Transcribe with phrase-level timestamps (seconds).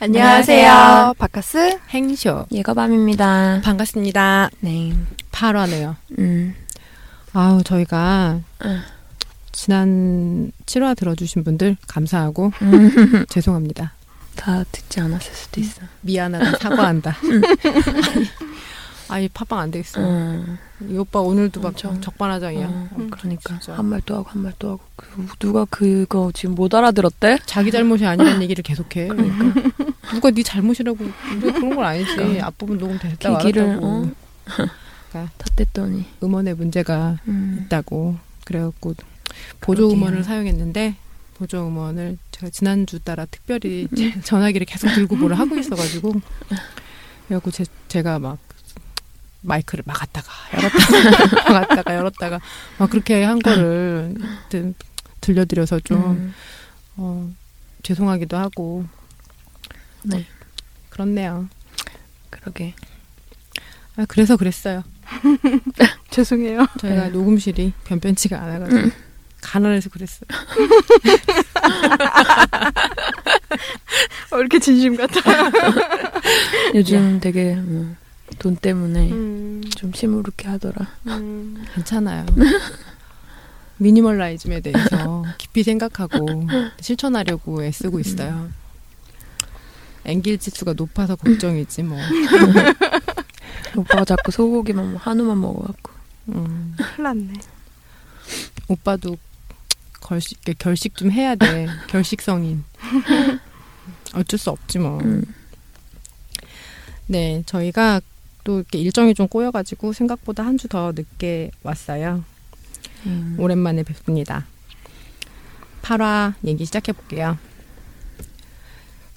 [0.00, 1.14] 안녕하세요.
[1.18, 3.60] 바카스 행쇼 예거밤입니다.
[3.64, 4.50] 반갑습니다.
[4.60, 4.92] 네.
[5.32, 5.96] 8화네요.
[6.20, 6.54] 음.
[7.32, 8.80] 아우 저희가 응.
[9.50, 13.26] 지난 7화 들어주신 분들 감사하고 음.
[13.28, 13.92] 죄송합니다.
[14.36, 15.82] 다 듣지 않았을 수도 있어.
[16.02, 17.16] 미안하다 사과한다.
[19.08, 20.00] 아니 팟빵 안 되겠어.
[20.00, 20.58] 음.
[20.88, 22.00] 이 오빠 오늘도 막 엄청.
[22.00, 22.66] 적반하장이야.
[22.68, 23.74] 어, 음, 그러니까 진짜.
[23.76, 27.38] 한 말 또 하고 한 말 또 하고 그, 누가 그거 지금 못 알아들었대?
[27.46, 29.08] 자기 잘못이 아니라는 얘기를 계속해.
[29.08, 29.60] 그러니까
[30.12, 30.98] 누가 네 잘못이라고
[31.36, 32.14] 우리가 그런 건 아니지.
[32.16, 32.46] 그러니까.
[32.48, 33.78] 앞부분 녹음 됐다고 기기를.
[33.82, 34.10] 어?
[34.44, 34.74] 그러니까.
[35.12, 37.62] 다 뗐더니 음원에 문제가 음.
[37.64, 38.94] 있다고 그래갖고
[39.60, 39.96] 보조 그러게요.
[39.96, 40.96] 음원을 사용했는데
[41.38, 46.14] 보조 음원을 제가 지난주 따라 특별히 제 전화기를 계속 들고 뭐를 하고 있어가지고
[47.26, 48.38] 그래갖고 제, 제가 막
[49.40, 52.40] 마이크를 막았다가 열었다가 막았다가 열었다가
[52.78, 54.16] 막 그렇게 한 거를
[54.48, 54.74] 들,
[55.20, 56.34] 들려드려서 좀 음.
[56.96, 57.30] 어,
[57.82, 58.84] 죄송하기도 하고
[60.02, 60.26] 네.
[60.90, 61.48] 그렇네요.
[62.30, 62.74] 그러게.
[63.96, 64.82] 아, 그래서 그랬어요.
[66.10, 66.66] 죄송해요.
[66.78, 67.10] 저희가 네.
[67.10, 68.90] 녹음실이 변변치가 않아가지고
[69.40, 70.28] 가난해서 그랬어요.
[74.32, 75.20] 어, 이렇게 진심 같아.
[76.74, 77.94] 요즘 되게 뭐,
[78.38, 80.86] 돈 때문에 음, 좀 시무룩해 하더라.
[81.06, 81.64] 음.
[81.74, 82.24] 괜찮아요.
[83.78, 86.46] 미니멀라이즘에 대해서 깊이 생각하고
[86.80, 88.50] 실천하려고 애쓰고 있어요.
[90.04, 91.98] 앵길 지수가 높아서 걱정이지 뭐.
[93.76, 95.92] 오빠가 자꾸 소고기만 뭐 한우만 먹어갖고.
[96.30, 97.32] 음, 큰일 났네.
[98.68, 99.16] 오빠도
[100.00, 101.68] 결식, 결식 좀 해야 돼.
[101.88, 102.64] 결식성인.
[104.14, 104.98] 어쩔 수 없지 뭐.
[105.00, 105.22] 음.
[107.06, 108.00] 네, 저희가
[108.48, 112.24] 또 이렇게 일정이 좀 꼬여가지고 생각보다 한 주 더 늦게 왔어요.
[113.04, 113.36] 음.
[113.38, 114.46] 오랜만에 뵙습니다.
[115.82, 117.36] 8화 얘기 시작해 볼게요.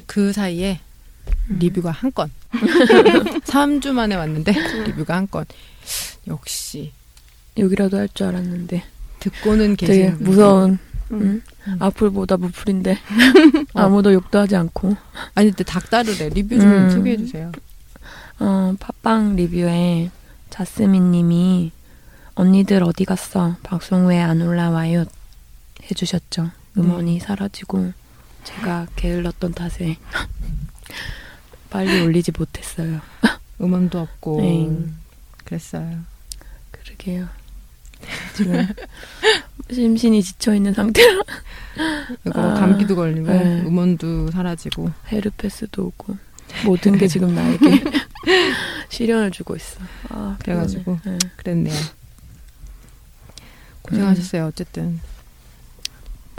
[0.05, 0.81] 그 사이에
[1.49, 1.59] 음.
[1.59, 2.29] 리뷰가 한 건.
[2.51, 4.51] 3주 만에 왔는데
[4.85, 5.45] 리뷰가 한 건.
[6.27, 6.91] 역시
[7.57, 8.83] 여기라도 할 줄 알았는데
[9.21, 10.17] 듣고는 분들.
[10.19, 10.77] 무서운
[11.11, 11.41] 음.
[11.67, 11.77] 응?
[11.79, 12.97] 악플보다 무플인데
[13.75, 14.95] 아무도 욕도 하지 않고
[15.35, 16.29] 아니 근데 닭다르래.
[16.29, 16.89] 리뷰 좀 음.
[16.91, 17.51] 소개해 주세요.
[18.43, 20.09] 어, 팟빵 리뷰에
[20.49, 21.71] 자스민 님이
[22.35, 23.55] 언니들 어디 갔어?
[23.63, 25.05] 방송 왜 안 올라와요?
[25.83, 26.49] 해주셨죠.
[26.77, 27.93] 음원이 사라지고
[28.43, 29.97] 제가 게을렀던 탓에
[31.69, 33.01] 빨리 올리지 못했어요.
[33.61, 34.69] 음원도 없고 네.
[35.45, 35.99] 그랬어요.
[36.71, 37.27] 그러게요.
[38.35, 38.67] 지금
[39.71, 41.21] 심신이 지쳐 있는 상태라
[42.25, 43.61] 이거 아, 감기도 걸리고 네.
[43.61, 46.17] 음원도 사라지고 헤르페스도 오고
[46.65, 47.83] 모든 게 지금 나에게
[48.89, 49.79] 시련을 주고 있어.
[50.09, 50.99] 아, 그래가지고.
[51.05, 51.17] 네.
[51.37, 51.75] 그랬네요.
[53.83, 54.45] 고생하셨어요.
[54.47, 54.99] 어쨌든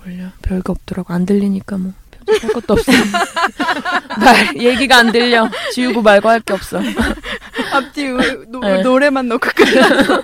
[0.02, 2.92] 몰려 별거 없더라고 안 들리니까 뭐 편집할 것도 없어
[4.18, 6.80] 말 얘기가 안 들려 지우고 말고 할 게 없어
[7.72, 8.82] 앞뒤 우- 노, 네.
[8.82, 10.22] 노래만 넣고 끝났어.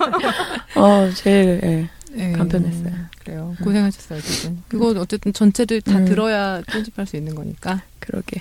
[0.77, 1.89] 어 제일 예.
[2.13, 2.93] 네, 간편했어요.
[3.21, 3.55] 그래요.
[3.63, 4.19] 고생하셨어요.
[4.19, 6.05] 어쨌든 그거 어쨌든 전체를 다 음.
[6.07, 8.41] 들어야 편집할 수 있는 거니까 그러게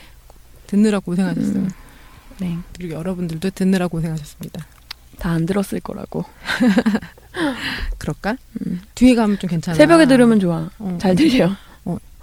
[0.68, 1.56] 듣느라 고생하셨어요.
[1.56, 1.70] 음.
[2.40, 2.58] 네.
[2.76, 4.66] 그리고 여러분들도 듣느라 고생하셨습니다.
[5.20, 6.24] 다 안 들었을 거라고
[7.98, 8.38] 그럴까?
[8.66, 8.82] 음.
[8.96, 9.76] 뒤에 가면 좀 괜찮아.
[9.76, 11.50] 새벽에 들으면 좋아 어, 잘 들려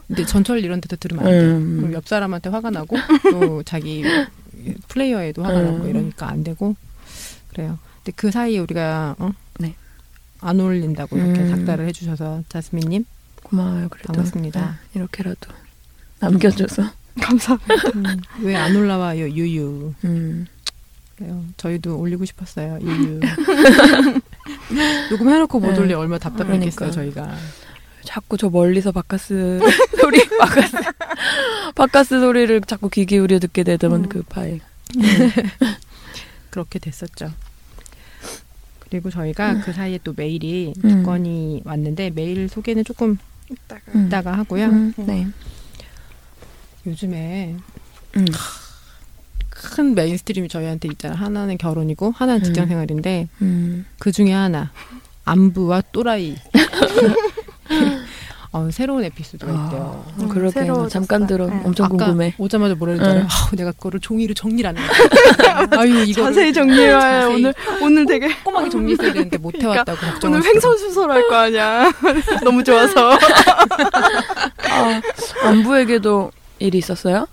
[0.06, 1.40] 근데 전철 이런 데도 들으면 안 돼.
[1.40, 1.76] 음.
[1.78, 2.94] 그럼 옆 사람한테 화가 나고
[3.30, 4.04] 또 자기
[4.88, 5.64] 플레이어에도 화가 음.
[5.64, 6.76] 나고 이러니까 안 되고
[7.48, 7.78] 그래요.
[7.96, 9.32] 근데 그 사이에 우리가 어?
[9.58, 9.74] 네.
[10.40, 11.50] 안 어울린다고 이렇게 음.
[11.50, 13.06] 닥달을 해주셔서 자스민님
[13.44, 14.60] 고마워요 그래도 반갑습니다.
[14.92, 15.50] 네, 이렇게라도
[16.20, 16.82] 남겨줘서
[17.20, 18.16] 감사합니다.
[18.42, 20.46] 왜안 올라와요 유유 음.
[21.16, 21.44] 그래요.
[21.56, 23.20] 저희도 올리고 싶었어요 유유
[25.10, 25.78] 녹음해놓고 못 네.
[25.78, 26.90] 올려 얼마나 답답했겠어요 그러니까.
[26.90, 27.36] 저희가
[28.04, 29.60] 자꾸 저 멀리서 바카스
[30.00, 30.76] 소리 바카스
[31.74, 34.08] 바카스 소리를 자꾸 귀 기울여 듣게 되던 음.
[34.08, 34.60] 그 파일
[36.50, 37.32] 그렇게 됐었죠.
[38.80, 40.88] 그리고 저희가 그 사이에 또 메일이 음.
[40.88, 43.18] 두 건이 왔는데 메일 소개는 조금
[43.50, 43.80] 이따가.
[43.94, 44.06] 음.
[44.06, 44.66] 이따가 하고요.
[44.66, 45.26] 음, 네
[46.86, 47.56] 요즘에
[48.16, 48.26] 음.
[49.50, 51.18] 큰 mainstream이 저희한테 있잖아요.
[51.18, 52.44] 하나는 결혼이고 하나는 음.
[52.44, 53.86] 직장 생활인데 음.
[53.98, 54.70] 그 중에 하나
[55.24, 56.36] 안부와 또라이.
[58.52, 60.04] 어, 새로운 에피소드가 있대요.
[60.16, 60.82] 아, 그러게 새로워졌어요.
[60.84, 61.60] 나 잠깐 들어 네.
[61.64, 62.34] 엄청 아까 궁금해.
[62.38, 63.22] 오자마자 뭐라 그랬잖아요.
[63.24, 63.28] 응.
[63.28, 64.82] 아우, 내가 그거를 종이로 정리를 안 해.
[65.76, 67.52] 아유 이거 자세히 정리해야 오늘
[67.82, 70.28] 오늘 되게 꼼꼼하게 정리했어야 되는데 못 해왔다고 걱정했어.
[70.28, 71.90] 오늘 횡설수설 할 거 아니야.
[72.44, 73.14] 너무 좋아서.
[74.70, 75.00] 아,
[75.42, 76.30] 안부에게도
[76.64, 77.26] 일이 있었어요?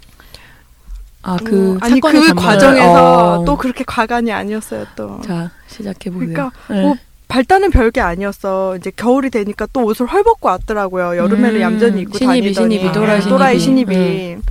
[1.23, 3.45] 아, 그, 어, 아니 사건의 그 전말을- 과정에서 어.
[3.45, 5.21] 또 그렇게 과간이 아니었어요 또.
[5.21, 6.29] 자, 시작해 보세요.
[6.29, 6.81] 그러니까 네.
[6.81, 6.95] 뭐
[7.27, 8.75] 발단은 별게 아니었어.
[8.77, 11.15] 이제 겨울이 되니까 또 옷을 헐벗고 왔더라고요.
[11.15, 13.93] 여름에는 음, 얌전히 입고 신입이, 다니더니 신입이, 또라이 또라이 신입이.
[13.93, 14.33] 신입이.
[14.33, 14.41] 음.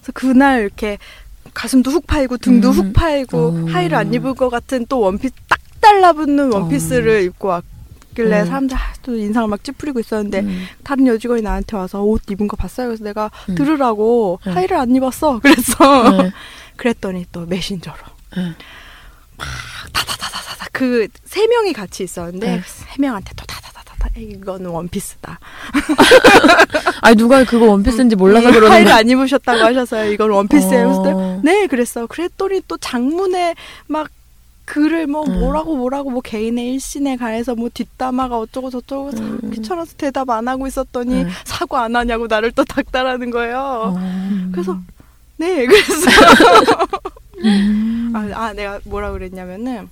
[0.00, 0.98] 그래서 그날 이렇게
[1.54, 2.72] 가슴도 훅 파이고 등도 음.
[2.74, 3.66] 훅 파이고 어.
[3.72, 7.64] 하의를 안 입을 것 같은 또 원피스 딱 달라붙는 원피스를 입고 왔
[8.24, 8.44] 길래 어.
[8.44, 10.66] 사람들 아, 또 인상을 막 찌푸리고 있었는데 음.
[10.82, 12.88] 다른 여직원이 나한테 와서 옷 입은 거 봤어요.
[12.88, 13.54] 그래서 내가 음.
[13.54, 14.52] 들으라고 음.
[14.52, 15.38] 하의를 안 입었어.
[15.40, 16.22] 그랬어.
[16.22, 16.32] 네.
[16.76, 17.96] 그랬더니 또 메신저로
[18.36, 18.52] 네.
[19.92, 22.62] 다다다다다다 그 세 명이 같이 있었는데 네.
[22.66, 25.38] 세 명한테 또 다다다다다 이거는 원피스다.
[27.02, 28.90] 아니 누가 그거 원피스인지 몰라서 그러는 하의를.
[28.92, 30.10] 안 입으셨다고 하셔서요.
[30.12, 30.88] 이건 원피스예요.
[30.90, 31.40] 어.
[31.44, 32.06] 네 그랬어.
[32.06, 33.54] 그랬더니 또 장문에
[33.86, 34.08] 막
[34.68, 35.40] 글을 뭐 음.
[35.40, 39.50] 뭐라고 뭐라고 뭐 개인의 일신에 가해서 뭐 뒷담화가 어쩌고 저쩌고 참 음.
[39.50, 41.28] 귀찮아서 대답 안 하고 있었더니 음.
[41.44, 43.58] 사과 안 하냐고 나를 또 닥달하는 거예요.
[43.58, 43.98] 어.
[44.52, 44.78] 그래서
[45.38, 46.10] 네 그래서
[47.44, 48.12] 음.
[48.14, 49.88] 아, 아, 내가 뭐라 그랬냐면은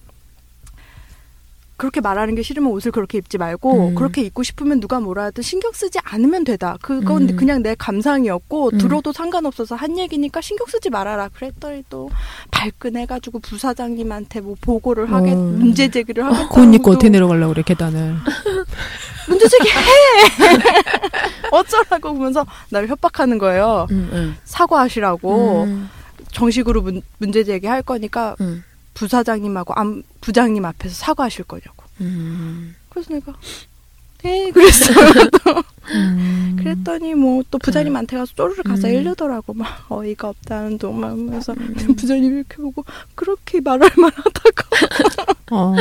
[1.77, 3.95] 그렇게 말하는 게 싫으면 옷을 그렇게 입지 말고 음.
[3.95, 6.79] 그렇게 입고 싶으면 누가 뭐라 하든 신경 쓰지 않으면 되다.
[6.81, 7.37] 그건 음.
[7.37, 8.79] 그냥 내 감상이었고 음.
[8.79, 11.29] 들어도 상관없어서 한 얘기니까 신경 쓰지 말아라.
[11.29, 12.11] 그랬더니 또
[12.51, 15.37] 발끈해가지고 부사장님한테 뭐 보고를 하겠 어.
[15.37, 18.17] 문제 제기를 하겠다고 곧 입고 또 어떻게 내려가려고 그래 계단을.
[19.29, 19.75] 문제 제기해
[21.51, 23.87] 어쩌라고 보면서 나를 협박하는 거예요.
[23.91, 24.37] 음, 음.
[24.45, 25.91] 사과하시라고 음.
[26.33, 28.63] 정식으로 문, 문제 제기할 거니까 음.
[28.97, 31.85] 부사장님하고 암, 부장님 앞에서 사과하실 거냐고.
[32.01, 32.75] 음.
[32.89, 33.35] 그래서 내가
[34.23, 34.93] 네 그랬어.
[35.95, 36.57] 음.
[36.59, 38.95] 그랬더니 뭐 또 부장님한테 가서 쪼르르 가서 음.
[38.95, 41.75] 일르더라고 막 어이가 없다는 동막 하면서 음.
[41.97, 42.85] 부장님이 이렇게 보고
[43.15, 45.37] 그렇게 말할 만하다고.
[45.53, 45.75] 어.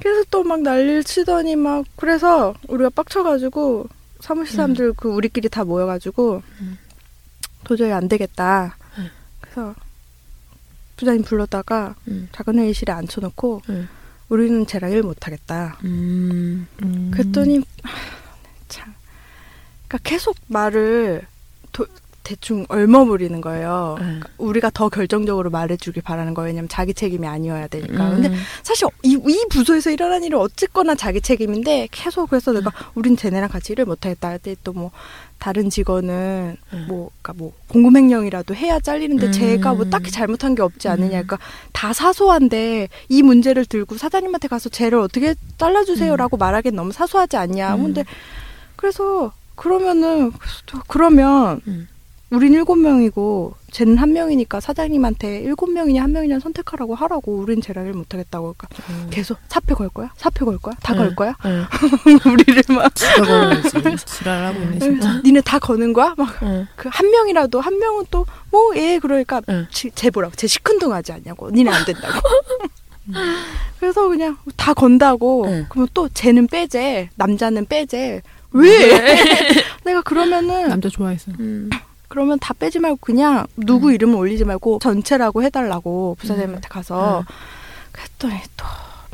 [0.00, 3.86] 그래서 또 막 난리를 치더니 막 그래서 우리가 빡쳐가지고
[4.20, 6.78] 사무실 사람들 그 우리끼리 다 모여가지고 음.
[7.64, 8.76] 도저히 안 되겠다.
[8.98, 9.08] 음.
[9.40, 9.74] 그래서
[11.00, 12.28] 부장님 불러다가 음.
[12.32, 13.88] 작은 회의실에 앉혀놓고 음.
[14.28, 15.78] 우리는 쟤랑 일 못하겠다.
[15.84, 16.66] 음.
[16.82, 17.10] 음.
[17.12, 17.62] 그랬더니
[18.68, 18.92] 참
[19.88, 21.22] 그러니까 계속 말을
[21.72, 21.86] 도-
[22.22, 23.96] 대충 얼머무리는 거예요.
[23.98, 24.04] 음.
[24.04, 26.48] 그러니까 우리가 더 결정적으로 말해주길 바라는 거예요.
[26.48, 28.10] 왜냐면 자기 책임이 아니어야 되니까.
[28.10, 28.20] 음.
[28.22, 33.48] 근데 사실 이, 이 부서에서 일어난 일은 어쨌거나 자기 책임인데 계속 그래서 내가 우린 쟤네랑
[33.48, 34.90] 같이 일을 못하겠다 할 때 또뭐
[35.40, 36.84] 다른 직원은 음.
[36.86, 39.32] 뭐 그러니까 뭐 공급행령이라도 해야 잘리는데 음.
[39.32, 41.20] 쟤가 뭐 딱히 잘못한 게 없지 않느냐.
[41.20, 41.26] 음.
[41.26, 41.38] 그러니까
[41.72, 47.74] 다 사소한데 이 문제를 들고 사장님한테 가서 쟤를 어떻게 잘라주세요라고 말하기엔 너무 사소하지 않냐.
[47.76, 47.82] 음.
[47.84, 48.04] 근데
[48.76, 50.30] 그래서 그러면은
[50.86, 51.88] 그러면 음.
[52.30, 57.86] 우린 일곱 명이고 쟤는 한 명이니까 사장님한테 일곱 명이냐 한 명이냐 선택하라고 하라고 우린 쟤랑
[57.86, 59.08] 일 못하겠다고 그러니까 음.
[59.10, 60.98] 계속 사표 걸 거야 사표 걸 거야 다 응.
[60.98, 61.64] 걸 거야 응.
[62.32, 65.20] 우리를 막 지랄하고 지랄하고 있네 진짜.
[65.24, 66.66] 니네 다 거는 거야 막 응.
[66.76, 69.66] 그한 명이라도 한 명은 또 뭐 예 그러니까 응.
[69.70, 72.20] 지- 쟤 뭐라고 쟤 시큰둥하지 않냐고 니네 안 된다고
[73.78, 75.66] 그래서 그냥 다 건다고 응.
[75.68, 78.22] 그러면 또 쟤는 빼재 남자는 빼재
[78.52, 78.68] 왜
[79.84, 81.30] 내가 그러면은 남자 좋아했어.
[81.38, 81.70] 음.
[82.10, 87.24] 그러면 다 빼지 말고 그냥 누구 이름을 올리지 말고 전체라고 해달라고 부사장님한테 가서
[87.92, 88.64] 그랬더니 또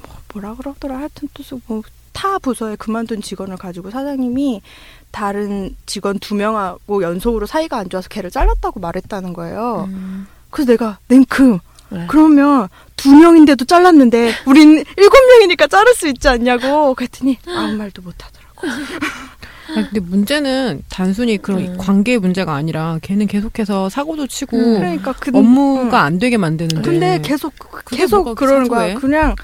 [0.02, 4.62] 뭐, 뭐라 그러더라 하여튼 또뭐타 부서에 그만둔 직원을 가지고 사장님이
[5.10, 9.84] 다른 직원 두 명하고 연속으로 사이가 안 좋아서 걔를 잘랐다고 말했다는 거예요.
[9.88, 10.26] 음.
[10.48, 11.58] 그래서 내가 냉큼
[11.90, 12.06] 네.
[12.08, 18.14] 그러면 두 명인데도 잘랐는데 우린 일곱 명이니까 자를 수 있지 않냐고 그랬더니 아무 말도 못
[18.24, 18.66] 하더라고.
[19.68, 21.76] 아, 근데 문제는 단순히 그런 음.
[21.76, 24.74] 관계의 문제가 아니라 걔는 계속해서 사고도 치고 음.
[24.78, 26.04] 그러니까 그 업무가 응.
[26.04, 26.88] 안 되게 만드는데.
[26.88, 28.68] 근데 계속 그게 계속 뭐가 그러는?
[28.68, 28.94] 거야.
[28.94, 29.34] 그냥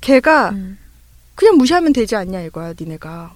[0.00, 0.78] 걔가 음.
[1.34, 3.32] 그냥 무시하면 되지 않냐 이거야, 니네가.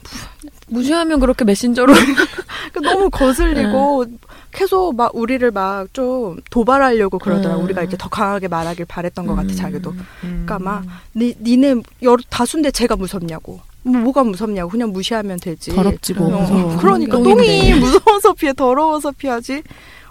[0.69, 1.93] 무시하면 그렇게 메신저로
[2.73, 4.05] 그러니까 너무 거슬리고
[4.53, 7.61] 계속 막 우리를 막 좀 도발하려고 그러더라고.
[7.61, 7.65] 음.
[7.65, 9.91] 우리가 이제 더 강하게 말하길 바랬던 것 같아, 자기도.
[9.91, 10.45] 음.
[10.47, 10.85] 그러니까 막
[11.17, 13.61] 니, 니네 여러 다수인데 제가 무섭냐고.
[13.83, 14.71] 뭐, 뭐가 무섭냐고.
[14.71, 15.73] 그냥 무시하면 되지.
[15.75, 16.77] 더럽지 뭐 어, 무서워.
[16.81, 17.35] 그러니까 똥인데.
[17.35, 19.63] 똥이 무서워서 피해, 더러워서 피하지.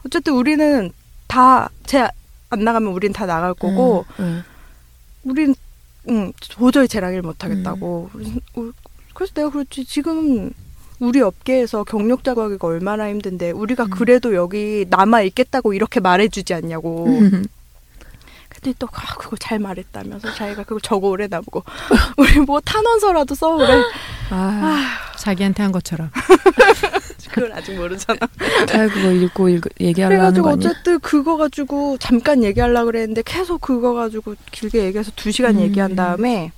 [0.05, 0.91] 어쨌든 우리는
[1.27, 2.07] 다 쟤
[2.49, 4.41] 안 나가면 우린 다 나갈 거고 응.
[5.23, 5.53] 우린
[6.09, 8.09] 응, 도저히 쟤랑 일 못하겠다고.
[8.55, 8.71] 어,
[9.13, 10.51] 그래서 내가 그렇지 지금
[10.99, 13.89] 우리 업계에서 경력자 구하기가 얼마나 힘든데 우리가 음.
[13.89, 17.07] 그래도 여기 남아 있겠다고 이렇게 말해주지 않냐고.
[18.57, 18.61] 음.
[18.61, 21.63] 근데 또 아, 그걸 잘 말했다면서 자기가 그걸 적어오래 나보고
[22.17, 23.67] 우리 뭐 탄원서라도 써오래.
[24.29, 24.87] 아,
[25.17, 26.09] 자기한테 한 것처럼.
[27.31, 28.19] 그걸 아직 모르잖아.
[28.67, 30.69] 잘 그거 읽고 읽, 얘기하려는 그래가지고 거 아니야?
[30.69, 35.61] 어쨌든 그거 가지고 잠깐 얘기하려고 그랬는데 계속 그거 가지고 길게 얘기해서 두 시간 음.
[35.61, 36.51] 얘기한 다음에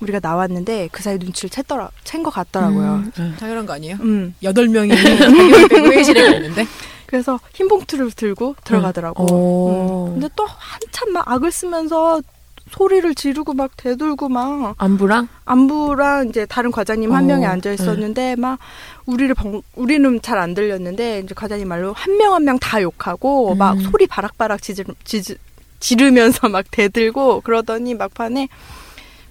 [0.00, 2.94] 우리가 나왔는데 그 사이 눈치를 챘더라, 챈 것 같더라고요.
[2.94, 3.34] 음, 응.
[3.38, 3.96] 당연한 거 아니에요?
[4.00, 4.34] 음.
[4.42, 6.66] 여덟 명이 자기 빼고 회의실에 가 있는데.
[7.10, 9.24] 그래서 흰 봉투를 들고 들어가더라고.
[9.24, 10.06] 오.
[10.10, 10.12] 음.
[10.14, 12.22] 근데 또 한참 막 악을 쓰면서
[12.70, 18.36] 소리를 지르고 막 대들고 막 안부랑 안부랑 이제 다른 과장님 한 어, 명이 앉아 있었는데
[18.36, 18.60] 막
[19.06, 23.56] 우리를 방, 우리는 잘 안 들렸는데 이제 과장님 말로 한 명 한 명 다 욕하고
[23.56, 23.80] 막 음.
[23.80, 25.34] 소리 바락바락 지르, 지르,
[25.80, 28.46] 지르면서 막 대들고 그러더니 막판에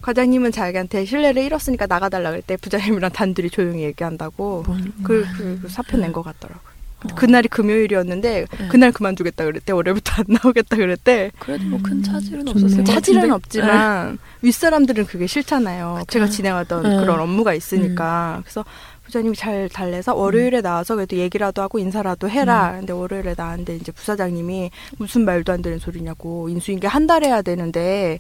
[0.02, 5.98] 과장님은 자기한테 신뢰를 잃었으니까 나가달라 그랬대 부장님이랑 단둘이 조용히 얘기한다고 뭔 그, 그, 그 사표
[5.98, 6.60] 낸 것 같더라고.
[7.06, 7.16] 요 어.
[7.16, 8.68] 그날이 금요일이었는데 네.
[8.68, 12.48] 그날 그만두겠다 그랬대 월요일부터 안 나오겠다 그랬대 그래도 뭐 큰 차질은.
[12.48, 13.32] 없었을 것 차질은.
[13.32, 16.04] 없지만 윗사람들은 그게 싫잖아요.
[16.08, 16.90] 제가 진행하던 네.
[16.98, 18.42] 그런 업무가 있으니까.
[18.44, 18.66] 그래서
[19.06, 22.76] 부장님이 잘 달래서 월요일에 나와서 그래도 얘기라도 하고 인사라도 해라.
[22.78, 28.20] 근데 월요일에 나왔는데 이제 부사장님이 무슨 말도 안 되는 소리냐고 인수인계 한 달 해야 되는데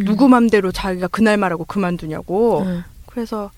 [0.00, 0.04] 음.
[0.06, 2.62] 누구 맘대로 자기가 그날 말하고 그만두냐고.
[2.64, 2.84] 응.
[3.06, 3.50] 그래서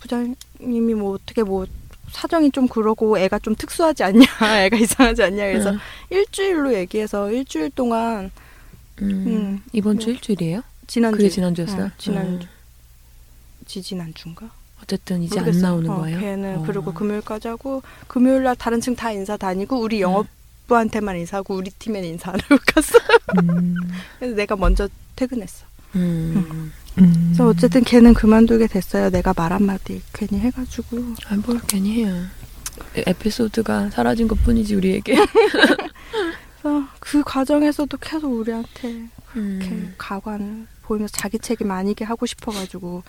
[0.00, 1.64] 부장님이 뭐 어떻게 뭐
[2.10, 4.24] 사정이 좀 그러고 애가 좀 특수하지 않냐,
[4.66, 5.46] 애가 이상하지 않냐.
[5.46, 5.78] 그래서 응.
[6.10, 8.30] 일주일로 얘기해서 일주일 동안
[9.02, 9.10] 음.
[9.26, 9.62] 음.
[9.72, 10.14] 이번 주 뭐.
[10.14, 10.62] 일주일이에요?
[10.86, 11.84] 지난주 그게 지난주였어요?
[11.84, 12.50] 응, 지난주 음.
[13.66, 14.50] 지지난주인가?
[14.82, 15.70] 어쨌든 이제 안 모르겠어요.
[15.70, 16.20] 나오는 어, 거예요.
[16.20, 16.62] 걔는 어.
[16.66, 22.04] 그리고 금요일까지 하고 금요일 날 다른 층 다 인사 다니고 우리 영업부한테만 인사하고 우리 팀엔
[22.04, 22.98] 인사 안 하고 갔어.
[23.42, 23.74] 음.
[24.18, 25.66] 그래서 내가 먼저 퇴근했어.
[25.96, 26.72] 음.
[26.98, 27.22] 음.
[27.28, 29.10] 그래서 어쨌든 걔는 그만두게 됐어요.
[29.10, 30.98] 내가 말 한마디 괜히 해가지고.
[31.28, 32.12] 아, 뭘 괜히 해요.
[32.96, 35.14] 에- 에피소드가 사라진 것 뿐이지 우리에게.
[36.60, 39.94] 그래서 그 과정에서도 계속 우리한테 이렇게 음.
[39.96, 43.02] 가관 보이면서 자기 책임 아니게 하고 싶어가지고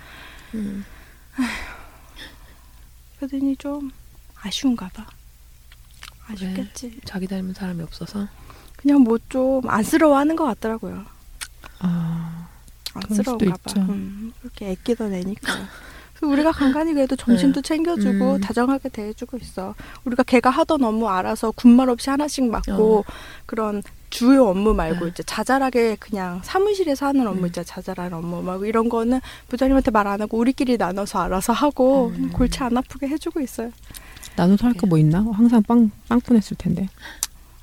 [0.53, 0.85] 음.
[3.17, 3.91] 그러더니 좀
[4.41, 5.05] 아쉬운가 봐.
[6.27, 6.99] 아쉽겠지.
[7.05, 8.27] 자기 닮은 사람이 없어서.
[8.77, 11.05] 그냥 뭐 좀 안쓰러워하는 것 같더라고요.
[11.79, 12.40] 아,
[12.93, 13.73] 안쓰러운가 봐.
[13.77, 15.53] 음, 그렇게 애끼던 애니까.
[16.21, 18.41] 우리가 간간히 그래도 점심도 챙겨주고 음.
[18.41, 19.73] 다정하게 대해주고 있어.
[20.05, 23.05] 우리가 걔가 하던 업무 알아서 군말 없이 하나씩 맡고
[23.47, 23.81] 그런
[24.11, 25.07] 주요 업무 말고 어.
[25.07, 27.45] 이제 자잘하게 그냥 사무실에서 하는 업무 음.
[27.47, 27.63] 있잖아.
[27.65, 32.13] 자잘한 업무 막 이런 거는 부장님한테 말 안 하고 우리끼리 나눠서 알아서 하고 음.
[32.13, 33.71] 그냥 골치 안 아프게 해주고 있어요.
[34.35, 35.25] 나눠서 할 거 뭐 있나?
[35.33, 36.87] 항상 빵 빵꾸냈을 텐데.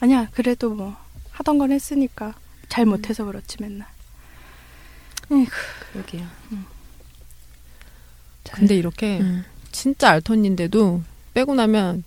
[0.01, 0.97] 아니야 그래도 뭐
[1.31, 2.35] 하던 건 했으니까
[2.69, 3.87] 잘 못해서 그렇지 맨날.
[5.31, 5.51] 에이구.
[5.93, 6.27] 그러게요.
[8.45, 9.45] 잘- 근데 이렇게 음.
[9.73, 11.03] 진짜 알턴인데도
[11.35, 12.05] 빼고 나면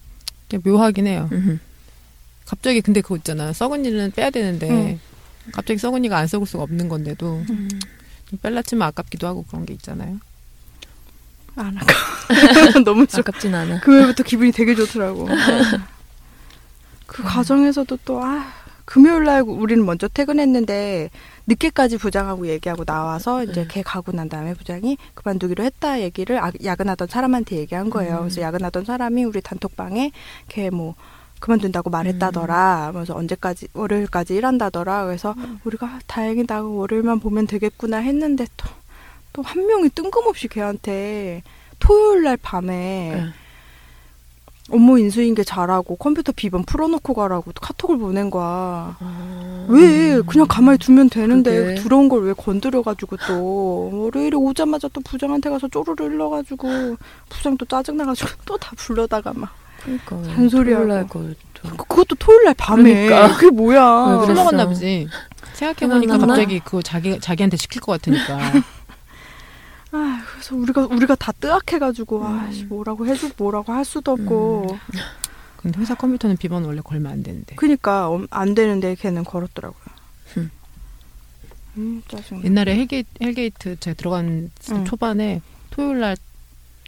[0.49, 1.29] 그냥 묘하긴 해요.
[1.31, 1.37] 음.
[1.37, 1.59] 음.
[2.45, 3.53] 갑자기 근데 그거 있잖아.
[3.53, 4.99] 썩은 일은 빼야 되는데
[5.53, 7.69] 갑자기 썩은 이가 안 썩을 수가 없는 건데도 음.
[8.41, 10.19] 뺄라 치면 아깝기도 하고 그런 게 있잖아요.
[11.55, 11.93] 안 아까
[12.85, 13.19] 너무 좋아.
[13.19, 13.81] 아깝진 않아.
[13.81, 15.27] 금요일부터 기분이 되게 좋더라고.
[17.05, 18.53] 그 과정에서도 또, 아,
[18.85, 21.09] 금요일 날 우리는 먼저 퇴근했는데,
[21.47, 23.67] 늦게까지 부장하고 얘기하고 나와서, 이제 음.
[23.69, 28.15] 걔 가고 난 다음에 부장이 그만두기로 했다 얘기를 아- 야근하던 사람한테 얘기한 거예요.
[28.15, 28.19] 음.
[28.21, 30.11] 그래서 야근하던 사람이 우리 단톡방에
[30.47, 30.95] 걔 뭐,
[31.39, 32.91] 그만둔다고 말했다더라.
[32.93, 35.05] 그래서 언제까지, 월요일까지 일한다더라.
[35.05, 35.33] 그래서
[35.63, 36.61] 우리가 아, 다행이다.
[36.63, 38.67] 월요일만 보면 되겠구나 했는데 또,
[39.33, 41.41] 또 한 명이 뜬금없이 걔한테
[41.79, 42.67] 토요일 날 밤에
[43.15, 43.25] 네.
[44.71, 48.95] 업무 인수인계 잘하고 컴퓨터 비번 풀어놓고 가라고 카톡을 보낸 거야.
[48.99, 49.65] 아.
[49.69, 51.75] 왜 그냥 가만히 두면 되는데 그러게.
[51.75, 56.95] 들어온 걸 왜 건드려가지고 또 월요일에 오자마자 또 부장한테 가서 쪼르르 일러가지고
[57.29, 59.49] 부장 또 짜증나가지고 또 다 불러다가 막
[59.83, 61.31] 그러니까 잔소리하고.
[61.61, 63.33] 그것도 토요일 날 밤에 그러니까.
[63.37, 64.25] 그게 뭐야?
[64.33, 65.07] 먹었나 보지.
[65.53, 66.17] 생각해보니까?
[66.17, 68.39] 갑자기 그거 자기, 자기한테 시킬 것 같으니까.
[69.91, 72.39] 아 그래서 우리가 우리가 다 뜨악해가지고 음.
[72.39, 74.77] 아씨 뭐라고 해줄 뭐라고 할 수도 없고
[75.57, 77.55] 근데 회사 컴퓨터는 비번 원래 걸면 안 되는데.
[77.55, 79.83] 그니까 엄- 안 되는데 걔는 걸었더라고요.
[80.37, 80.51] 음.
[81.77, 82.43] 음 짜증.
[82.43, 84.85] 옛날에 헬게이트, 헬게이트 제가 들어간 응.
[84.85, 86.17] 초반에 토요일 날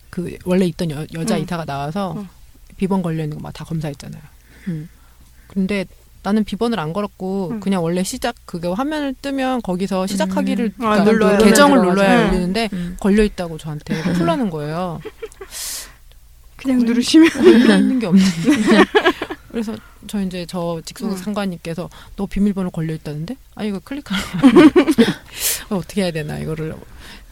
[0.09, 1.41] 그 원래 있던 여, 여자 응.
[1.41, 2.27] 이사가 나와서 응.
[2.77, 4.21] 비번 걸려 있는 거 막 다 검사했잖아요.
[4.67, 4.87] 음.
[5.47, 5.85] 근데
[6.23, 7.59] 나는 비번을 안 걸었고 응.
[7.59, 11.81] 그냥 원래 시작 그게 화면을 뜨면 거기서 시작하기를 아, 그러니까 눌러야 계정을.
[11.81, 12.27] 눌러야 응.
[12.27, 12.95] 열리는데 음.
[12.99, 15.01] 걸려 있다고 저한테 풀라는 거예요.
[16.55, 18.31] 그냥 누르시면 있는 게 없는데.
[19.51, 19.75] 그래서
[20.07, 21.17] 저 이제 저 직속 응.
[21.17, 23.35] 상관님께서 너 비밀번호 걸려 있다는데?
[23.55, 24.23] 아 이거 클릭하는
[25.69, 26.73] 거 어떻게 해야 되나 이거를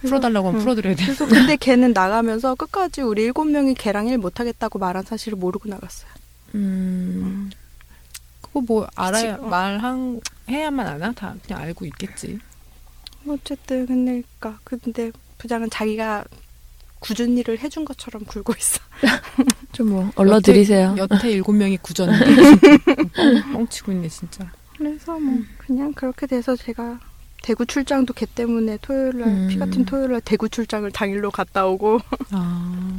[0.01, 0.63] 풀어달라고 하면 응.
[0.65, 1.05] 풀어드려야 돼.
[1.05, 6.11] 그래서 근데 걔는 나가면서 끝까지 우리 일곱 명이 걔랑 일 못하겠다고 말한 사실을 모르고 나갔어요.
[6.55, 7.49] 음.
[8.59, 9.49] 뭐 알아야 그치, 어.
[9.49, 11.11] 말한 해야만 아나?
[11.13, 12.39] 다 그냥 알고 있겠지.
[13.27, 16.25] 어쨌든 근데 그니까 근데 부장은 자기가
[16.99, 18.79] 굳은 일을 해준 것처럼 굴고 있어.
[19.71, 20.95] 좀 뭐 얼러드리세요.
[20.97, 21.77] 여태 일곱 명이
[23.15, 24.51] 뻥, 뻥치고 있네 진짜.
[24.77, 26.99] 그래서 뭐 그냥 그렇게 돼서 제가
[27.43, 29.47] 대구 출장도 걔 때문에 토요일 날 음.
[29.49, 31.99] 피 같은 토요일 날 대구 출장을 당일로 갔다 오고
[32.31, 32.91] 아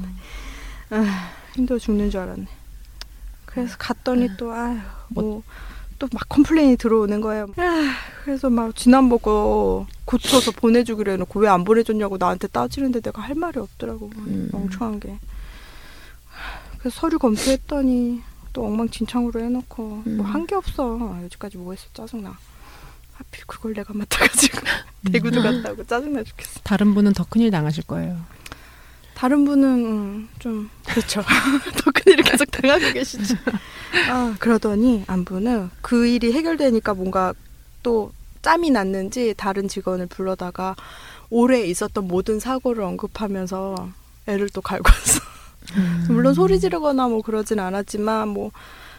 [1.55, 2.47] 힘들어 죽는 줄 알았네.
[3.53, 4.79] 그래서 갔더니 또 아유
[5.09, 7.47] 뭐또 막 complain이 들어오는 거예요.
[7.57, 7.95] 아,
[8.25, 13.59] 그래서 막 지난번 거 고쳐서 보내주기로 해놓고 왜 안 보내줬냐고 나한테 따지는데 내가 할 말이
[13.59, 14.11] 없더라고.
[14.17, 14.49] 음.
[14.53, 15.19] 멍청한 게.
[16.79, 20.17] 그래서 서류 검토했더니 또 엉망진창으로 해놓고 음.
[20.17, 21.19] 뭐한 게 없어.
[21.25, 22.37] 여지까지 뭐 했어 짜증나.
[23.15, 24.59] 하필 그걸 내가 맡아가지고
[25.13, 26.61] 대구도 갔다 오고 짜증나 죽겠어.
[26.65, 28.19] 다른 분은 더 큰일 당하실 거예요.
[29.23, 31.23] 다른 분은 음, 좀 그렇죠.
[31.79, 33.37] 더 큰일을 계속 당하고 계시죠.
[34.11, 37.33] 아 그러더니 안부는 그 일이 해결되니까 뭔가
[37.85, 38.11] 또
[38.43, 40.75] 짬이 났는지 다른 직원을 불러다가
[41.31, 43.91] 올해 있었던 모든 사고를 언급하면서
[44.27, 45.21] 애를 또 갈고 왔어.
[46.13, 48.51] 물론 소리 지르거나 뭐 그러진 않았지만 뭐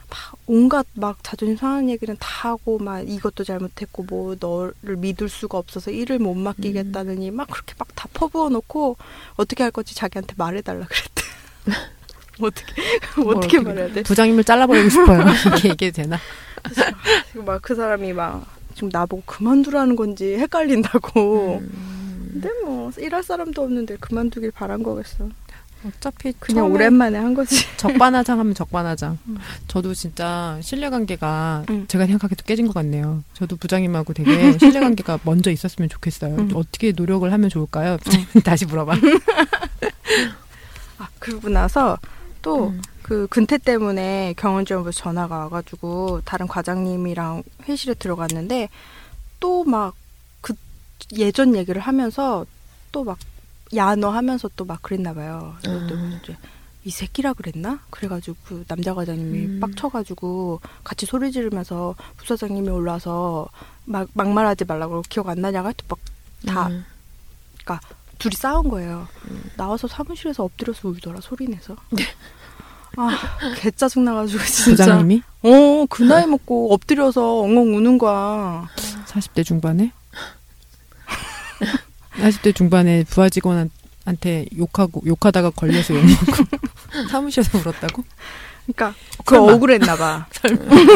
[0.09, 5.57] 막 온갖 막 자존심 상하는 얘기는 다 하고 막 이것도 잘못했고 뭐 너를 믿을 수가
[5.57, 8.97] 없어서 일을 못 맡기겠다느니 막 그렇게 막 다 퍼부어 놓고
[9.35, 11.23] 어떻게 할 건지 자기한테 말해달라 그랬대.
[12.41, 12.73] 어떻게
[13.21, 14.03] 뭘 어떻게 어떻게 말해야 돼?
[14.03, 15.21] 부장님을 잘라버리고 싶어요.
[15.47, 16.17] 이렇게 얘기해도 되나?
[17.27, 21.59] 지금 막그 사람이 막 지금 나보고 그만두라는 건지 헷갈린다고.
[21.61, 22.29] 음.
[22.33, 25.29] 근데 뭐 일할 사람도 없는데 그만두길 바란 거겠어.
[25.85, 27.65] 어차피 그냥 오랜만에 한 거지.
[27.77, 29.17] 적반하장 하면 적반하장.
[29.27, 29.37] 음.
[29.67, 31.85] 저도 진짜 신뢰관계가 음.
[31.87, 33.23] 제가 생각해도 깨진 것 같네요.
[33.33, 36.35] 저도 부장님하고 되게 신뢰관계가 먼저 있었으면 좋겠어요.
[36.35, 36.49] 음.
[36.55, 37.97] 어떻게 노력을 하면 좋을까요?
[37.97, 38.95] 부장님 다시 물어봐.
[40.99, 41.97] 아 그러고 나서
[42.41, 42.81] 또 음.
[43.01, 48.69] 그 근태 때문에 경원지원부에서 전화가 와가지고 다른 과장님이랑 회의실에 들어갔는데
[49.39, 49.93] 또 막
[50.41, 50.53] 그
[51.13, 52.45] 예전 얘기를 하면서
[52.91, 53.17] 또막
[53.75, 55.55] 야 너 하면서 또 막 그랬나 봐요.
[55.61, 56.19] 그래서 또 음.
[56.23, 56.35] 이제
[56.85, 57.79] 이 새끼라 그랬나?
[57.89, 59.59] 그래가지고 그 남자 과장님이 음.
[59.61, 63.47] 빡쳐가지고 같이 소리 지르면서 부사장님이 올라와서
[63.85, 66.83] 막 막말하지 말라고 기억 안 나냐고 하여튼 막다 음.
[68.19, 69.07] 둘이 싸운 거예요.
[69.29, 69.43] 음.
[69.57, 71.75] 나와서 사무실에서 엎드려서 울더라 소리 내서.
[72.95, 73.09] 아,
[73.57, 74.83] 개 짜증 나가지고 진짜.
[74.85, 78.69] 부장님이 어, 그 나이 먹고 엎드려서 엉엉 우는 거야.
[79.07, 79.91] 40대 중반에
[82.17, 86.43] 40대 중반에 부하 직원한테 욕하고 욕하다가 걸려서 욕먹고
[87.09, 88.03] 사무실에서 울었다고?
[88.65, 88.93] 그러니까
[89.25, 89.53] 그 설마.
[89.53, 90.25] 억울했나 봐.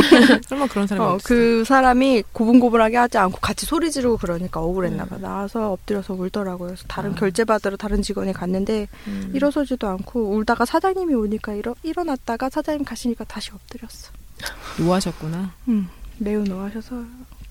[0.47, 1.17] 설마 그런 사람이 어?
[1.23, 5.17] 그 사람이 고분고분하게 하지 않고 같이 소리 지르고 그러니까 억울했나 봐.
[5.17, 6.67] 나와서 엎드려서 울더라고요.
[6.69, 7.15] 그래서 다른 아.
[7.15, 9.32] 결제 받으러 다른 직원이 갔는데 음.
[9.34, 14.12] 일어서지도 않고 울다가 사장님이 오니까 일어 일어났다가 사장님 가시니까 다시 엎드렸어.
[14.80, 15.51] 노하셨구나.
[15.67, 17.03] 음, 매우 노하셔서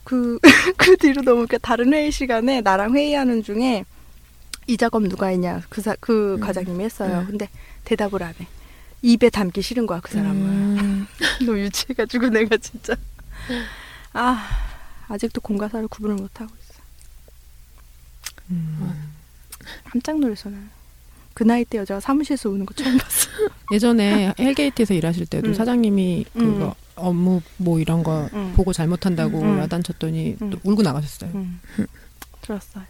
[0.06, 0.38] 그,
[0.78, 1.58] 그 뒤로 너무 웃겨.
[1.58, 3.84] 다른 회의 시간에 나랑 회의하는 중에
[4.68, 6.40] 이 작업 누가 했냐 그, 사, 그 음.
[6.40, 7.20] 과장님이 했어요.
[7.22, 7.26] 음.
[7.26, 7.48] 근데
[7.84, 8.46] 대답을 안 해.
[9.02, 10.78] 입에 담기 싫은 거야 그 사람은.
[10.78, 11.06] 음.
[11.44, 12.94] 너무 유치해가지고 내가 진짜
[14.12, 14.48] 아
[15.08, 16.80] 아직도 공과사를 구분을 못 하고 있어.
[18.50, 19.12] 음.
[19.90, 20.70] 깜짝 놀랐어 나는.
[21.34, 23.28] 그 나이 때 여자가 사무실에서 우는 거 처음 봤어.
[23.72, 25.54] 예전에 헬게이트에서 일하실 때도 음.
[25.54, 26.85] 사장님이 그거 음.
[26.96, 28.52] 업무 뭐 이런 거 음.
[28.56, 29.58] 보고 잘못한다고 음.
[29.60, 30.50] 야단쳤더니 음.
[30.50, 31.30] 또 울고 나가셨어요.
[31.34, 31.60] 음.
[32.42, 32.84] 들었어요.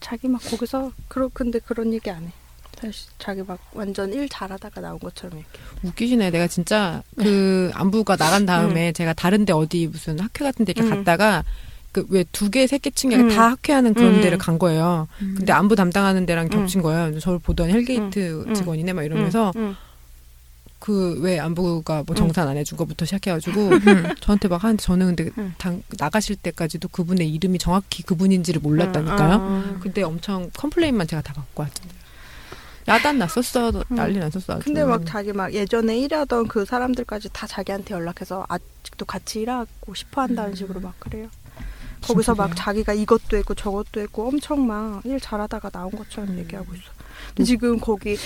[0.00, 2.32] 자기 막 거기서 그러 근데 그런 얘기 안 해.
[2.78, 5.58] 사실 자기 막 완전 일 잘하다가 나온 것처럼 이렇게.
[5.82, 6.30] 웃기시네.
[6.30, 10.96] 내가 진짜 그 안부가 나간 다음에 제가 다른데 어디 무슨 학회 같은 데 이렇게 음.
[11.04, 11.44] 갔다가
[11.92, 13.28] 그왜두 개, 세 개 층에 음.
[13.30, 14.20] 다 학회하는 그런 음.
[14.20, 15.08] 데를 간 거예요.
[15.18, 17.18] 근데 안부 담당하는 데랑 겹친 거예요.
[17.20, 18.54] 저를 보던 헬게이트 음.
[18.54, 19.74] 직원이네 막 이러면서 응,
[20.86, 24.14] 그 왜 안부가 뭐 정산 안 해준 거부터 시작해가지고 음.
[24.20, 25.52] 저한테 막 하는데 저는 근데 음.
[25.58, 28.70] 당, 나가실 때까지도 그분의 이름이 정확히 그분인지를 응.
[28.70, 29.34] 몰랐다니까요.
[29.36, 29.80] 응.
[29.80, 31.96] 근데 엄청 complain만 제가 다 받고 왔잖아요.
[32.86, 33.72] 야단 났었어.
[33.88, 34.52] 난리 났었어.
[34.54, 34.64] 아주.
[34.64, 40.20] 근데 막 자기 막 예전에 일하던 그 사람들까지 다 자기한테 연락해서 아직도 같이 일하고 싶어
[40.22, 41.28] 한다는 식으로 막 그래요.
[42.02, 42.54] 거기서 막?
[42.54, 46.84] 자기가 이것도 했고 저것도 했고 엄청 막 일 잘하다가 나온 것처럼 얘기하고 있어.
[47.34, 47.44] 근데 음.
[47.44, 48.16] 지금 거기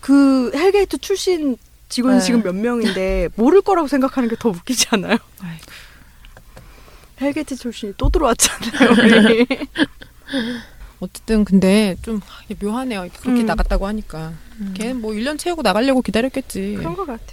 [0.00, 1.56] 그 헬게이트 출신
[1.92, 2.24] 직원이 네.
[2.24, 5.18] 지금 몇 명인데 모를 거라고 생각하는 게 더 웃기지 않아요?
[5.40, 5.64] 아이고.
[7.20, 8.90] 헬게이트 출신이 또 들어왔잖아요.
[11.00, 12.20] 어쨌든 근데 좀
[12.60, 13.08] 묘하네요.
[13.20, 13.46] 그렇게 음.
[13.46, 14.32] 나갔다고 하니까.
[14.60, 14.72] 음.
[14.74, 16.76] 걔는 뭐 1년 채우고 나가려고 기다렸겠지.
[16.78, 17.24] 그런 것 같아.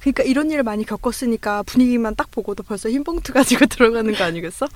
[0.00, 4.68] 그러니까 이런 일을 많이 겪었으니까 분위기만 딱 보고도 벌써 흰 봉투 가지고 들어가는 거 아니겠어?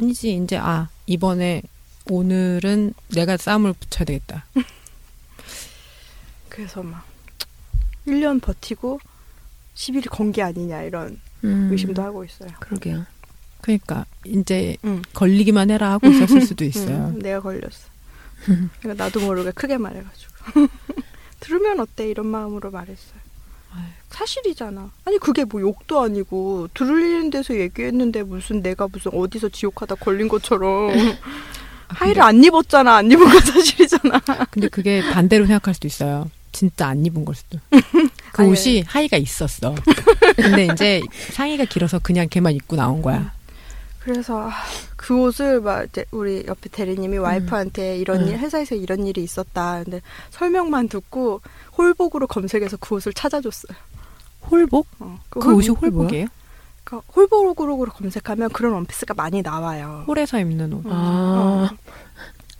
[0.00, 1.62] 아니지 이제 아 이번에
[2.08, 4.44] 오늘은 내가 싸움을 붙여야 되겠다.
[6.48, 7.04] 그래서 막
[8.06, 9.00] 1년 버티고
[9.74, 11.68] 10일 건 게 아니냐 이런 음.
[11.70, 12.50] 의심도 하고 있어요.
[12.60, 13.04] 그러게요.
[13.60, 15.02] 그러니까 이제 응.
[15.12, 17.12] 걸리기만 해라 하고 있었을 수도 있어요.
[17.14, 17.88] 응, 내가 걸렸어.
[18.80, 20.32] 그러니까 나도 모르게 크게 말해가지고
[21.40, 23.26] 들으면 어때 이런 마음으로 말했어요.
[24.08, 24.90] 사실이잖아.
[25.04, 30.90] 아니 그게 뭐 욕도 아니고 들리는 데서 얘기했는데 무슨 내가 무슨 어디서 지옥하다 걸린 것처럼
[30.90, 30.94] 아,
[31.88, 32.96] 하의를 안 입었잖아.
[32.96, 34.20] 안 입은 건 사실이잖아.
[34.50, 36.30] 근데 그게 반대로 생각할 수도 있어요.
[36.56, 37.58] 진짜 안 입은 걸 수도.
[38.32, 39.74] 그 아니, 옷이 하의가 있었어.
[40.36, 41.00] 근데 이제
[41.32, 43.32] 상의가 길어서 그냥 걔만 입고 나온 거야.
[44.00, 44.52] 그래서 아,
[44.96, 48.28] 그 옷을 막 이제 우리 옆에 대리님이 와이프한테 이런 음.
[48.28, 49.82] 일 회사에서 이런 일이 있었다.
[49.84, 51.42] 근데 설명만 듣고
[51.76, 53.76] 홀복으로 검색해서 그 옷을 찾아줬어요.
[54.50, 54.86] 홀복?
[55.00, 56.26] 어, 그 홀- 옷이 홀복이에요?
[56.84, 60.04] 그러니까 홀복으로 검색하면 그런 원피스가 많이 나와요.
[60.06, 60.84] 홀에서 입는 옷.
[60.88, 61.68] 아.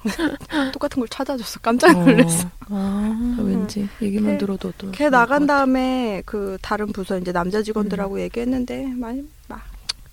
[0.73, 1.61] 똑같은 걸 찾아줬어.
[1.61, 2.51] 깜짝 놀랐어.
[2.69, 4.90] 아, 왠지 얘기만 걔- 들어도 또.
[4.92, 9.62] 걔 나간 다음에 그 다른 부서 이제 남자 직원들하고 얘기했는데 많이 막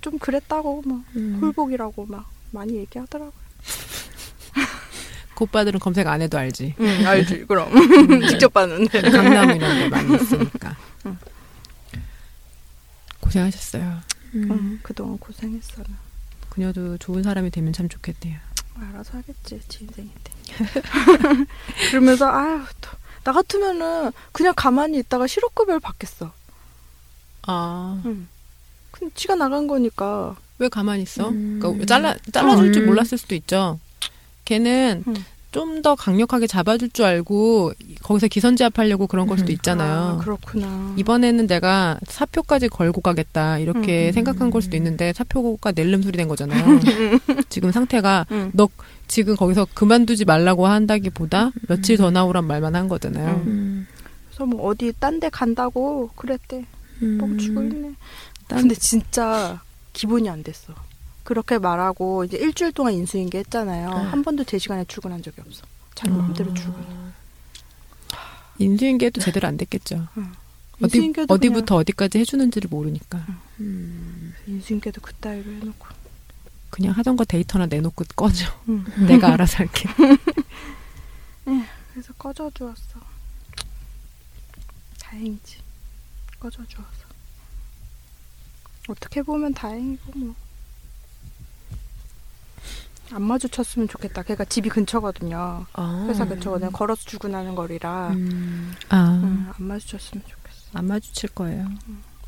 [0.02, 1.38] 좀 그랬다고 뭐 음.
[1.42, 3.32] 홀복이라고 막 많이 얘기하더라고요.
[5.34, 6.76] 그 오빠들은 검색 안 해도 알지.
[6.78, 7.72] 응 알지 그럼
[8.28, 9.02] 직접 봤는데.
[9.02, 10.76] 강남 이런 데 많이 있으니까.
[11.06, 11.18] 응.
[13.22, 14.00] 고생하셨어요.
[14.36, 14.48] 음.
[14.52, 15.84] 응, 그동안 고생했어.
[15.84, 15.96] 나.
[16.50, 18.40] 그녀도 좋은 사람이 되면 참 좋겠네요.
[18.80, 20.32] 알아서 하겠지 지 인생인데.
[21.90, 22.90] 그러면서 아유 또,
[23.24, 26.32] 나 같으면은 그냥 가만히 있다가 실업급여를 받겠어.
[27.44, 28.28] 아, 응.
[28.92, 30.36] 근데 지가 나간 거니까.
[30.60, 31.30] 왜 가만히 있어?
[31.30, 31.60] 음.
[31.60, 32.88] 그러니까 잘라 잘라줄 줄 음.
[32.88, 33.80] 몰랐을 수도 있죠.
[34.46, 35.26] 걔는 음.
[35.54, 39.56] 좀 더 강력하게 잡아줄 줄 알고 거기서 기선제압하려고 그런 걸 수도 음.
[39.56, 39.94] 있잖아요.
[39.94, 40.94] 아, 그렇구나.
[40.98, 44.12] 이번에는 내가 사표까지 걸고 가겠다 이렇게 음.
[44.14, 46.64] 생각한 걸 수도 있는데 사표가 낼름 소리 된 거잖아요.
[47.50, 48.50] 지금 상태가 응.
[48.54, 48.70] 너
[49.08, 53.42] 지금 거기서 그만두지 말라고 한다기보다 며칠 더 나오란 말만 한 거잖아요.
[53.46, 53.48] 음.
[53.48, 53.88] 음.
[54.30, 56.66] 그래서 뭐 어디 딴 데 간다고 그랬대.
[57.02, 57.18] 음.
[57.18, 57.92] 뻥치고 있네.
[58.48, 59.60] 딴- 근데 진짜
[59.92, 60.74] 기본이 안 됐어.
[61.24, 63.90] 그렇게 말하고 이제 일주일 동안 인수인계 했잖아요.
[63.90, 63.96] 네.
[63.96, 65.64] 한 번도 제 시간에 출근한 적이 없어.
[65.96, 66.84] 자기 맘대로 출근.
[68.60, 70.08] 인수인계도 제대로 안 됐겠죠.
[70.82, 73.26] 어디, 어디부터 어디까지 해주는지를 모르니까
[73.60, 74.34] 음.
[74.48, 75.88] 인수인계도 그따위로 해놓고.
[76.70, 78.48] 그냥 하던 거 데이터나 내놓고 꺼져.
[78.68, 78.84] 응.
[79.08, 79.88] 내가 알아서 할게.
[81.94, 83.00] 그래서 꺼져 주었어.
[85.00, 85.58] 다행이지.
[86.40, 86.90] 꺼져 주어서.
[88.88, 90.36] 어떻게 보면 다행이고 뭐.
[93.12, 94.24] 안 마주쳤으면 좋겠다.
[94.24, 95.66] 걔가 집이 근처거든요.
[95.74, 96.06] 아.
[96.10, 96.72] 회사 근처거든요.
[96.72, 98.10] 걸어서 출근하는 거리라.
[98.10, 98.74] 음.
[98.90, 100.58] 아, 응, 안 마주쳤으면 좋겠어.
[100.74, 101.70] 안 마주칠 거예요.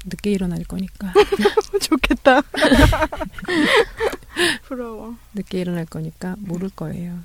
[0.06, 1.12] 늦게 일어날 거니까.
[1.82, 2.42] 좋겠다.
[4.68, 5.16] 부러워.
[5.34, 7.20] 늦게 일어날 거니까 모를 거예요.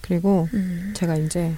[0.00, 0.94] 그리고 음.
[0.96, 1.54] 제가 이제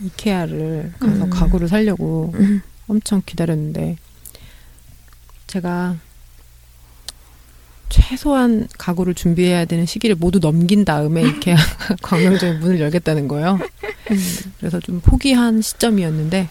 [0.00, 1.30] 이케아를 가서 음.
[1.30, 2.60] 가구를 사려고 음.
[2.88, 3.96] 엄청 기다렸는데
[5.46, 5.96] 제가
[7.94, 11.56] 최소한 가구를 준비해야 되는 시기를 모두 넘긴 다음에 이케아
[12.02, 13.60] 광명점에 문을 열겠다는 거예요.
[14.58, 16.48] 그래서 좀 포기한 시점이었는데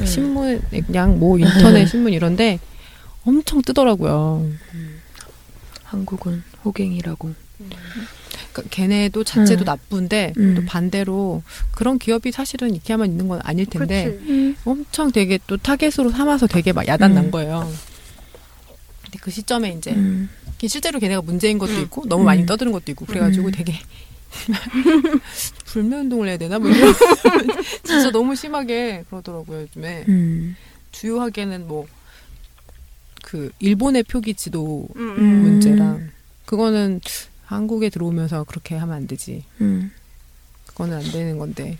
[0.00, 0.06] 음.
[0.06, 2.60] 신문 그냥 뭐 인터넷 신문 이런데
[3.24, 4.48] 엄청 뜨더라고요.
[5.82, 7.34] 한국은 호갱이라고.
[8.52, 9.66] 그러니까 걔네도 자체도 음.
[9.66, 10.54] 나쁜데 음.
[10.54, 14.16] 또 반대로 그런 기업이 사실은 이케아만 있는 건 아닐 텐데.
[14.64, 17.30] 엄청 되게 또 타겟으로 삼아서 되게 막 야단 난 음.
[17.32, 17.68] 거예요.
[19.10, 20.28] 근데 그 시점에 이제 음.
[20.66, 21.82] 실제로 걔네가 문제인 것도 음.
[21.82, 22.46] 있고 너무 많이 음.
[22.46, 23.52] 떠드는 것도 있고 그래가지고 음.
[23.52, 23.74] 되게
[25.66, 26.94] 불매 운동을 해야 되나 뭐 이런
[27.82, 30.56] 진짜 너무 심하게 그러더라고요 요즘에 음.
[30.92, 31.86] 주요하게는 뭐
[33.28, 34.88] 그 일본의 표기 지도.
[34.94, 36.10] 문제랑
[36.46, 37.00] 그거는
[37.44, 39.90] 한국에 들어오면서 그렇게 하면 안 되지 음.
[40.66, 41.76] 그거는 안 되는 건데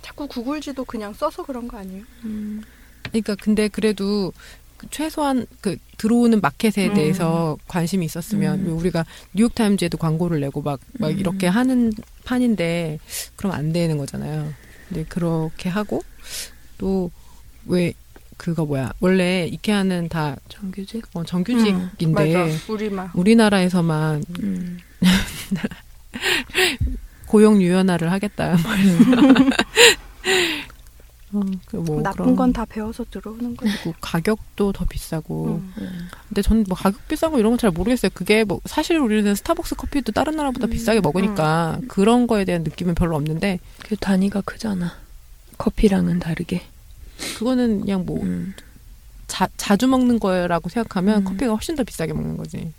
[0.00, 2.02] 자꾸 구글지도 그냥 써서 그런 거 아니에요?
[2.24, 2.62] 음.
[3.02, 4.59] 그러니까 근데 그래도 그
[4.90, 6.94] 최소한 그 들어오는 마켓에 음.
[6.94, 8.78] 대해서 관심이 있었으면 음.
[8.78, 11.18] 우리가 뉴욕 타임즈에도 광고를 내고 막, 막 음.
[11.18, 11.92] 이렇게 하는
[12.24, 12.98] 판인데
[13.36, 14.52] 그럼 안 되는 거잖아요.
[14.88, 16.02] 근데 그렇게 하고
[16.78, 17.10] 또
[17.66, 17.92] 왜
[18.36, 21.04] 그거 뭐야 원래 이케아는 다 정규직?
[21.14, 22.58] 어, 정규직인데.
[22.68, 23.10] 우리만.
[23.14, 24.78] 우리나라에서만 음.
[27.26, 28.56] 고용 유연화를 하겠다.
[31.32, 33.72] 어, 그뭐 나쁜 건 다 배워서 들어오는 거지.
[33.82, 35.74] 그리고 가격도 더 비싸고 음.
[35.78, 36.08] 음.
[36.28, 38.10] 근데 저는 뭐 가격 비싼 거 이런 건 잘 모르겠어요.
[38.14, 40.70] 그게 뭐 사실 우리는 스타벅스 커피도 다른 나라보다 음.
[40.70, 44.96] 비싸게 먹으니까 그런 거에 대한 느낌은 별로 없는데 그 단위가 크잖아.
[45.58, 46.62] 커피랑은 다르게.
[47.38, 48.54] 그거는 그냥 뭐 음.
[49.28, 51.24] 자, 자주 먹는 거라고 생각하면 음.
[51.24, 52.72] 커피가 훨씬 더 비싸게 먹는 거지.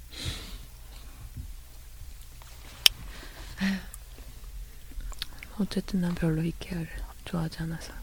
[5.60, 6.88] 어쨌든 난 별로 이케아를
[7.26, 7.94] 좋아하지 않아서.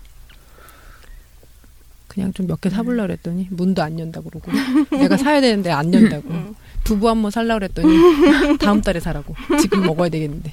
[2.08, 4.50] 그냥 좀 몇 개 사보려 그랬더니 문도 안 연다 그러고
[4.90, 6.54] 내가 사야 되는데 안 연다고 음.
[6.84, 7.88] 두부 한 번 살라 그랬더니
[8.58, 10.52] 다음 달에 사라고 지금 먹어야 되겠는데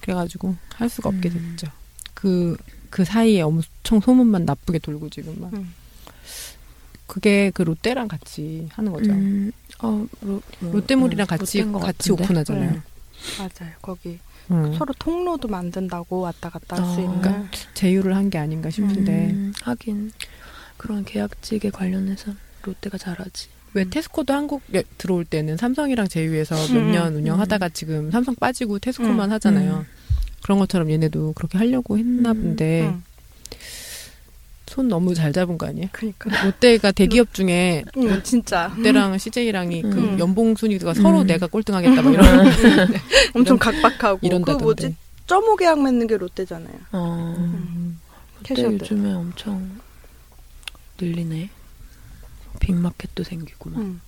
[0.00, 1.54] 그래가지고 할 수가 없게 음.
[1.56, 1.72] 됐죠.
[2.14, 5.74] 그그 사이에 엄청 소문만 나쁘게 돌고 지금 막 음.
[7.06, 9.10] 그게 그 롯데랑 같이 하는 거죠.
[9.12, 9.52] 음.
[9.82, 11.72] 어, 로, 뭐, 롯데몰이랑 음, 같이 같이
[12.10, 12.22] 같은데?
[12.24, 12.70] 오픈하잖아요.
[12.72, 12.80] 네.
[13.38, 13.72] 맞아요.
[13.82, 14.18] 거기
[14.50, 17.20] 음, 서로 통로도 만든다고 왔다 갔다 할수 아, 있는.
[17.20, 20.12] 그러니까 제휴를 한 게 아닌가 싶은데 음, 하긴
[20.76, 23.48] 그런 계약직에 관련해서 롯데가 잘하지.
[23.74, 23.90] 왜 음.
[23.90, 27.18] 테스코도 한국에 들어올 때는 삼성이랑 제휴해서 몇 음, 년 음.
[27.20, 29.78] 운영하다가 지금 삼성 빠지고 테스코만 음, 하잖아요.
[29.78, 29.86] 음.
[30.42, 33.02] 그런 것처럼 얘네도 그렇게 하려고 했나 음, 본데 응.
[34.66, 35.88] 손 너무 잘 잡은 거 아니에요?
[35.92, 36.44] 그러니까.
[36.44, 40.18] 롯데가 대기업 중에 응, 진짜 롯데랑 CJ랑이 그 음.
[40.18, 41.26] 연봉 순위가 서로 음.
[41.26, 42.26] 내가 꼴등하겠다 막 이런
[43.34, 44.64] 엄청 이런- 각박하고 그 이런다던데.
[44.64, 46.74] 뭐지 점호 계약 맺는 게 롯데잖아요.
[46.92, 47.34] 어.
[47.38, 47.98] 음.
[48.48, 48.62] 롯데.
[48.62, 49.68] 요즘에 엄청
[51.00, 51.50] 늘리네.
[52.60, 53.80] 빅마켓도 생기고 막.
[53.80, 54.00] 응.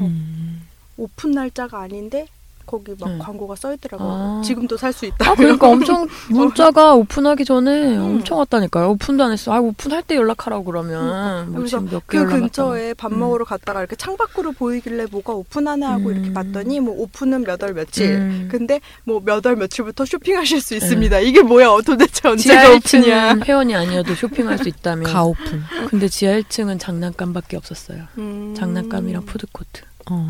[0.00, 0.66] 음.
[0.96, 2.26] 오픈 날짜가 아닌데
[2.66, 3.18] 거기 막 응.
[3.18, 4.08] 광고가 써 있더라고요.
[4.10, 4.42] 아.
[4.44, 5.30] 지금도 살 수 있다.
[5.30, 8.02] 아, 그러니까 엄청 문자가 오픈하기 전에 음.
[8.02, 8.90] 엄청 왔다니까요.
[8.90, 9.52] 오픈도 안 했어.
[9.52, 11.46] 아, 오픈할 때 연락하라고 그러면.
[11.50, 12.46] 뭐 그래서 지금 몇 개월 그 남았다.
[12.46, 13.18] 근처에 밥 음.
[13.18, 16.34] 먹으러 갔다가 이렇게 창밖으로 보이길래 뭐가 오픈하나 하고 이렇게 음.
[16.34, 18.10] 봤더니 뭐 오픈은 몇 월 며칠.
[18.12, 18.48] 음.
[18.50, 21.18] 근데 뭐 몇 월 며칠부터 쇼핑하실 수 있습니다.
[21.20, 21.68] 이게 뭐야?
[21.84, 23.34] 도대체 언제가 지하 오픈이야?
[23.34, 25.12] 1층은 회원이 아니어도 쇼핑할 수 있다면.
[25.12, 25.62] 가 오픈.
[25.88, 28.04] 근데 지하 1층은 장난감밖에 없었어요.
[28.18, 28.54] 음.
[28.56, 29.82] 장난감이랑 푸드코트.
[30.10, 30.28] 어.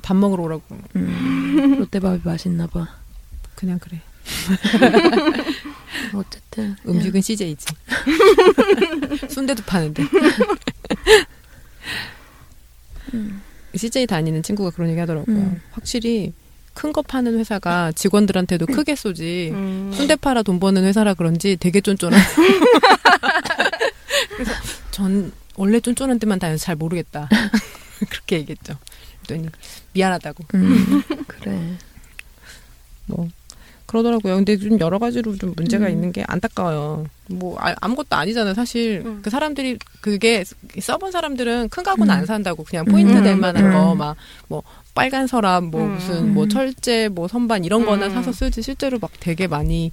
[0.00, 0.62] 아, 밥 먹으러 오라고.
[0.96, 2.88] 음, 롯데밥이 맛있나 봐.
[3.54, 4.00] 그냥 그래.
[6.14, 7.66] 어쨌든 음식은 CJ지.
[9.28, 10.04] 순대도 파는데.
[13.14, 13.42] 음.
[13.74, 15.36] CJ 다니는 친구가 그런 얘기 하더라고요.
[15.36, 15.60] 음.
[15.72, 16.32] 확실히
[16.74, 19.50] 큰 거 파는 회사가 직원들한테도 크게 쏘지.
[19.52, 19.90] 음.
[19.94, 22.18] 순대 팔아 돈 버는 회사라 그런지 되게 쫀쫀한.
[24.36, 24.52] 그래서
[24.90, 27.28] 전 원래 쫀쫀한 데만 다녀서 잘 모르겠다.
[28.08, 28.74] 그렇게 얘기했죠.
[29.26, 29.48] 그랬더니
[29.92, 30.44] 미안하다고.
[30.54, 31.58] 음, 그래.
[33.06, 33.28] 뭐
[33.86, 34.36] 그러더라고요.
[34.36, 35.90] 근데 좀 여러 가지로 좀 문제가 음.
[35.90, 37.06] 있는 게 안타까워요.
[37.28, 38.54] 뭐 아, 아무것도 아니잖아요.
[38.54, 39.20] 사실 음.
[39.22, 40.44] 그 사람들이 그게
[40.80, 42.18] 써본 사람들은 큰 가구는 음.
[42.18, 43.24] 안 산다고 그냥 포인트 음.
[43.24, 43.72] 될 만한 음.
[43.72, 44.16] 거막
[44.48, 44.62] 뭐
[44.94, 45.94] 빨간 서랍 뭐 음.
[45.94, 46.48] 무슨 뭐 음.
[46.48, 48.10] 철제 뭐 선반 이런 거나 음.
[48.12, 49.90] 사서 쓰지 실제로 막 되게 많이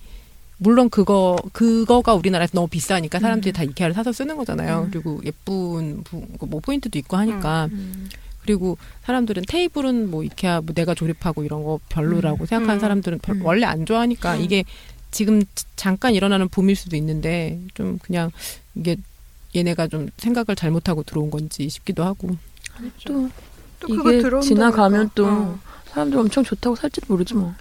[0.59, 3.53] 물론 그거 그거가 우리나라에서 너무 비싸니까 사람들이 음.
[3.53, 4.83] 다 이케아를 사서 쓰는 거잖아요.
[4.85, 4.91] 음.
[4.91, 8.09] 그리고 예쁜 부- 뭐 포인트도 있고 하니까 음.
[8.47, 12.79] 그리고 사람들은 테이블은 뭐 이케아 뭐 내가 조립하고 이런 거 별로라고 생각하는 음.
[12.79, 13.45] 사람들은 별- 음.
[13.45, 14.41] 원래 안 좋아하니까 음.
[14.41, 14.63] 이게
[15.11, 18.31] 지금 지- 잠깐 일어나는 붐일 수도 있는데 좀 그냥
[18.73, 18.95] 이게
[19.53, 22.29] 얘네가 좀 생각을 잘못하고 들어온 건지 싶기도 하고
[23.03, 23.29] 또또
[23.87, 24.39] 그거 이게.
[24.41, 25.59] 지나가면 또 어.
[25.91, 27.53] 사람들 엄청 좋다고 살지도 모르지 뭐.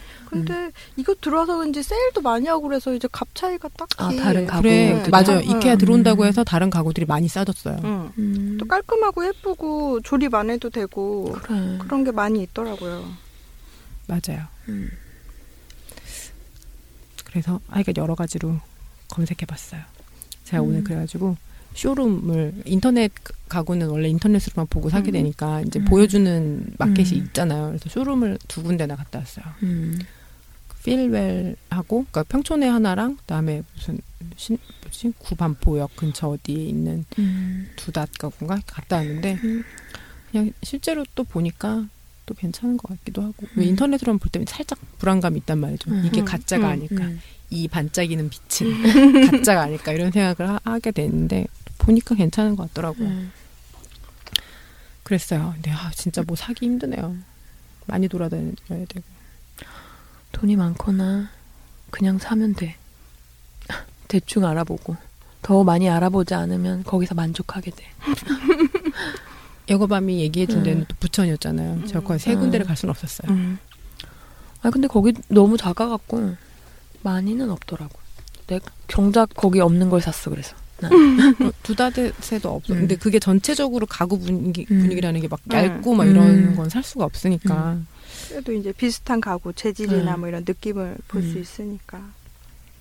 [0.44, 4.62] 근데 이거 들어와서 그런지 세일도 많이 하고 그래서 이제 값 차이가 딱히 아, 다른 가구.
[4.62, 5.57] 그래 가구들이 맞아요 음.
[5.57, 6.29] 이케아 들어온다고 음.
[6.29, 7.81] 해서 다른 가구들이 많이 싸졌어요.
[7.85, 8.12] 응.
[8.18, 11.79] 음, 또 깔끔하고 예쁘고 조립 안 해도 되고 그래.
[11.79, 13.05] 그런 게 많이 있더라고요.
[14.07, 14.46] 맞아요.
[14.68, 14.90] 음.
[17.25, 18.59] 그래서 아 이게 여러 가지로
[19.09, 19.81] 검색해봤어요.
[20.44, 20.68] 제가 음.
[20.68, 21.37] 오늘 그래가지고
[21.75, 23.12] 쇼룸을 인터넷
[23.49, 25.12] 가구는 원래 인터넷으로만 보고 사게 음.
[25.12, 25.85] 되니까 이제 음.
[25.85, 27.27] 보여주는 마켓이 음.
[27.27, 27.66] 있잖아요.
[27.68, 29.44] 그래서 쇼룸을 두 군데나 갔다 왔어요.
[29.62, 29.99] 음.
[30.87, 33.99] 필웰하고 그러니까 평촌에 하나랑 그다음에 무슨
[34.37, 37.68] 신 뭐지 구반포역 근처 어디에 있는 음.
[37.77, 39.64] 두닷 가구인가 갔다 왔는데 음.
[40.31, 41.87] 그냥 실제로 또 보니까
[42.25, 43.68] 또 괜찮은 것 같기도 하고 왜 음.
[43.70, 45.90] 인터넷으로만 볼 때는 살짝 불안감이 있단 말이죠.
[45.90, 46.03] 음.
[46.05, 46.25] 이게 음.
[46.25, 46.72] 가짜가 음.
[46.72, 47.05] 아닐까.
[47.05, 47.20] 음.
[47.51, 51.46] 이 반짝이는 빛은 가짜가 아닐까 이런 생각을 하, 게 됐는데
[51.79, 53.09] 보니까 괜찮은 것 같더라고요.
[53.09, 53.33] 음.
[55.05, 55.53] 그랬어요.
[55.55, 57.16] 근데 아, 진짜 뭐 사기 힘드네요.
[57.87, 59.15] 많이 돌아다녀야 되고.
[60.37, 61.31] 돈이 많거나
[61.90, 62.77] 그냥 사면 돼.
[64.07, 64.96] 대충 알아보고
[65.40, 67.85] 더 많이 알아보지 않으면 거기서 만족하게 돼.
[69.70, 70.62] 여거밤이 얘기해준 음.
[70.62, 71.87] 데는 또 부천이었잖아요.
[71.87, 72.40] 제가 거의 세 음.
[72.40, 73.33] 군데를 갈 수는 없었어요.
[73.33, 73.59] 음.
[74.62, 76.37] 아 근데 거기 너무 작아갖고
[77.03, 77.99] 많이는 없더라고.
[78.46, 80.55] 내 정작 거기 없는 걸 샀어 그래서.
[80.79, 80.92] 난.
[80.92, 82.75] 어, 두다대세도 없어.
[82.75, 82.81] 음.
[82.81, 84.81] 근데 그게 전체적으로 가구 분위기, 음.
[84.81, 85.53] 분위기라는 게막 음.
[85.53, 86.57] 얇고 막 이런 음.
[86.57, 87.79] 건살 수가 없으니까.
[88.28, 90.20] 그래도 이제 비슷한 가구 재질이나 음.
[90.20, 91.40] 뭐 이런 느낌을 볼수 음.
[91.40, 92.12] 있으니까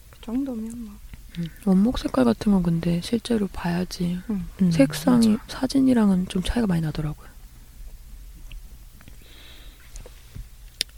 [0.10, 0.94] 그 정도면 뭐.
[1.38, 1.48] 음.
[1.66, 4.20] 원목 색깔 같은 건 근데 실제로 봐야지.
[4.30, 5.60] 음, 색상이 맞아.
[5.60, 7.28] 사진이랑은 좀 차이가 많이 나더라고요.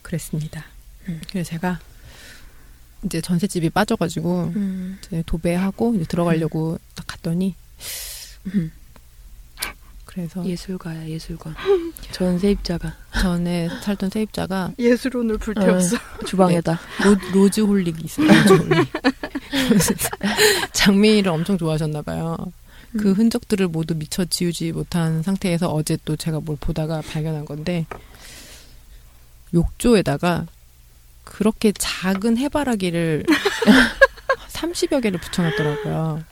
[0.01, 0.63] 그랬습니다.
[1.10, 1.19] 음.
[1.29, 1.79] 그래서 제가
[3.03, 4.97] 이제 전셋집이 빠져가지고 음.
[5.05, 7.55] 이제 도배하고 이제 들어가려고 딱 갔더니
[8.47, 8.71] 음.
[10.17, 11.53] 그래서 예술가야 예술가.
[12.12, 15.95] 전 세입자가 전에 살던 세입자가 예술혼을 불태웠어.
[16.25, 16.80] 주방에다.
[17.06, 18.27] 로, rose holic이 있어요.
[18.28, 18.88] rose holic.
[20.73, 22.36] 장미를 엄청 좋아하셨나 봐요.
[22.97, 23.13] 그 음.
[23.13, 27.86] 흔적들을 모두 미처 지우지 못한 상태에서 어제 또 제가 뭘 보다가 발견한 건데
[29.53, 30.47] 욕조에다가
[31.25, 33.23] 그렇게 작은 해바라기를
[34.49, 36.23] 30여 개를 붙여놨더라고요.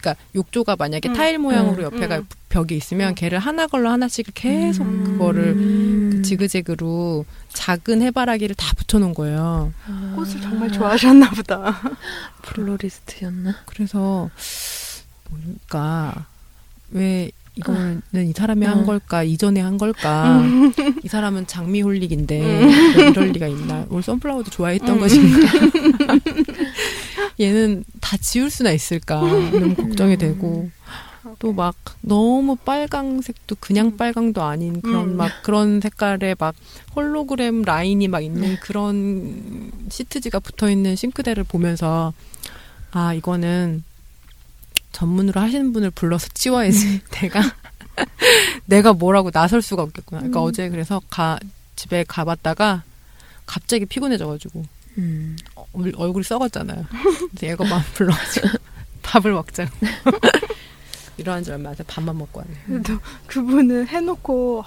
[0.00, 2.26] 그러니까 욕조가 만약에 음, 타일 모양으로 음, 옆에가 음.
[2.48, 5.04] 벽이 있으면 걔를 하나 걸러 하나씩 계속 음.
[5.04, 6.10] 그거를 음.
[6.12, 9.72] 그 지그재그로 작은 해바라기를 다 붙여놓은 거예요.
[9.86, 11.80] 아, 꽃을 정말 좋아하셨나 보다.
[12.42, 13.56] 플로리스트였나?
[13.66, 14.30] 그래서
[15.28, 16.26] 뭔가
[16.90, 18.86] 왜 이거는 이 사람이 한 음.
[18.86, 20.40] 걸까 이전에 한 걸까
[21.02, 22.96] 이 사람은 장미 홀릭인데 음.
[22.96, 25.00] 왜 이럴 리가 있나 오늘 선플라워도 좋아했던 음.
[25.00, 25.52] 것인가
[27.40, 30.18] 얘는 다 지울 수나 있을까 너무 걱정이 음.
[30.18, 30.70] 되고
[31.38, 33.96] 또 막 너무 빨강색도 그냥 음.
[33.96, 35.16] 빨강도 아닌 그런 음.
[35.16, 36.54] 막 그런 색깔의 막
[36.94, 42.12] 홀로그램 라인이 막 있는 그런 시트지가 붙어 있는 싱크대를 보면서
[42.90, 43.84] 아 이거는
[44.92, 47.40] 전문으로 하시는 분을 불러서 치워야지 내가
[48.66, 50.20] 내가 뭐라고 나설 수가 없겠구나.
[50.20, 50.44] 그러니까 음.
[50.46, 51.38] 어제 그래서 가
[51.76, 52.82] 집에 가봤다가
[53.46, 54.64] 갑자기 피곤해져가지고
[54.98, 55.36] 음.
[55.54, 56.86] 어, 얼- 얼굴이 썩었잖아요.
[57.42, 58.48] 얘가 맘 불러가지고
[59.02, 59.70] 밥을 먹자고.
[61.44, 61.84] 지 얼마 안 돼.
[61.86, 62.54] 밥만 먹고 왔네.
[62.66, 64.64] 그래도 그분은 해놓고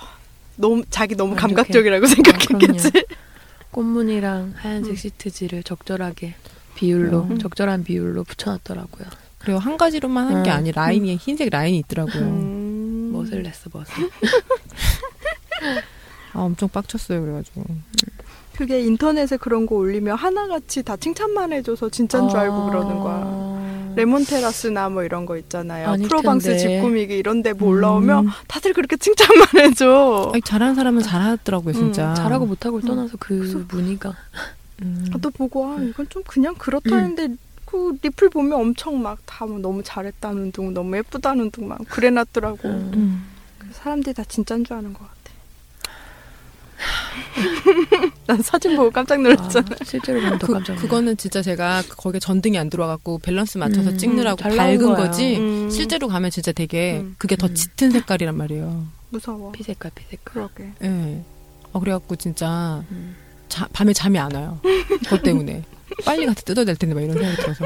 [0.55, 1.35] 너무 자기 너무.
[1.35, 2.91] 감각적이라고 생각했겠지.
[3.71, 4.95] 꽃무늬랑 하얀색 음.
[4.95, 6.35] 시트지를 적절하게
[6.75, 7.39] 비율로 음.
[7.39, 9.07] 적절한 비율로 붙여놨더라고요.
[9.39, 10.55] 그리고 한 가지로만 한게 음.
[10.55, 12.21] 아니라 라인이 흰색 라인이 있더라고요.
[12.23, 13.11] 음.
[13.13, 13.85] 멋을 냈어 멋을.
[16.33, 17.21] 아 엄청 빡쳤어요.
[17.21, 17.63] 그래가지고
[18.55, 23.93] 그게 인터넷에 그런 거 올리면 하나같이 다 칭찬만 해줘서 진짠 줄 알고 그러는 거야.
[23.95, 25.95] 레몬 테라스나 뭐 이런 거 있잖아요.
[26.07, 26.57] 프로방스.
[26.57, 28.29] 집 꾸미기 이런 데뭐 올라오면 음.
[28.47, 30.31] 다들 그렇게 칭찬만 해줘.
[30.33, 31.73] 아니, 잘하는 사람은 잘하더라고요.
[31.73, 32.87] 진짜 음, 잘하고 못하고를 음.
[32.87, 34.13] 떠나서 그 그래서- 무늬가
[34.81, 35.05] 음.
[35.21, 37.35] 또 보고 아 이건 좀 그냥 그렇다 했는데
[37.65, 42.09] 그 리플 보면 엄청 막 다 뭐 너무 잘했다는 둥 너무 예쁘다는 둥 막 그래
[42.09, 42.67] 놨더라고.
[42.67, 42.91] 음.
[42.95, 43.25] 음.
[43.59, 45.22] 그래서 사람들이 다 진짠 줄 아는 것 같아.
[48.27, 49.67] 난 사진 보고 깜짝 놀랐잖아.
[49.71, 50.81] 아, 실제로 보면 더 그, 깜짝 놀라.
[50.83, 55.07] 그거는 진짜 제가 거기에 전등이 안 들어가고 밸런스 맞춰서 음, 찍느라고 잘 나온 밝은 거야.
[55.07, 55.69] 거지 음.
[55.69, 57.15] 실제로 가면 진짜 되게 음.
[57.17, 57.55] 그게 더 음.
[57.55, 58.85] 짙은 색깔이란 말이에요.
[59.09, 59.51] 무서워.
[59.51, 60.33] 피색깔 피색깔.
[60.33, 60.71] 그러게.
[60.83, 61.23] 예.
[61.71, 63.15] 어, 그래갖고 진짜 음.
[63.49, 64.59] 자, 밤에 잠이 안 와요.
[65.03, 65.63] 그것 때문에.
[66.05, 67.65] 빨리 가서 뜯어야 될 텐데 막 이런 생각이 들어서.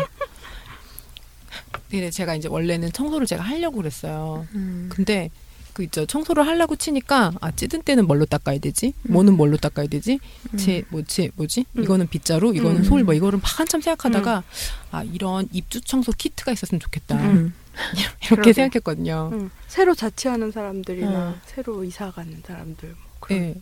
[1.89, 4.45] 근데 제가 이제 원래는 청소를 제가 하려고 그랬어요.
[4.53, 4.89] 음.
[4.91, 5.30] 근데
[5.78, 8.94] 그 있죠 청소를 하려고 치니까 아 찌든 때는 뭘로 닦아야 되지?
[9.04, 10.20] 뭐는 뭘로 닦아야 되지?
[10.52, 10.58] 음.
[10.58, 11.66] 제 뭐지 뭐지?
[11.78, 11.84] 음.
[11.84, 12.84] 이거는 빗자루, 이거는 음.
[12.84, 14.42] 솔, 뭐 이거를 막 한참 생각하다가
[14.90, 17.54] 아 이런 입주 청소 키트가 있었으면 좋겠다 음.
[17.94, 18.54] 이렇게 그러게.
[18.54, 19.30] 생각했거든요.
[19.34, 19.50] 응.
[19.68, 21.36] 새로 자취하는 사람들이나 어.
[21.46, 22.90] 새로 이사 가는 사람들.
[22.90, 23.56] 뭐 그런 예.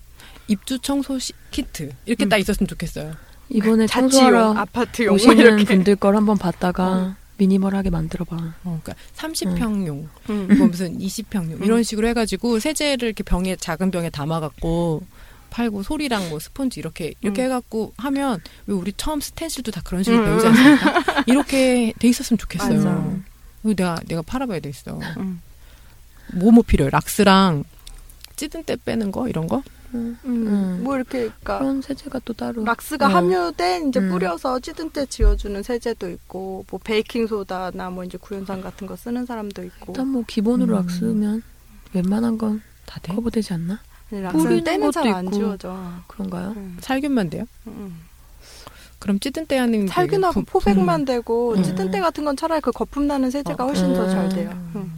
[0.47, 2.29] 입주 청소 시, 키트 이렇게 음.
[2.29, 3.13] 딱 있었으면 좋겠어요.
[3.49, 5.65] 이번에 자취용, 청소하러 아파트 용 뭐 오시는 이렇게.
[5.65, 7.15] 분들 걸 한번 봤다가 어.
[7.37, 8.35] 미니멀하게 만들어봐.
[8.35, 10.57] 어, 그러니까 30평용, 응.
[10.57, 15.03] 뭐 무슨 20평용 이런 식으로 해가지고 세제를 이렇게 병에 작은 병에 담아갖고
[15.49, 17.45] 팔고 소리랑 뭐 스펀지 이렇게 이렇게 음.
[17.45, 20.25] 해갖고 하면 왜 우리 처음 스텐실도 다 그런 식으로 음.
[20.25, 21.23] 배우지 않습니까?
[21.27, 22.77] 이렇게 돼 있었으면 좋겠어요.
[22.77, 23.13] 맞아.
[23.63, 24.99] 내가 내가 팔아봐야 되겠어.
[25.17, 25.39] 응.
[26.33, 26.89] 뭐뭐 필요해?
[26.89, 27.63] 락스랑
[28.35, 29.63] 찌든 때 빼는 거 이런 거?
[29.95, 30.17] 음.
[30.25, 30.47] 음.
[30.47, 30.83] 음.
[30.83, 32.63] 뭐 이렇게 그러니까 그런 세제가 또 따로.
[32.63, 33.09] 락스가 어.
[33.09, 34.09] 함유된 이제 음.
[34.09, 39.25] 뿌려서 찌든 때 지워주는 세제도 있고 뭐 베이킹 소다나 뭐 이제 구연산 같은 거 쓰는
[39.25, 40.81] 사람도 있고 일단 뭐 기본으로 음.
[40.81, 41.41] 락스면
[41.93, 42.63] 웬만한 건다
[43.01, 43.13] 돼?
[43.13, 43.79] 커버되지 않나?
[44.31, 45.35] 뿌리는 것도 잘안 있고.
[45.35, 45.75] 지워져.
[46.07, 46.53] 그런가요?
[46.55, 46.77] 응.
[46.79, 47.45] 살균만 돼요?
[47.67, 47.91] 응.
[48.99, 51.63] 그럼 찌든 때 하는 게 살균하고 부- 표백만 되고 음.
[51.63, 53.67] 찌든 때 같은 건 차라리 그 거품 나는 세제가 어.
[53.67, 54.29] 훨씬 더잘 음.
[54.29, 54.95] 돼요.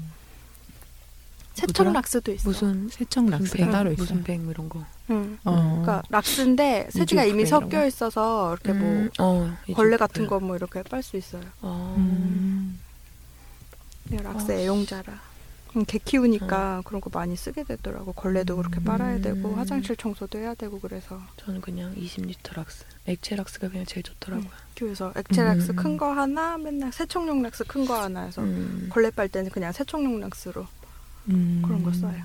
[1.64, 1.68] 응.
[1.68, 1.92] 세척?
[1.94, 2.50] 락스도 있어.
[2.50, 4.02] 무슨 세척 락스가 뱅, 따로 있어.
[4.04, 4.84] 무슨 뱅 이런 거.
[5.10, 5.38] 응.
[5.44, 5.82] 어.
[5.82, 7.86] 그러니까 락스인데 세제가 이미 섞여 거?
[7.86, 10.28] 있어서 이렇게 뭐 음, 어, 이제 벌레 같은.
[10.28, 11.44] 거 뭐 이렇게 빨 수 있어요.
[11.62, 11.96] 어.
[11.98, 12.80] 음.
[14.10, 14.56] 네, 락스 어.
[14.56, 15.28] 애용자라.
[15.76, 18.14] 음, 개 키우니까 그런 거 많이 쓰게 되더라고.
[18.14, 19.58] 걸레도 그렇게 빨아야 되고 음.
[19.60, 22.86] 화장실 청소도 해야 되고 그래서 저는 그냥 20리터 락스.
[23.06, 24.50] 액체 락스가 그냥 제일 좋더라고요.
[24.78, 25.76] 그래서 액체 락스 음.
[25.76, 28.88] 큰거 하나 맨날 세척용 락스 큰 거 하나 해서 음.
[28.92, 30.66] 걸레 빨 때는 그냥 세척용 락스로
[31.30, 31.62] 음.
[31.66, 32.24] 그런 거 써요.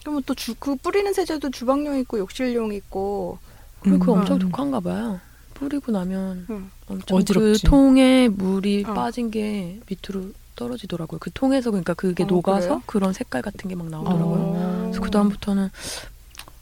[0.00, 3.38] 그러면 또 그 뿌리는 세제도 주방용 있고 욕실용 있고
[3.80, 4.18] 그리고 그거 음.
[4.20, 4.40] 엄청 음.
[4.40, 5.20] 독한가 봐요.
[5.54, 6.70] 뿌리고 나면 응.
[6.86, 7.62] 엄청 어지럽지.
[7.64, 8.94] 그 통에 물이 어.
[8.94, 11.18] 빠진 게 밑으로 떨어지더라고요.
[11.18, 12.82] 그 통에서 그러니까 그게 어, 녹아서 그래요?
[12.86, 14.40] 그런 색깔 같은 게 막 나오더라고요.
[14.40, 14.80] 어.
[14.84, 15.68] 그래서 그 다음부터는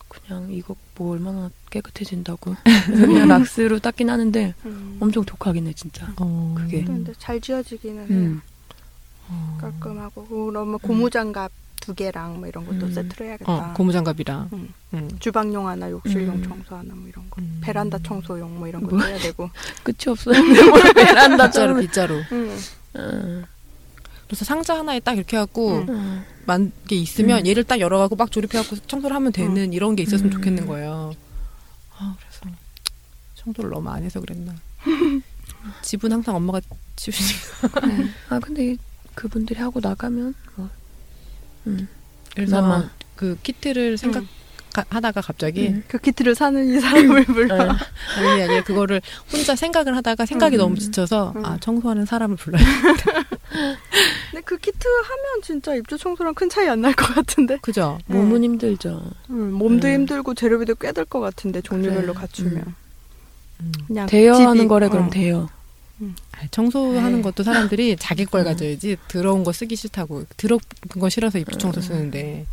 [0.09, 2.55] 그냥 이거 뭐 얼마나 깨끗해진다고
[2.87, 4.97] 그냥 락스로 닦긴 하는데 음.
[5.01, 6.09] 엄청 독하긴 해 진짜.
[6.19, 6.55] 어.
[6.57, 6.83] 그게.
[6.85, 8.09] 근데 잘 지워지기는 해요.
[8.11, 8.43] 음.
[9.29, 9.59] 어.
[9.61, 11.51] 깔끔하고 그러면 고무장갑
[11.81, 12.93] 두 개랑 뭐 이런 것도 음.
[12.93, 13.51] 세트로 해야겠다.
[13.53, 14.51] 어, 고무장갑이랑.
[14.53, 14.75] 음.
[14.95, 15.11] 음.
[15.21, 16.43] 주방용 하나, 욕실용 음.
[16.43, 17.41] 청소 하나 뭐 이런 거.
[17.41, 17.59] 음.
[17.63, 19.05] 베란다 청소용 뭐 이런 것도 뭐?
[19.05, 19.49] 해야 되고.
[19.85, 20.43] 끝이 없어요.
[20.43, 21.81] 뭘 베란다 빗자루, 자루.
[21.81, 22.23] 빗자루.
[22.33, 22.57] 응.
[22.97, 23.45] 응.
[24.27, 25.87] 그래서 상자 하나에 딱 이렇게 해갖고 음.
[25.89, 26.25] 응.
[26.45, 27.47] 만게 있으면 음.
[27.47, 30.35] 얘를 딱 열어갖고 막 조립해갖고 청소를 하면 되는 이런 게 있었으면 음.
[30.35, 31.15] 좋겠는 거예요.
[31.97, 32.57] 아 그래서
[33.37, 34.53] 청소를 너무 안 해서 그랬나.
[35.83, 36.61] 집은 항상 엄마가
[36.97, 37.69] 치우시니까.
[37.81, 38.09] 그래.
[38.29, 38.79] 아 근데 이-
[39.23, 40.69] 그분들이 하고 나가면 뭐
[41.67, 41.89] 음.
[42.35, 42.89] 그래서.
[43.17, 44.23] 그 키트를 생각
[44.91, 45.83] 하다가 갑자기 음.
[45.89, 47.65] 그 키트를 사는 이 사람을 불러.
[47.65, 47.71] 네.
[48.17, 49.03] 아니 아니 그거를
[49.33, 50.59] 혼자 생각을 하다가 생각이 음.
[50.59, 51.45] 너무 지쳐서 음.
[51.45, 52.63] 아 청소하는 사람을 불러야
[54.31, 57.59] 근데 그 키트 하면 진짜 입주 청소랑 큰 차이 안 날 것 같은데.
[57.61, 57.99] 그죠?
[58.07, 59.03] 몸은 힘들죠.
[59.31, 59.93] 음, 몸도 음.
[59.95, 62.21] 힘들고 재료비도 꽤 들 것 같은데 종류별로 그래.
[62.21, 62.75] 갖추면.
[63.61, 63.73] 음.
[63.89, 65.11] 그냥 대여하는 집이- 거래 그럼 어.
[65.11, 65.49] 대여.
[66.33, 67.23] 아니, 청소하는 에이.
[67.23, 68.45] 것도 사람들이 자기 걸 음.
[68.45, 71.83] 가져야지 더러운 거 쓰기 싫다고 더러운 거 싫어서 입주 청소 음.
[71.83, 72.47] 쓰는데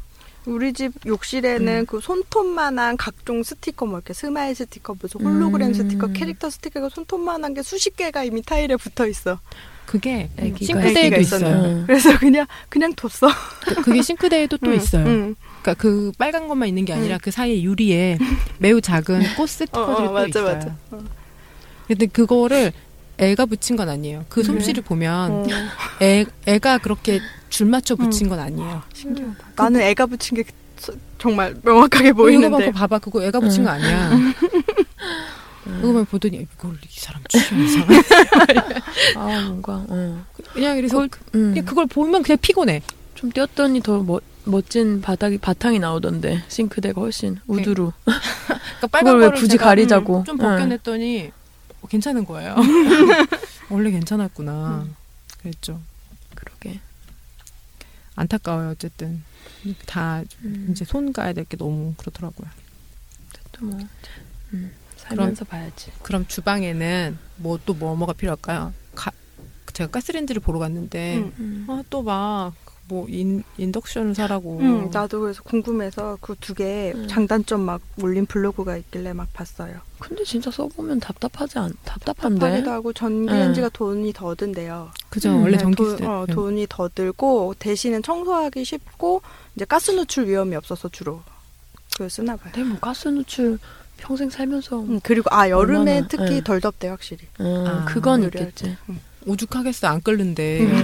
[0.46, 1.86] 우리 집 욕실에는 음.
[1.86, 5.74] 그 손톱만한 각종 스티커 뭐 이렇게 스마일 스티커 무슨 홀로그램 음.
[5.74, 9.40] 스티커 캐릭터 스티커가 손톱만한 게 수십 개가 이미 타일에 붙어 있어.
[9.88, 11.64] 그게 애기가- 싱크대에도 애기가 있어요.
[11.64, 11.84] 응.
[11.86, 13.30] 그래서 그냥 그냥 뒀어.
[13.66, 15.06] 그- 그게 싱크대에도 또 응, 있어요.
[15.06, 15.36] 응.
[15.62, 18.18] 그러니까 그 빨간 것만 있는 게 아니라 그 사이에 유리에
[18.60, 20.44] 매우 작은 꽃 어, 스티커들이 어, 또 맞아 있어요.
[20.54, 20.76] 맞아.
[20.92, 21.04] 어.
[21.88, 22.72] 근데 그거를
[23.18, 24.26] 애가 붙인 건 아니에요.
[24.30, 25.46] 그 솜씨를 보면 어,
[26.02, 28.82] 애, 애가 그렇게 줄 맞춰 붙인 건 아니에요.
[28.94, 29.38] 신기하다.
[29.56, 30.44] 나는 애가 붙인 게
[30.78, 32.72] 서- 정말 명확하게 이거 보이는데.
[32.72, 33.00] 봐, 봐봐.
[33.00, 33.66] 그거 애가 붙인 응.
[33.66, 34.10] 거 아니야.
[34.12, 34.34] 음.
[35.82, 37.88] 그거만 보더니 이걸 이 사람 취향 이상.
[39.16, 39.84] 아 뭔가.
[39.88, 40.26] 어.
[40.54, 41.50] 그냥 그래서 그걸, 음.
[41.52, 42.82] 그냥 그걸 보면 그냥 피곤해.
[43.16, 47.94] 좀 띄었더니 더 멋, 멋진 바닥이 바탕이 나오던데 싱크대가 훨씬 우드로.
[48.06, 50.24] 그러니까 그걸 왜 거를 굳이 제가 가리자고?
[50.28, 50.46] 좀 응.
[50.46, 51.32] 벗겨냈더니
[51.86, 52.56] 어, 괜찮은 거예요.
[53.70, 54.88] 원래 괜찮았구나.
[55.40, 55.80] 그랬죠.
[56.34, 56.80] 그러게.
[58.16, 58.72] 안타까워요.
[58.72, 59.24] 어쨌든
[59.86, 60.68] 다 음.
[60.72, 62.50] 이제 손 가야 될 게 너무 그렇더라고요.
[63.52, 63.80] 또 뭐.
[64.54, 64.72] 음.
[64.98, 65.92] 살면서 봐야지.
[66.02, 68.74] 그럼 주방에는 뭐 또뭐 뭐가 필요할까요?
[68.96, 69.12] 가,
[69.74, 71.34] 제가 가스레인지를 보러 갔는데 응.
[71.40, 71.68] 음.
[71.70, 72.54] 아또 막
[72.88, 73.08] 뭐
[73.58, 74.60] 인덕션을 사라고.
[74.62, 77.08] 응, 나도 그래서 궁금해서 그 두개 음.
[77.08, 79.80] 장단점 막 올린 블로그가 있길래 막 봤어요.
[80.00, 81.74] 근데 진짜 써보면 답답하지 않?
[81.84, 82.40] 답답한데.
[82.40, 84.92] 답하기도 하고 전기레인지가 돈이 더 든대요.
[85.10, 85.30] 그죠.
[85.30, 89.22] 음, 원래 네, 전기 돈, 어, 돈이 더 들고 대신에 청소하기 쉽고
[89.56, 91.22] 이제 가스 누출 위험이 없어서 주로
[91.94, 92.52] 그걸 쓰나 봐요.
[92.54, 93.58] 근데 뭐 가스 누출
[93.98, 94.82] 평생 살면서.
[94.82, 96.42] 음, 그리고 아 여름에 얼마나, 특히 네.
[96.44, 97.26] 덜 덥대 확실히.
[97.40, 98.78] 음, 아, 그건 있겠지.
[99.26, 100.62] 오죽하겠어 안 끓는데.
[100.62, 100.84] 음.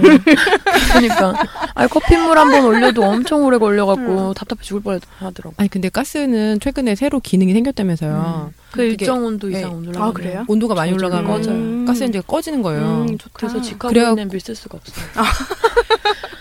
[0.92, 1.34] 그러니까
[1.74, 4.34] 아니 커피물 한 번 올려도 엄청 오래 걸려갖고 음.
[4.34, 5.54] 답답해 죽을 뻔하더라고.
[5.56, 8.50] 아니 근데 가스는 최근에 새로 기능이 생겼다면서요.
[8.50, 8.54] 음.
[8.72, 9.58] 그 일정 온도 네.
[9.58, 10.44] 이상 올라가면 아, 그래요?
[10.48, 11.84] 온도가 많이 올라가면 꺼져요.
[11.86, 13.06] 가스레인지가 꺼지는 거예요.
[13.08, 13.30] 음, 좋다.
[13.34, 14.92] 그래서 직화구 그래갖고- 냄비 쓸 수가 없어.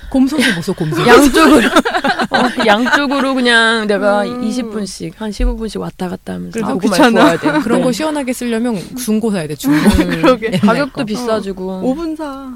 [0.09, 1.07] 곰솥도 못써 곰솥.
[1.07, 1.71] 양쪽으로 어,
[2.65, 4.41] 양쪽으로 그냥 내가 음.
[4.41, 7.37] 20분씩 한 15분씩 왔다 갔다 하면서 그래서 귀찮아.
[7.37, 7.51] 돼.
[7.63, 7.85] 그런 네.
[7.85, 9.77] 거 시원하게 쓰려면 중고 사야 돼 중고.
[9.77, 10.45] 음, 그러게.
[10.47, 11.05] 옛날 가격도 거.
[11.05, 12.51] 비싸지고 오븐 사.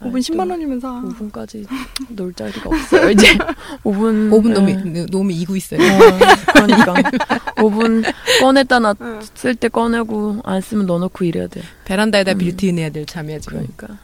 [0.00, 0.88] 오븐 10만 원이면 사.
[1.04, 1.66] 오븐까지
[2.08, 3.10] 놓을 자리가 없어요.
[3.10, 3.26] 이제
[3.84, 4.54] 오븐 오븐 네.
[4.54, 5.80] 너무 너무 이고 있어요.
[5.80, 6.94] 어, 그러니까
[7.56, 8.04] 오븐
[8.40, 8.82] 꺼냈다 응.
[9.42, 11.60] 놨을 때 꺼내고 안 쓰면 넣어놓고 이래야 돼.
[11.84, 12.38] 베란다에다 음.
[12.38, 13.66] 빌트인 해야 될 참이야 지금.
[13.76, 13.98] 그러니까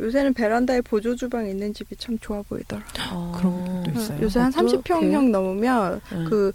[0.00, 2.82] 요새는 베란다에 보조 주방 있는 집이 참 좋아 보이더라.
[3.12, 3.32] 어.
[3.38, 4.18] 그런 것도 있어요.
[4.22, 4.76] 요새 한 어떻게?
[4.78, 6.26] 30평형 넘으면 응.
[6.28, 6.52] 그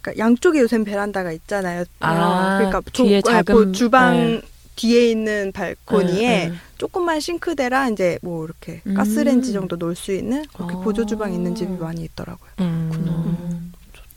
[0.00, 1.84] 그러니까 양쪽에 요새 베란다가 있잖아요.
[2.00, 4.42] 아, 그러니까 뒤에 조- 작은- 보- 주방 네.
[4.78, 6.58] 뒤에 있는 발코니에 응, 응.
[6.78, 8.94] 조그만 싱크대랑 이제 뭐 이렇게 음.
[8.94, 10.78] 가스레인지 정도 놓을 수 있는 그렇게 아.
[10.78, 12.48] 보조 주방 있는 집이 많이 있더라고요.
[12.60, 12.88] 음.
[12.92, 13.60] 그렇구나.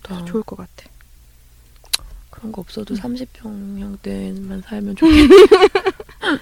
[0.04, 0.26] 좋다.
[0.26, 0.90] 좋을 것 같아.
[2.30, 2.64] 그런 거 음.
[2.64, 5.34] 없어도 30평형 때만 살면 좋겠다.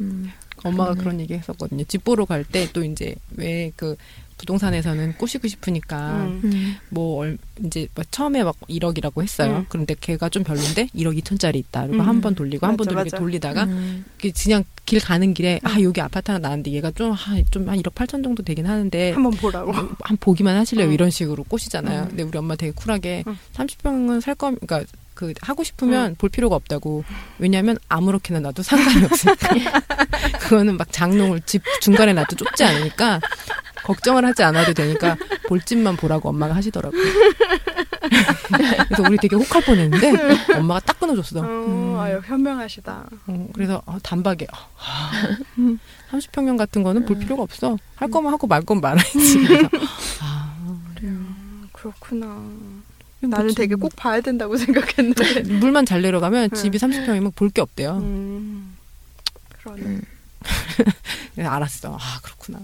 [0.00, 0.30] 음.
[0.64, 1.00] 엄마가 그러네.
[1.02, 1.84] 그런 얘기 했었거든요.
[1.84, 3.96] 집 보러 갈 때 또 이제 왜 그
[4.38, 6.40] 부동산에서는 꼬시고 싶으니까 음.
[6.44, 6.76] 음.
[6.90, 9.58] 뭐 얼, 이제 뭐 처음에 막 1억이라고 했어요.
[9.58, 9.66] 음.
[9.68, 11.86] 그런데 걔가 좀 별론데 1억 2천짜리 있다.
[11.86, 12.08] 그리고 음.
[12.08, 13.18] 한번 돌리고 한 번 돌리고 맞아.
[13.18, 14.04] 돌리다가 음.
[14.20, 18.42] 그 그냥 길 가는 길에 아 여기 아파트 하나 나왔는데 얘가 좀좀한 1억 8천 정도
[18.42, 19.72] 되긴 하는데 한번 보라고.
[19.72, 20.88] 한 보기만 하실래요?
[20.88, 20.92] 음.
[20.92, 22.02] 이런 식으로 꼬시잖아요.
[22.02, 22.08] 음.
[22.08, 23.38] 근데 우리 엄마 되게 쿨하게 음.
[23.54, 27.04] 30평은 살 거면 그러니까 그 하고 싶으면 볼 필요가 없다고.
[27.38, 29.48] 왜냐하면 아무렇게나 놔도 상관이 없으니까.
[30.40, 33.20] 그거는 막 장롱을 집 중간에 놔도 좁지 않으니까
[33.84, 35.16] 걱정을 하지 않아도 되니까
[35.48, 37.00] 볼 집만 보라고 엄마가 하시더라고요.
[38.88, 41.40] 그래서 우리 되게 혹할 뻔했는데 엄마가 딱 끊어줬어.
[41.40, 41.98] 어, 음.
[41.98, 43.06] 아유 현명하시다.
[43.26, 45.10] 어, 그래서 어, 단박에 아,
[46.10, 47.76] 30평형 같은 거는 볼 필요가 없어.
[47.96, 49.46] 할 거면 하고 말 거면 말아야지.
[49.46, 49.68] 그래서
[50.20, 50.54] 아,
[51.02, 52.26] 음, 그렇구나.
[52.26, 55.40] 뭐 나는 지- 되게 꼭 봐야 된다고 생각했는데.
[55.60, 56.54] 물만 잘 내려가면 음.
[56.54, 57.98] 집이 30평이면 볼 게 없대요.
[57.98, 58.76] 음,
[59.62, 59.82] 그러네.
[59.82, 60.02] 음.
[61.46, 61.96] 알았어.
[61.98, 62.58] 아 그렇구나.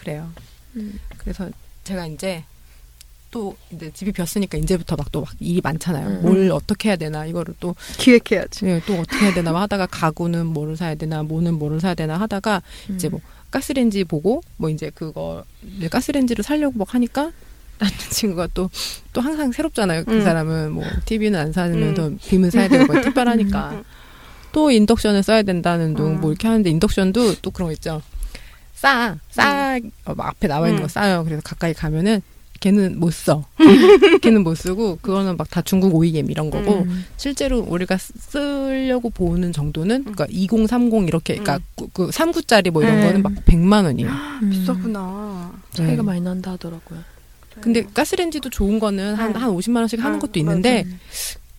[0.00, 0.30] 그래요.
[0.76, 0.98] 음.
[1.18, 1.50] 그래서
[1.84, 2.42] 제가 이제
[3.30, 6.06] 또 이제 집이 비었으니까 이제부터 막 또 막 일이 많잖아요.
[6.08, 6.22] 음.
[6.22, 8.66] 뭘 어떻게 해야 되나 이거를 또, 기획해야지.
[8.66, 12.62] 예, 또 어떻게 해야 되나 하다가 가구는 뭐를 사야 되나 뭐는 뭐를 사야 되나 하다가
[12.94, 13.20] 이제 뭐
[13.50, 15.44] 가스레인지 보고 뭐 이제 그거
[15.90, 17.30] 가스레인지를 살려고 막 하니까
[17.78, 18.68] 남자친구가 또
[19.12, 20.04] 또 항상 새롭잖아요.
[20.04, 20.22] 그 음.
[20.22, 23.84] 사람은 뭐 TV는 안 사면서 빔은 사야 되고 뭐 특별하니까 음.
[24.52, 26.20] 또 인덕션을 써야 된다는 둥 음.
[26.20, 28.02] 뭐 이렇게 하는데 인덕션도 또 그런 거 있죠.
[28.80, 30.82] 싸, 싸, 어, 막 앞에 나와 있는 음.
[30.84, 31.22] 거 싸요.
[31.24, 32.22] 그래서 가까이 가면은
[32.60, 33.44] 걔는 못 써.
[34.22, 37.04] 걔는 못 쓰고 그거는 막 다 중국 OEM 이런 거고 음.
[37.16, 43.00] 실제로 우리가 쓰- 쓰려고 보는 정도는 그러니까 2030 이렇게 그러니까 그, 그 3구짜리 뭐 이런
[43.00, 43.06] 네.
[43.06, 44.10] 거는 막 100만 원이에요.
[44.42, 44.50] 음.
[44.50, 45.52] 비싸구나.
[45.72, 46.02] 차이가 네.
[46.02, 47.00] 많이 난다 하더라고요.
[47.60, 49.42] 근데 가스레인지도 좋은 거는 한, 응.
[49.42, 50.86] 한 50만 원씩 하는 응, 것도 있는데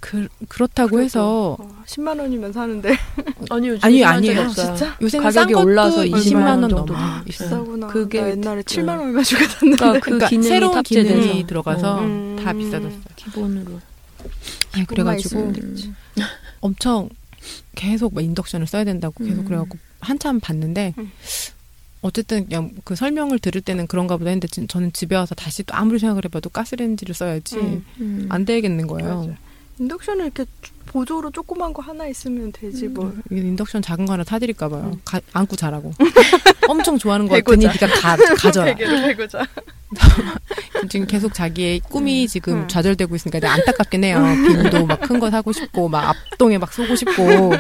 [0.02, 2.98] 그, 그렇다고 해서 어, 10만 원이면 사는데
[3.50, 4.50] 아니 요즘 아니, 없어요.
[4.76, 4.98] 진짜?
[5.02, 6.70] 요새는 가격이 올라서 20만 20만 원.
[6.70, 7.24] 정도 있어요.
[7.24, 7.88] 비싸구나.
[7.88, 9.78] 그게 나 옛날에 그- 7만 원이면 주고 샀는데.
[9.78, 12.36] 그러니까 그 그러니까 기능이 새로운 탑재돼서 기능이 들어가서 음.
[12.44, 13.00] 다 비싸졌어요.
[13.16, 13.80] 기본으로.
[14.74, 15.94] 아니, 그래가지고 됐지.
[16.60, 17.08] 엄청
[17.76, 19.46] 계속 막 인덕션을 써야 된다고 계속 음.
[19.46, 21.12] 그래갖고 한참 봤는데 음.
[22.02, 25.76] 어쨌든 그냥 그 설명을 들을 때는 그런가 보다 했는데 진- 저는 집에 와서 다시 또
[25.76, 27.86] 아무리 생각을 해봐도 가스레인지를 써야지 음.
[28.00, 28.26] 음.
[28.30, 29.20] 안 되겠는 거예요.
[29.28, 29.38] 맞아.
[29.86, 30.46] 인덕션은 이렇게
[30.86, 32.94] 보조로 조그만 거 하나 있으면 되지 음.
[32.94, 33.14] 뭐.
[33.32, 34.92] 이게 인덕션 작은 거 하나 사드릴까 봐요.
[34.94, 35.02] 음.
[35.04, 35.92] 가- 안고 자라고.
[36.68, 37.68] 엄청 좋아하는 거 배고자.
[37.70, 38.76] 같으니 네가 가, 가져라.
[38.76, 39.48] 베고자.
[40.90, 42.68] 지금 계속 자기의 꿈이 지금 음.
[42.68, 44.24] 좌절되고 있으니까 되게 안타깝긴 해요.
[44.48, 47.54] 빈도 막 큰 거 사고 싶고 막 앞동에 막 쏘고 싶고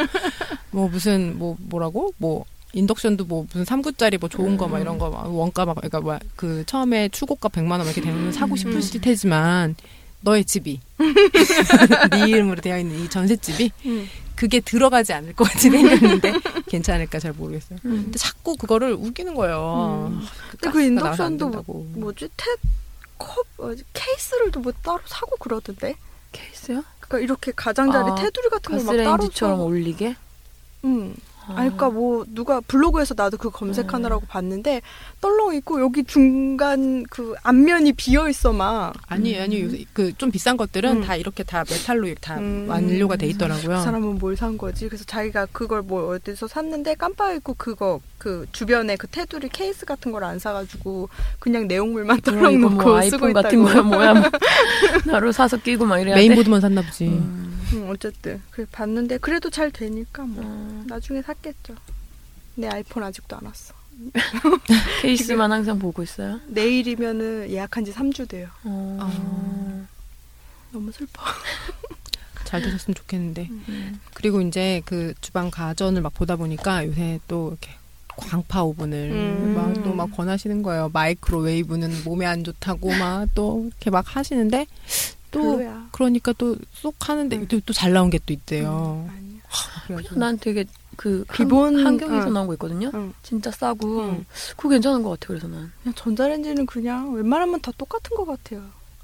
[0.72, 5.10] 뭐 무슨 뭐 뭐라고 뭐 인덕션도 뭐 무슨 3구짜리 뭐 좋은 거 막 이런 거
[5.10, 9.76] 막 원가 막 그러니까 뭐그 처음에 추고가 100만 원 이렇게 되면 사고 싶으실 테지만
[10.22, 10.80] 너의 집이
[12.12, 14.10] 네 이름으로 되어 있는 이 전셋집이 음.
[14.36, 16.34] 그게 들어가지 않을 것 같이 생겼는데
[16.68, 17.80] 괜찮을까 잘 모르겠어요.
[17.86, 18.04] 음.
[18.04, 20.10] 근데 자꾸 그거를 우기는 거예요.
[20.12, 20.22] 음.
[20.26, 21.64] 아, 근데 그 인덕션도.
[21.68, 22.30] 뭐지?
[23.20, 23.84] 탭컵 뭐지?
[23.94, 25.96] 케이스를 또 뭐 따로 사고 그러던데.
[26.32, 26.84] 케이스요?
[27.00, 29.54] 그러니까 이렇게 가장자리 아, 테두리 같은 거막 따로 사.
[29.54, 30.16] 올리게?
[30.86, 31.14] 응.
[31.48, 34.82] 아니, 그러니까 뭐 누가 블로그에서 나도 그 검색하느라고 봤는데
[35.22, 38.94] 떨렁 있고 여기 중간 그 앞면이 비어 있어 막.
[39.08, 39.42] 아니 음.
[39.44, 41.02] 아니 요새 그좀 비싼 것들은 음.
[41.04, 42.66] 다 이렇게 다 메탈로 이렇게 다 음.
[42.70, 43.78] 완료가 돼 있더라고요.
[43.78, 44.88] 그 사람은 뭘 산 거지?
[44.88, 50.12] 그래서 자기가 그걸 뭐 어디서 샀는데 깜빡 잊고 그거 그 주변에 그 테두리 케이스 같은
[50.12, 53.34] 걸 안 사가지고 그냥 내용물만 떨렁 이거 놓고 뭐 아이폰.
[53.34, 54.24] 같은 거야 뭐야 뭐.
[55.06, 56.22] 나로 사서 끼고 막 이래야 돼?
[56.22, 57.06] 메인보드만 샀나 보지.
[57.08, 57.48] 음.
[57.74, 60.84] 응, 어쨌든 그 봤는데 그래도 잘 되니까 뭐 어.
[60.88, 61.76] 나중에 샀겠죠.
[62.56, 63.74] 내 아이폰 아직도 안 왔어.
[65.02, 66.40] 케이스만 항상 보고 있어요?
[66.48, 68.48] 내일이면은 예약한 지 3주 돼요.
[68.64, 68.98] 어.
[69.00, 69.86] 아.
[70.72, 71.22] 너무 슬퍼.
[72.46, 73.48] 잘 되셨으면 좋겠는데.
[73.50, 74.00] 음.
[74.14, 77.72] 그리고 이제 그 주방 가전을 막 보다 보니까 요새 또 이렇게
[78.18, 79.56] 광파 오븐을 음.
[79.56, 80.90] 막또 막 권하시는 거예요.
[80.94, 84.66] 마이크로웨이브는 몸에 안 좋다고 막 또 이렇게 막 하시는데
[85.32, 85.88] 또 별로야.
[85.92, 87.48] 그러니까 또 쏙 하는데 음.
[87.48, 89.08] 또잘 나온 게 또 있대요.
[89.10, 89.42] 아니야.
[89.86, 90.66] 그래가지고 난 되게
[91.02, 92.34] 그 기본- 한, 한경에서 응.
[92.34, 92.92] 나온 거 있거든요.
[92.94, 93.12] 응.
[93.24, 94.26] 진짜 싸고 응.
[94.56, 95.28] 그거 괜찮은 것 같아.
[95.30, 95.72] 그래서 난.
[95.82, 98.62] 그냥 전자레인지는 그냥 웬만하면 다 똑같은 것 같아요.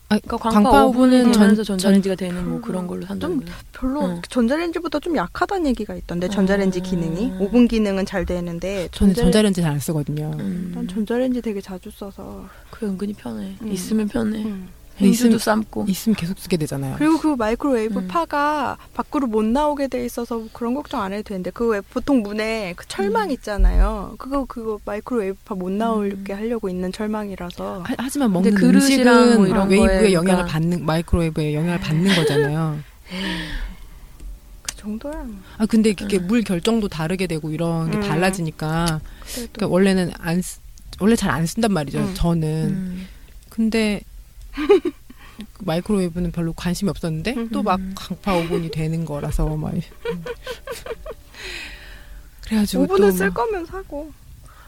[0.10, 2.62] 아, 그러니까 광파 광파 오븐은 오븐은 전- 되면서 전자레인지가 되는 뭐 음.
[2.62, 3.56] 그런 걸로 거예요.
[3.74, 4.22] 별로 응.
[4.30, 6.84] 전자레인지보다 좀 약하다는 얘기가 있던데 전자레인지 어.
[6.84, 10.32] 기능이 오븐 기능은 잘 되는데 저는 전자레- 전자레인지 잘 안 쓰거든요.
[10.40, 10.74] 음.
[10.76, 13.56] 난 전자레인지 되게 자주 써서 그게 은근히 편해.
[13.60, 13.72] 음.
[13.72, 14.44] 있으면 편해.
[14.46, 14.68] 음.
[15.06, 15.86] 있으면- 삶고.
[15.88, 16.96] 있으면 계속 쓰게 되잖아요.
[16.98, 18.08] 그리고 그 마이크로웨이브 음.
[18.08, 22.88] 파가 밖으로 못 나오게 돼 있어서 그런 걱정 안 해도 되는데 그왜 보통 문에 그
[22.88, 23.32] 철망 음.
[23.32, 24.16] 있잖아요.
[24.18, 26.38] 그거 그거 마이크로웨이브 파 못 나오게 음.
[26.38, 31.80] 하려고 있는 철망이라서 하, 근데 먹는 그릇이랑 뭐 이런 웨이브의 영향을 그러니까- 받는 마이크로웨이브의 영향을
[31.80, 32.80] 받는 거잖아요.
[34.64, 35.26] 그 정도야.
[35.58, 36.28] 아 근데 그게 음.
[36.28, 38.02] 물 결정도 다르게 되고 이런 게 음.
[38.02, 39.00] 달라지니까
[39.34, 40.60] 그러니까 원래는 안 쓰,
[41.00, 42.00] 원래 잘 안 쓴단 말이죠.
[42.00, 42.12] 음.
[42.16, 43.08] 저는 음.
[43.50, 44.17] 근데 그
[45.60, 47.50] 마이크로웨이브는 별로 관심이 없었는데 음.
[47.50, 49.74] 또막 강파 오븐이 되는 거라서 막
[52.46, 54.12] 그래가지고 오븐을 또쓸 막, 거면 사고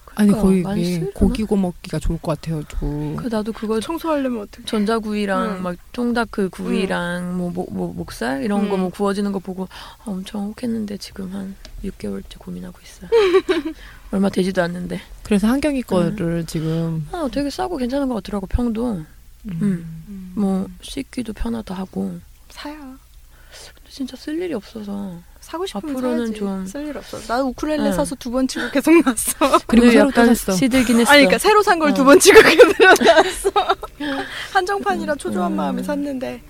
[0.05, 1.11] 그러니까 아니 거의 많이 이게 쓰려나?
[1.15, 4.65] 고기 구워 먹기가 좋을 것 같아가지고 그 나도 그거 청소하려면 어떻게?
[4.65, 5.63] 전자구이랑 음.
[5.63, 8.81] 막 쫑다크 구이랑 뭐, 뭐, 뭐 목살 이런 거 음.
[8.81, 9.69] 뭐 구워지는 거 보고
[9.99, 13.09] 아, 엄청 혹했는데 지금 한 6개월째 고민하고 있어요.
[14.11, 14.99] 얼마 되지도 않는데.
[15.23, 19.05] 그래서 한경이 거를 지금 아, 되게 싸고 괜찮은 것 같더라고 평도.
[19.45, 20.03] 음.
[20.07, 20.31] 음.
[20.35, 22.19] 뭐 씻기도 편하다 하고.
[22.49, 22.75] 사야.
[22.77, 25.21] 근데 진짜 쓸 일이 없어서.
[25.41, 26.39] 사고 싶으면 앞으로는 사야지.
[26.39, 27.19] 좀- 쓸 일 없어.
[27.27, 27.93] 나 우쿨렐레 응.
[27.93, 29.59] 사서 두 번 치고 계속 났어.
[29.67, 30.51] 그리고 새로 샀어.
[30.53, 31.11] 시들긴 했어.
[31.11, 32.05] 아니 그러니까 새로 산 걸두 어.
[32.05, 33.51] 번 치고 계속 났어.
[34.53, 35.55] 한정판이라 초조한 음.
[35.55, 36.41] 마음에 샀는데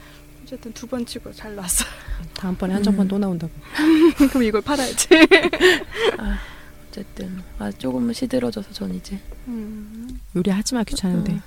[0.43, 1.85] 어쨌든 두 번 치고 잘 났어.
[2.33, 3.07] 다음번에 한정판 음.
[3.07, 3.53] 또 나온다고.
[4.31, 5.07] 그럼 이걸 팔아야지.
[6.89, 10.19] 어쨌든 아 조금은 시들어져서 전 이제 음.
[10.35, 11.41] 요리하지 마 귀찮은데 음.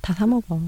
[0.00, 0.60] 다 사 먹어.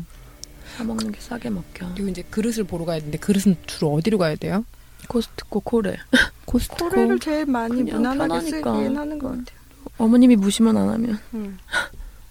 [0.76, 1.89] 사 먹는 게 싸게 먹겨.
[1.95, 4.64] 그리고 이제 그릇을 보러 가야 되는데 그릇은 주로 어디로 가야 돼요?
[5.09, 5.97] 코스트코 코레.
[6.47, 6.89] 코스트코.
[6.89, 8.74] 코레를 제일 많이 무난하게 편하니까.
[8.74, 9.61] 쓰긴 하는 것 같아요.
[9.99, 11.59] 어머님이 무시만 안 하면 음.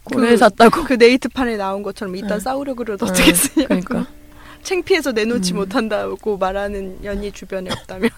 [0.06, 0.84] 코레에 그- 샀다고.
[0.86, 2.40] 그 네이트판에 나온 것처럼 이딴 응.
[2.40, 3.68] 싸우려 그래도 응, 어떻게 쓰냐고.
[3.68, 4.08] 그러니까.
[4.64, 5.58] 창피해서 내놓지 음.
[5.58, 8.10] 못한다고 말하는 연이 주변에 없다면.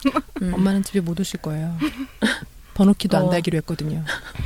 [0.42, 0.54] 음.
[0.54, 1.76] 엄마는 집에 못 오실 거예요.
[2.74, 3.30] 번호키도 안 어.
[3.30, 4.04] 달기로 했거든요.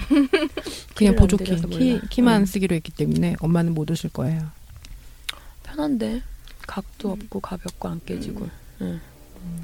[0.95, 2.01] 그냥 안 보조키 키.
[2.09, 2.45] 키만 음.
[2.45, 4.41] 쓰기로 했기 때문에 엄마는 못 오실 거예요.
[5.63, 6.21] 편한데
[6.65, 8.47] 각도 없고 가볍고 안 깨지고.
[8.81, 8.99] 응.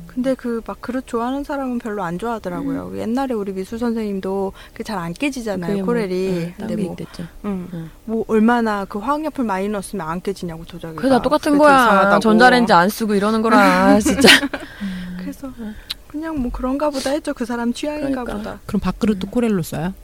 [0.07, 2.97] 근데 그 막 그릇 좋아하는 사람은 별로 안 좋아하더라고요.
[2.99, 5.77] 옛날에 우리 미술 선생님도 그 잘 안 깨지잖아요.
[5.77, 6.27] 뭐, 코렐이.
[6.29, 7.23] 응, 근데 딴게 뭐, 됐죠.
[7.45, 7.67] 응.
[7.73, 7.89] 응.
[8.05, 11.01] 뭐 얼마나 그 화학약품 많이 넣었으면 안 깨지냐고 도자기가.
[11.01, 12.19] 그게 다 똑같은 거야.
[12.19, 14.29] 전자레인지 안 쓰고 이러는 거라 진짜.
[15.19, 15.51] 그래서
[16.13, 17.33] 그냥 뭐 그런가 보다 했죠.
[17.33, 18.37] 그 사람 취향인가 그러니까.
[18.37, 18.59] 보다.
[18.67, 19.95] 그럼 밥그릇도 코렐로 써요?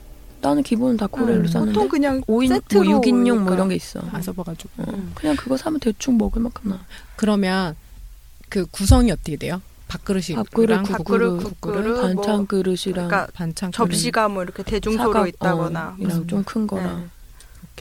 [0.42, 1.46] 나는 기본은 다 코렐로 음.
[1.46, 1.72] 썼는데.
[1.72, 3.54] 보통 그냥 5인, 세트로 뭐 6인용 뭐 오니까.
[3.54, 4.00] 이런 게 있어.
[4.10, 4.70] 안 써봐가지고.
[4.82, 5.12] 어, 음.
[5.14, 6.80] 그냥 그거 사면 대충 먹을 만큼 나.
[7.14, 7.76] 그러면
[8.48, 9.62] 그 구성이 어떻게 돼요?
[9.86, 15.12] 밥그릇이 밥그릇, 국그릇, 국그릇, 국그릇, 국그릇, 반찬 뭐, 그릇이랑 그러니까 반찬 접시가 뭐 이렇게 대중소로
[15.12, 17.06] 사각, 있다거나 어, 이랑 좀 큰 거랑 네.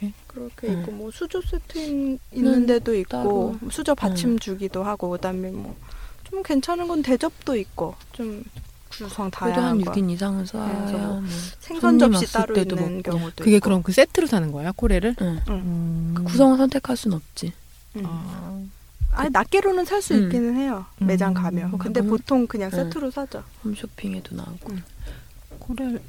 [0.05, 0.79] 이렇게 그렇게 음.
[0.81, 3.71] 있고 뭐 수저 세트 있- 있는 데도 있고 따로.
[3.71, 5.75] 수저 받침 주기도 하고 그다음에 뭐
[6.29, 8.43] 좀 괜찮은 건 대접도 있고 좀
[8.89, 11.29] 구성 그래도 한 다양한 거 6인 이상은 써야 그래서 뭐 뭐.
[11.59, 13.11] 생선 접시 따로 때도 있는 먹고.
[13.11, 13.63] 경우도 그게 있고.
[13.65, 15.15] 그럼 그 세트로 사는 거야 코렐을?
[15.21, 15.39] 응.
[15.49, 16.11] 음.
[16.15, 17.53] 그 구성을 선택할 순 없지.
[17.97, 18.03] 음.
[18.05, 18.61] 아.
[19.11, 20.23] 아니 낱개로는 살수 음.
[20.25, 21.07] 있기는 해요 음.
[21.07, 22.77] 매장 가면 근데 그건- 보통 그냥 네.
[22.77, 24.71] 세트로 사죠 홈쇼핑에도 나오고.
[24.73, 24.83] 음.
[25.59, 25.99] 코렐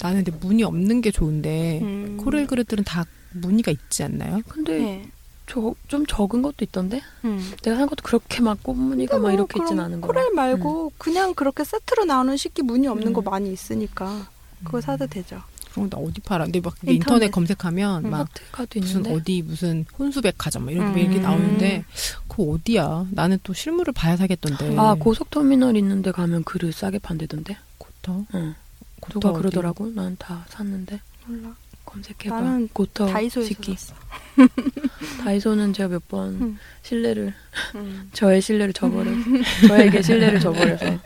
[0.00, 2.16] 나는 근데 무늬 없는 게 좋은데 음.
[2.18, 4.40] 코렐 그릇들은 다 무늬가 있지 않나요?
[4.48, 5.10] 근데 네.
[5.50, 7.00] 저, 좀 적은 것도 있던데?
[7.24, 7.38] 음.
[7.62, 10.06] 내가 산 것도 그렇게 막 꽃무늬가 근데 막뭐 이렇게 있진 않은 거.
[10.06, 13.12] 코렐 말고 그냥 그렇게 세트로 나오는 식기 무늬 없는 음.
[13.12, 14.28] 거 많이 있으니까
[14.64, 15.42] 그거 사도 되죠
[15.72, 16.44] 그럼 나 어디 팔아?
[16.44, 17.30] 근데 막 인터넷, 인터넷.
[17.30, 18.10] 검색하면 음.
[18.10, 18.28] 막
[18.74, 19.14] 무슨 있는데.
[19.14, 20.98] 어디 무슨 혼수백화점 막 이렇게 음.
[20.98, 21.84] 이렇게 나오는데
[22.28, 23.06] 그거 어디야?
[23.10, 24.76] 나는 또 실물을 봐야 사겠던데.
[24.78, 27.56] 아 고속터미널 있는데 가면 그릇 싸게 판대던데.
[27.78, 28.24] 고터?
[28.34, 28.54] 응.
[29.00, 29.32] 고터?
[29.32, 29.90] 그러더라고.
[29.94, 31.54] 난 다 샀는데 몰라
[31.92, 32.40] 검색해봐.
[32.40, 33.74] 나는 고터 다이소에서 식기.
[33.76, 33.94] 샀어
[35.24, 36.58] 다이소는 제가 몇번 음.
[36.82, 37.34] 신뢰를
[37.74, 38.10] 음.
[38.12, 39.10] 저의 신뢰를 저버려
[39.68, 40.84] 저에게 신뢰를 저버려서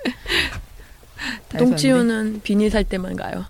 [1.49, 3.47] 다이소 똥 치우는 비닐 살 때만 가요.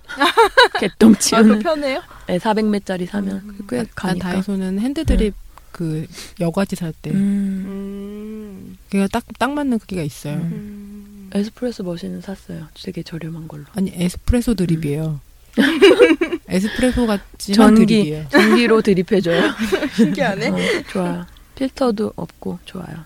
[0.78, 2.02] 개똥 아, 그 치우는 편해요?
[2.28, 3.58] 네, 400매짜리 사면 음.
[3.68, 4.30] 꽤난 가니까.
[4.32, 5.34] 다이소는 핸드드립
[5.72, 6.06] 그
[6.40, 7.16] 여과지 살 때 음.
[7.16, 8.78] 음.
[8.90, 10.34] 그게 딱, 딱 맞는 크기가 있어요.
[10.36, 10.40] 음.
[10.52, 11.30] 음.
[11.34, 12.68] 에스프레소 머신은 샀어요.
[12.80, 13.64] 되게 저렴한 걸로.
[13.74, 15.20] 아니 에스프레소 드립이에요.
[16.48, 18.26] 에스프레소 같지만 전기 드립이에요.
[18.28, 19.50] 전기로 드립해줘요.
[19.96, 20.56] 신기하네 어,
[20.92, 21.26] 좋아요.
[21.54, 23.04] 필터도 없고 좋아요.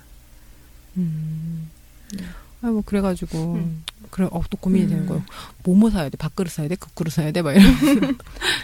[0.96, 1.68] 음.
[2.16, 2.24] 네.
[2.62, 3.84] 아뭐 그래가지고 음.
[4.10, 4.90] 그래 어 또 고민이 음.
[4.90, 5.22] 되는 거예요.
[5.64, 6.16] 뭐뭐 사야 돼?
[6.16, 6.76] 밥그릇 사야 돼?
[6.76, 7.42] 국그릇 사야 돼?
[7.42, 8.16] 막 이런.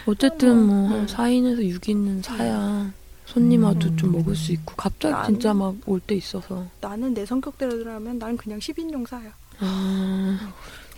[0.06, 0.92] 어쨌든 뭐 음.
[0.92, 2.90] 한 4인에서 6인은 사야
[3.26, 3.96] 손님 와도 음.
[3.96, 8.36] 좀 먹을 수 있고 갑자기 난- 진짜 막 올 때 있어서 나는 내 성격대로라면 난
[8.36, 9.30] 그냥 10인용 사요
[9.60, 10.52] 아,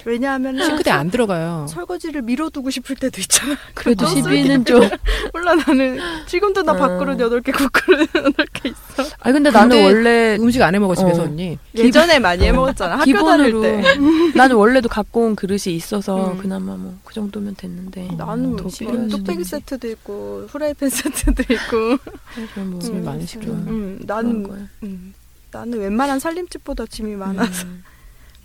[0.07, 1.67] 왜냐하면 싱크대 안 들어가요.
[1.69, 4.29] 설거지를 미뤄두고 싶을 때도 있잖아 그래도 그렇죠.
[4.31, 4.81] 12는 좀
[5.35, 5.99] 몰라 나는
[6.29, 6.77] 지금도 나 어.
[6.77, 11.23] 밥그릇 8개 국그릇 8개 있어 아니 근데 나는 근데 원래 음식 안 해 먹어 집에서
[11.23, 11.25] 어.
[11.25, 11.59] 언니.
[11.75, 12.47] 예전에 많이 어.
[12.47, 13.83] 해먹었잖아 학교 다닐 때
[14.37, 16.39] 나는 원래도 갖고 온 그릇이 있어서 음.
[16.39, 18.71] 그나마 뭐 그 정도면 됐는데 나는 더뭐
[19.09, 19.45] 뚝배기.
[19.45, 21.99] 세트도 있고 프라이팬 세트도 있고
[22.35, 23.53] 그래서 뭐 짐이 음, 많으시구나.
[23.53, 24.69] 음, 나는.
[24.83, 25.15] 음,
[25.51, 27.83] 나는 웬만한 살림집보다 짐이 많아서 음.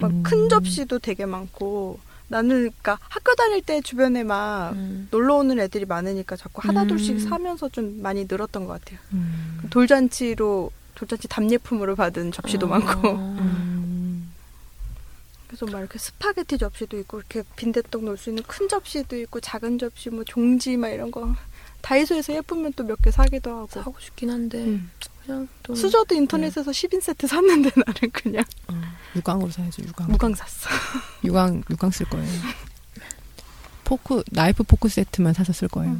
[0.01, 0.23] 막 음.
[0.23, 5.07] 큰 접시도 되게 많고 나는 그러니까 학교 다닐 때 주변에 막 음.
[5.11, 7.19] 놀러 오는 애들이 많으니까 자꾸 하나 둘씩 음.
[7.19, 8.99] 사면서 좀 많이 늘었던 것 같아요.
[9.13, 9.59] 음.
[9.69, 12.69] 돌잔치로 돌잔치 답례품으로 받은 접시도 어.
[12.69, 14.31] 많고 음.
[15.47, 19.77] 그래서 막 이렇게 스파게티 접시도 있고 이렇게 빈대떡 넣을 수 있는 큰 접시도 있고 작은
[19.79, 21.35] 접시 뭐 종지 막 이런 거
[21.81, 24.89] 다이소에서 예쁘면 또 몇 개 사기도 하고 사고 싶긴 한데 음.
[25.25, 28.73] 그냥 또 수저도 인터넷에서 10인 세트 샀는데 나는 그냥 어,
[29.15, 30.11] 유광으로 사야죠 유광.
[30.11, 30.69] 무광 샀어.
[31.23, 32.27] 유광 유광 쓸 거예요.
[33.83, 35.99] 포크 나이프 포크 세트만 사서 쓸 거예요.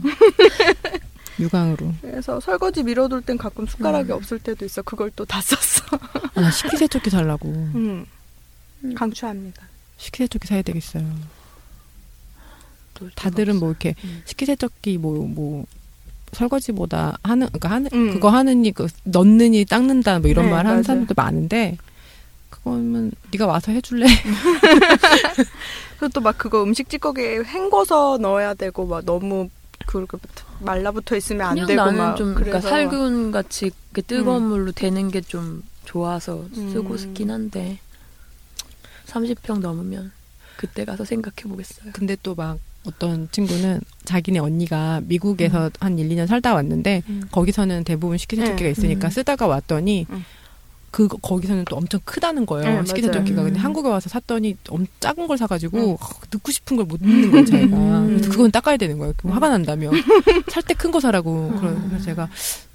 [1.40, 1.94] 유광으로.
[2.02, 4.16] 그래서 설거지 미뤄둘 땐 가끔 숟가락이 음.
[4.18, 4.82] 없을 때도 있어.
[4.82, 5.86] 그걸 또 다 썼어.
[6.36, 7.48] 아, 나 식기세척기 살라고.
[7.50, 8.06] 음,
[8.84, 8.94] 음.
[8.96, 9.62] 강추합니다.
[9.98, 11.04] 식기세척기 사야 되겠어요.
[12.94, 14.22] 또 다들은 뭐 이렇게 음.
[14.26, 15.66] 식기세척기 뭐뭐
[16.34, 18.14] 설거지보다 하는 그러니까 하는 음.
[18.14, 20.84] 그거 하느니 그 넣느니 닦는다 뭐 이런 네, 말 하는 맞아요.
[20.84, 21.78] 사람들도 많은데
[22.50, 24.06] 그거면 네가 와서 해줄래?
[26.00, 29.50] 그리고 또 막 그거 음식 찌꺼기에 헹궈서 넣어야 되고 막 너무
[29.86, 30.18] 그렇게
[30.60, 34.48] 말라붙어 있으면 안 되고 나는 막좀 그러니까 그래서 살균 같이 그 뜨거운 음.
[34.50, 36.98] 물로 데는 게 좀 좋아서 쓰고 음.
[36.98, 37.80] 싶긴 한데
[39.08, 40.12] 30평 넘으면
[40.56, 41.92] 그때 가서 생각해 보겠어요.
[41.94, 47.24] 근데 또 막 어떤 친구는 자기네 언니가 미국에서 한 1, 2년 살다 왔는데 음.
[47.32, 48.72] 거기서는 대부분 식기세척기가 네.
[48.72, 49.12] 있으니까 음.
[49.12, 50.24] 쓰다가 왔더니 음.
[50.90, 53.46] 그 거기서는 또 엄청 크다는 거예요 네, 식기세척기가 맞아요.
[53.48, 53.64] 근데 음.
[53.64, 55.94] 한국에 와서 샀더니 엄 작은 걸 사가지고 음.
[55.94, 55.98] 어,
[56.34, 58.08] 넣고 싶은 걸 못 넣는 거예요 자기가 음.
[58.08, 59.32] 그래서 그건 닦아야 되는 거예요 음.
[59.32, 59.92] 화가 난다며
[60.52, 61.88] 살 때 큰 거 사라고 음.
[61.90, 62.30] 그래서 제가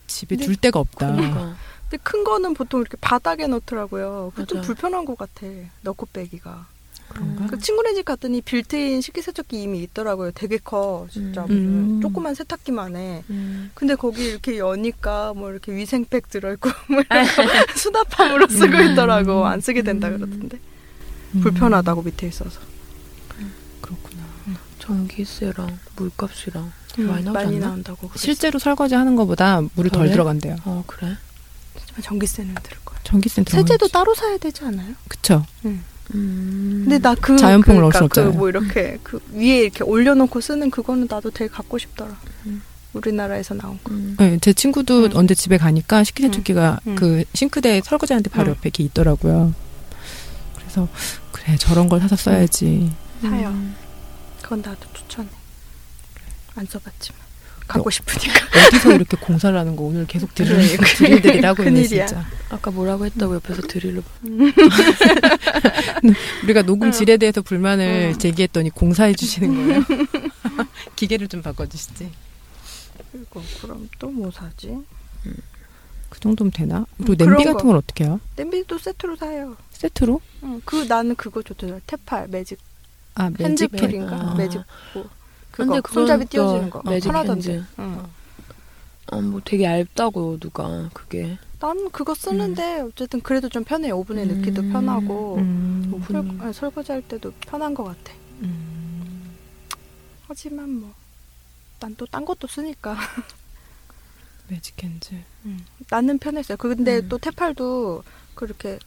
[0.06, 1.56] 집에 둘 데가 없다 그러니까
[1.90, 4.32] 근데 큰 거는 보통 이렇게 바닥에 넣더라고요.
[4.34, 4.66] 그게 좀 맞아.
[4.66, 5.46] 불편한 것 같아.
[5.82, 6.66] 넣고 빼기가.
[7.08, 7.46] 그런가?
[7.46, 10.32] 그 친구네 집 갔더니 빌트인 식기세척기 이미 있더라고요.
[10.32, 11.46] 되게 커 진짜 음.
[11.46, 12.00] 무슨 음.
[12.02, 13.22] 조그만 세탁기만 해.
[13.30, 13.70] 음.
[13.74, 18.92] 근데 거기 이렇게 여니까 뭐 이렇게 위생팩 들어있고 뭐 이렇게 수납함으로 쓰고 음.
[18.92, 19.46] 있더라고.
[19.46, 20.58] 안 쓰게 된다 그러던데.
[21.34, 21.40] 음.
[21.40, 22.60] 불편하다고 밑에 있어서.
[23.80, 24.24] 그렇구나.
[24.78, 27.58] 전기세랑 물값이랑 음, 많이 많이?
[27.58, 28.08] 나온다고.
[28.08, 28.18] 그랬어.
[28.18, 30.12] 실제로 설거지 하는 것보다 물이 덜 그래?
[30.12, 30.56] 들어간대요.
[30.64, 31.16] 어 그래?
[32.02, 32.98] 전기세는 들을 거야.
[33.04, 34.94] 전기세 세제도 따로 사야 되지 않아요?
[35.08, 35.44] 그쵸.
[35.64, 35.82] 음.
[36.12, 38.32] 근데 나 그 자연풍을 넣을 순 없잖아요.
[38.32, 42.16] 그뭐 이렇게 그 위에 이렇게 올려놓고 쓰는 그거는 나도 되게 갖고 싶더라.
[42.46, 42.62] 음.
[42.92, 43.92] 우리나라에서 나온 거.
[43.92, 44.16] 음.
[44.18, 45.10] 네, 제 친구도 음.
[45.14, 46.94] 언제 집에 가니까 식기세척기가 음.
[46.96, 48.50] 그 싱크대 설거지하는데 바로 음.
[48.52, 49.52] 옆에 이렇게 있더라고요.
[50.56, 50.88] 그래서
[51.32, 52.92] 그래 저런 걸 사서 써야지.
[53.22, 53.48] 사요.
[53.48, 53.74] 음.
[54.42, 55.28] 그건 나도 추천해.
[56.54, 57.20] 안 써봤지만
[57.66, 57.90] 갖고 어.
[57.90, 58.46] 싶으니까.
[58.68, 62.06] 어디서 이렇게 공사를 하는 거 오늘 계속 드릴 드릴들이라고 있네 큰일이야.
[62.06, 62.24] 진짜.
[62.50, 64.02] 아까 뭐라고 했다고 옆에서 드릴로
[66.44, 68.18] 우리가 녹음 질에 대해서 불만을 음.
[68.18, 69.54] 제기했더니 공사해 주시는
[69.84, 69.84] 거예요.
[70.96, 72.10] 기계를 좀 바꿔주시지.
[73.12, 74.76] 그리고 그럼 또 뭐 사지?
[76.08, 76.86] 그 정도면 되나?
[76.98, 77.64] 그리고 음, 냄비 같은 거.
[77.68, 78.20] 건 어떻게 해요?
[78.36, 79.56] 냄비도 세트로 사요.
[79.72, 80.20] 세트로?
[80.44, 81.80] 응, 그 나는 그거 좋더라.
[81.86, 82.58] 테팔 매직
[83.16, 84.34] 아 핸즈필인가 아.
[84.36, 84.60] 매직
[84.94, 85.08] 뭐
[85.56, 87.62] 그거 손잡이 또 띄워지는 거 매직 편하던데.
[87.78, 88.02] 응.
[89.12, 93.90] 어, 뭐 되게 얇다고 누가 그게 나는 그거 쓰는데 어쨌든 그래도 좀 편해.
[93.90, 94.38] 오븐에 음.
[94.40, 96.02] 넣기도 편하고 음.
[96.06, 96.40] 설, 오븐.
[96.40, 98.12] 아니, 설거지할 때도 편한 것 같아.
[98.42, 99.32] 음.
[100.28, 100.92] 하지만 뭐
[101.78, 102.96] 난 또 딴 것도 쓰니까
[104.48, 105.14] 매직 핸즈.
[105.90, 106.56] 나는 편했어요.
[106.56, 107.08] 근데 음.
[107.08, 108.02] 또 테팔도
[108.34, 108.78] 그렇게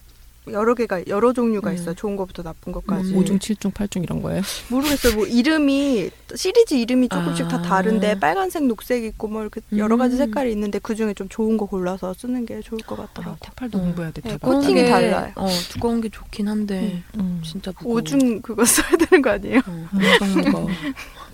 [0.53, 1.75] 여러 개가 여러 종류가 음.
[1.75, 1.95] 있어요.
[1.95, 3.13] 좋은 것부터 나쁜 것까지.
[3.13, 3.19] 음.
[3.23, 4.41] 5중, 7중, 8중 이런 거예요?
[4.69, 5.15] 모르겠어요.
[5.15, 7.61] 뭐 이름이 시리즈 이름이 조금씩 다 아.
[7.61, 10.17] 다른데 빨간색, 녹색 있고 뭐 이렇게 여러 가지 음.
[10.17, 13.37] 색깔이 있는데 그 중에 좀 좋은 거 골라서 쓰는 게 좋을 것 아, 같더라고.
[13.41, 13.83] 테팔도 음.
[13.85, 14.21] 공부해야 돼.
[14.21, 14.37] 네.
[14.37, 15.31] 코팅이 달라요.
[15.35, 17.41] 어 두꺼운 게 좋긴 한데 음.
[17.43, 17.95] 진짜 무거워.
[17.97, 19.59] 오중 그거 써야 되는 거 아니에요?
[19.65, 19.87] 어.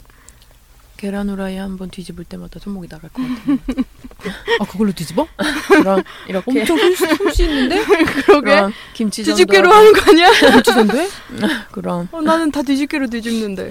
[1.05, 3.83] 계란 후라이 한 번 뒤집을 때마다 손목이 나갈 것 같아.
[4.59, 5.27] 아 그걸로 뒤집어?
[5.67, 7.83] 그럼 이렇게 엄청 솜씨, 솜씨 있는데?
[8.25, 8.73] 그러게.
[8.93, 10.29] 김치 뒤집개로 하는 거 아니야?
[10.55, 11.07] 멋지던데?
[11.71, 13.69] 그럼 어, 나는 다 뒤집개로 뒤집는데.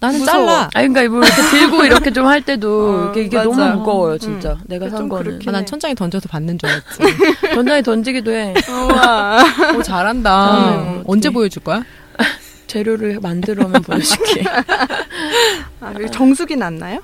[0.00, 0.46] 나는 무서워.
[0.46, 0.62] 잘라.
[0.74, 3.42] 아 그러니까 뭐 이렇게 들고 이렇게 좀 할 때도 어, 이게, 이게.
[3.42, 4.56] 너무 무거워요 진짜.
[4.66, 5.64] 내가 좀산 거는 아, 난 해.
[5.64, 7.54] 천장에 던져서 받는 줄 알았지.
[7.54, 8.54] 전자에 던지기도 해.
[8.68, 9.42] 우와.
[9.76, 10.46] 오, 잘한다.
[10.52, 11.02] 잘하네.
[11.06, 11.82] 언제 보여줄 거야?
[12.68, 14.44] 재료를 만들어면 보여줄게.
[15.80, 17.00] 아, 여기 정수기 났나요?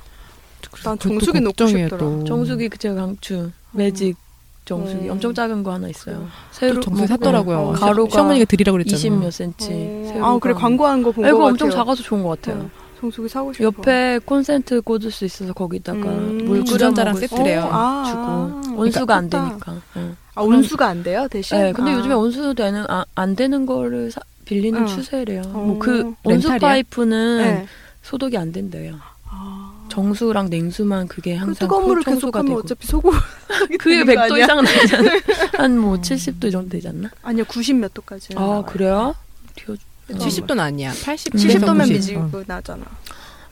[0.84, 1.98] 난 정수기 놓고 싶더라.
[1.98, 2.24] 또.
[2.24, 4.16] 정수기 그 제가 강추 매직
[4.64, 5.10] 정수기 음.
[5.12, 6.16] 엄청 작은 거 하나 있어요.
[6.16, 7.58] 또 새로 정수기 뭐, 샀더라고요.
[7.58, 8.98] 어, 가로가 시어머니가 드리라고 그랬잖아.
[9.02, 9.64] 20몇 센치.
[9.66, 10.08] 어.
[10.12, 10.28] 세로가.
[10.28, 11.50] 아, 그래 광고하는 거본 아, 거 이거 같아요.
[11.50, 12.62] 엄청 작아서 좋은 것 같아요.
[12.64, 13.64] 어, 정수기 사고 싶어.
[13.64, 16.44] 옆에 콘센트 꽂을 수 있어서 거기다가 음.
[16.46, 17.60] 물 주전자랑 세트래요.
[17.62, 18.76] 어, 아, 주고 아.
[18.78, 19.48] 온수가 안 좋다.
[19.48, 19.76] 되니까.
[19.96, 20.16] 응.
[20.34, 21.56] 아, 온수가 안 돼요 대신?
[21.56, 21.94] 네, 근데 아.
[21.94, 24.86] 요즘에 온수 되는 아, 안 되는 거를 사- 빌리는 응.
[24.86, 25.42] 추세래요.
[25.46, 25.58] 어.
[25.58, 26.48] 뭐그 온수?
[26.58, 27.66] 파이프는 네.
[28.02, 28.98] 소독이 안 된대요.
[29.28, 29.86] 아.
[29.88, 32.60] 정수랑 냉수만 그게 그 항상 뜨거운 물을 청소가 하면 되고.
[32.60, 33.10] 어차피 소금
[33.78, 34.44] 그게 되는 거 100도 아니야?
[34.44, 35.10] 이상 되잖아.
[35.58, 37.10] 한뭐 70도 정도 되지 않나?
[37.22, 39.14] 아니요 90 몇 도까지 아, 그래요?
[39.56, 39.74] 튀어
[40.08, 40.92] 70도는 아니야.
[41.04, 41.92] 80, 70도면 90.
[41.94, 42.84] 미지고 나잖아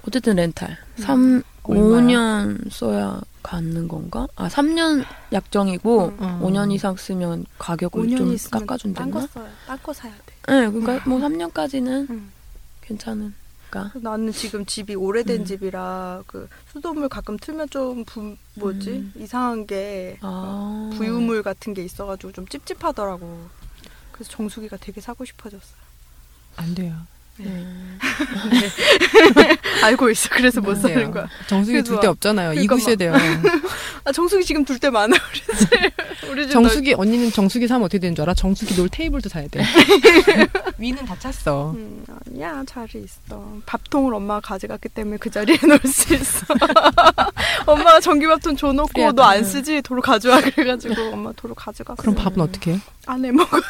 [0.07, 0.71] 어쨌든 렌탈.
[0.99, 1.03] 음.
[1.03, 1.85] 3 얼마야?
[2.03, 4.27] 5년 써야 갖는 건가?
[4.37, 6.17] 아, 3년 약정이고 음.
[6.21, 6.41] 음.
[6.43, 9.11] 5년 이상 쓰면 가격을 5년 좀 깎아준다나?
[9.13, 12.33] 딴거 써야 딴거 사야 돼 네, 그러니까 뭐 3년까지는 음.
[12.81, 13.93] 괜찮으니까.
[13.95, 15.45] 나는 지금 집이 오래된 음.
[15.45, 19.13] 집이라 그 수돗물 가끔 틀면 좀 부, 뭐지 음.
[19.17, 20.91] 이상한 게 아.
[20.97, 23.49] 부유물 같은 게 있어가지고 좀 찝찝하더라고
[24.11, 25.81] 그래서 정수기가 되게 사고 싶어졌어요
[26.57, 26.95] 안 돼요.
[27.41, 27.99] 음.
[29.83, 31.11] 알고 있어 그래서 못안 사는.
[31.11, 32.51] 거야 정수기 둘 데 없잖아요.
[32.51, 33.15] 그러니까 이구 있어야 돼요.
[34.05, 37.99] 아 정수기 지금 둘 데 많아 우리 집 우리 집 정수기 언니는 정수기 사면 어떻게
[38.01, 38.35] 되는 줄 알아?
[38.35, 39.63] 정수기 놀 테이블도 사야 돼.
[40.79, 41.71] 위는 다 찼어.
[41.73, 46.47] 음, 아니야 자리 있어 밥통을 엄마가 가져갔기 때문에 그 자리에 놓을 수 있어
[47.67, 49.45] 엄마가 전기밥통 줘놓고 너안 돼.
[49.45, 52.81] 쓰지 도로 가져와 그래가지고 엄마 도로 가져갔어 그럼 밥은 어떻게 해?
[53.07, 53.61] 안 해 먹어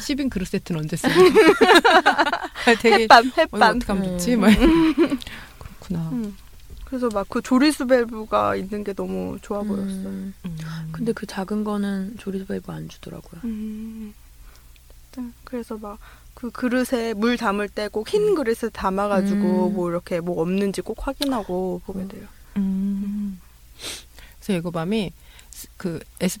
[0.00, 1.14] 시빈 그릇 세트는 언제 쓰고?
[2.82, 4.34] 되게 햇반 오늘 햇반 어떻게 하면 좋지?
[4.34, 4.40] 음.
[4.40, 4.48] 막
[5.58, 6.08] 그렇구나.
[6.10, 6.36] 음.
[6.84, 9.84] 그래서 막 그 조리수 밸브가 있는 게 너무 좋아 보였어.
[9.86, 10.34] 음.
[10.44, 10.56] 음.
[10.60, 10.88] 음.
[10.92, 13.40] 근데 그 작은 거는 조리수 밸브 안 주더라고요.
[13.44, 14.14] 음.
[15.10, 15.98] 어쨌든 그래서 막
[16.38, 19.74] 그 그릇에 물 담을 때 꼭 흰 그릇에 담아가지고 음.
[19.74, 22.28] 뭐 이렇게 뭐 없는지 꼭 확인하고 보게 돼요.
[22.58, 23.40] 음.
[24.38, 25.12] 그래서 예거밤이
[25.50, 26.38] 스- 그 에스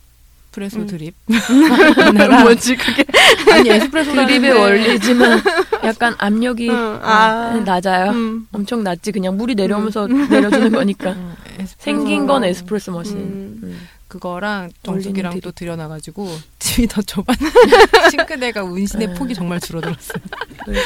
[0.52, 0.86] 프레소 음.
[0.86, 1.14] 드립
[2.42, 3.04] 뭐지 그게?
[3.52, 5.40] 아니 에스프레소 드립의 원리지만
[5.84, 7.62] 약간 압력이 응, 어, 아.
[7.64, 8.10] 낮아요.
[8.12, 8.46] 음.
[8.52, 13.16] 엄청 낮지 그냥 물이 내려오면서 내려주는 거니까 음, 에스프레소 생긴 건 에스프레소 머신.
[13.16, 13.60] 음.
[13.62, 13.88] 음.
[14.08, 16.26] 그거랑 정수기랑 또 들여놔가지고
[16.58, 19.14] 집이 더 좁았는데 싱크대가 운신의 네.
[19.14, 20.22] 폭이 정말 줄어들었어요.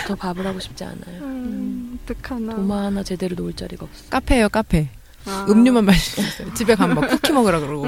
[0.09, 1.21] 더 밥을 하고 싶지 않아요.
[1.23, 2.57] 음, 어떡하나.
[2.57, 4.05] 도마 하나 제대로 놓을 자리가 없어.
[4.11, 4.89] 카페예요 카페.
[5.27, 5.47] 아.
[5.49, 6.55] 음료만 마시고 있어요.
[6.55, 7.87] 집에 가면 막 쿠키 먹으라 그러고.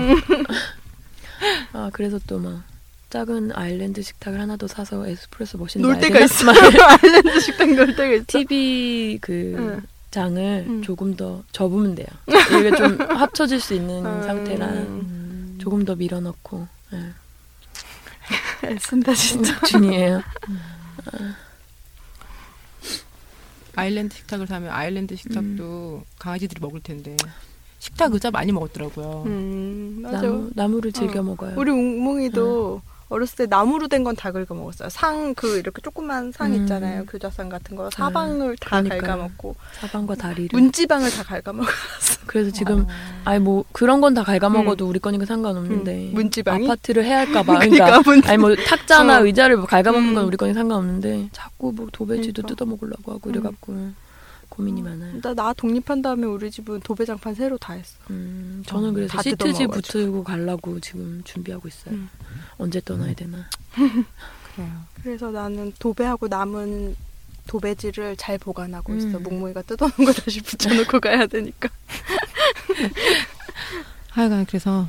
[1.72, 2.62] 아 그래서 또 막
[3.11, 6.18] 작은 아일랜드 식탁을 하나 더 사서 에스프레소 머신을 놀 때가?
[6.20, 6.51] 있어.
[6.51, 8.24] 아일랜드 식당 놀 때가 있어.
[8.26, 9.82] TV 그 응.
[10.11, 10.82] 장을 음.
[10.82, 12.07] 조금 더 접으면 돼요.
[12.26, 14.22] 이게 좀 합쳐질 수 있는 음.
[14.24, 15.59] 상태라 음.
[15.61, 18.68] 조금 더 밀어넣고 예.
[18.70, 19.61] 애쓴다 진짜.
[19.61, 20.20] 중이에요.
[23.76, 27.16] 아일랜드 식탁을 사면 아일랜드 식탁도 강아지들이 먹을 텐데
[27.85, 29.24] 식탁 의자 많이 먹었더라고요.
[29.26, 30.22] 음, 맞아.
[30.22, 31.22] 나무 나무를 즐겨 어.
[31.22, 31.53] 먹어요.
[31.57, 32.80] 우리 웅뭉이도
[33.11, 34.89] 어렸을 때 나무로 된 건 다 긁어 먹었어요.
[34.89, 36.62] 상 그 이렇게 조그만 상 음.
[36.62, 37.05] 있잖아요.
[37.05, 39.01] 교자상 같은 거 사방을 다 그러니까요.
[39.03, 40.49] 갉아 먹고 사방과 다리를.
[40.59, 41.68] 문지방을 다 갉아 먹어.
[42.26, 42.87] 그래서 지금
[43.26, 46.14] 아니 뭐 그런 건다 갉아 먹어도 우리 거니까 상관없는데 음.
[46.14, 46.64] 문지방이?
[46.64, 49.24] 아파트를 해야 할까 봐 그러니까 그러니까 문지- 아니 뭐 탁자나 어.
[49.26, 50.28] 의자를 뭐 갉아먹는 건 음.
[50.28, 52.49] 우리 거니 상관없는데 자꾸 뭐 도배지도 그러니까.
[52.49, 53.35] 뜯어 먹으려고 하고 음.
[53.35, 53.74] 이래 갖고
[54.57, 55.20] 고민이 많아요.
[55.20, 57.96] 나, 나 독립한 다음에 우리 집은 도배장판 새로 다 했어.
[58.11, 59.66] 음, 저는 어, 그래서 다 시트지.
[59.66, 61.94] 붙이고 가려고 지금 준비하고 있어요.
[61.94, 62.09] 음.
[62.59, 63.48] 언제 떠나야 되나?
[64.55, 64.70] 그래요.
[65.02, 66.94] 그래서 나는 도배하고 남은
[67.48, 69.18] 도배지를 잘 보관하고 있어.
[69.18, 69.22] 음.
[69.24, 71.68] 묵묵이가 뜯어놓은 거 다시 붙여놓고 가야 되니까.
[74.11, 74.86] 하여간 그래서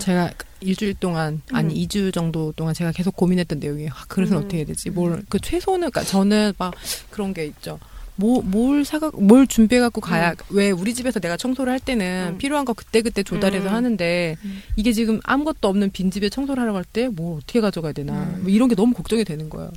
[0.00, 1.76] 제가 일주일 동안 아니 음.
[1.76, 3.90] 이 2주 정도 동안 제가 계속 고민했던 내용이에요.
[3.92, 4.38] 아, 그래서 음.
[4.38, 4.90] 어떻게 해야 되지?
[4.90, 6.74] 뭘 그 최소는 그러니까 저는 막
[7.10, 7.78] 그런 게 있죠.
[8.20, 12.38] 뭐, 뭘 사가, 뭘 준비해갖고 가야, 왜 우리 집에서 내가 청소를 할 때는 음.
[12.38, 13.72] 필요한 거 그때그때 조달해서 음.
[13.72, 14.62] 하는데, 음.
[14.74, 18.24] 이게 지금 아무것도 없는 빈집에 청소를 하러 갈 때 뭘 어떻게 가져가야 되나.
[18.24, 18.38] 음.
[18.42, 19.70] 뭐 이런 게 너무 걱정이 되는 거예요.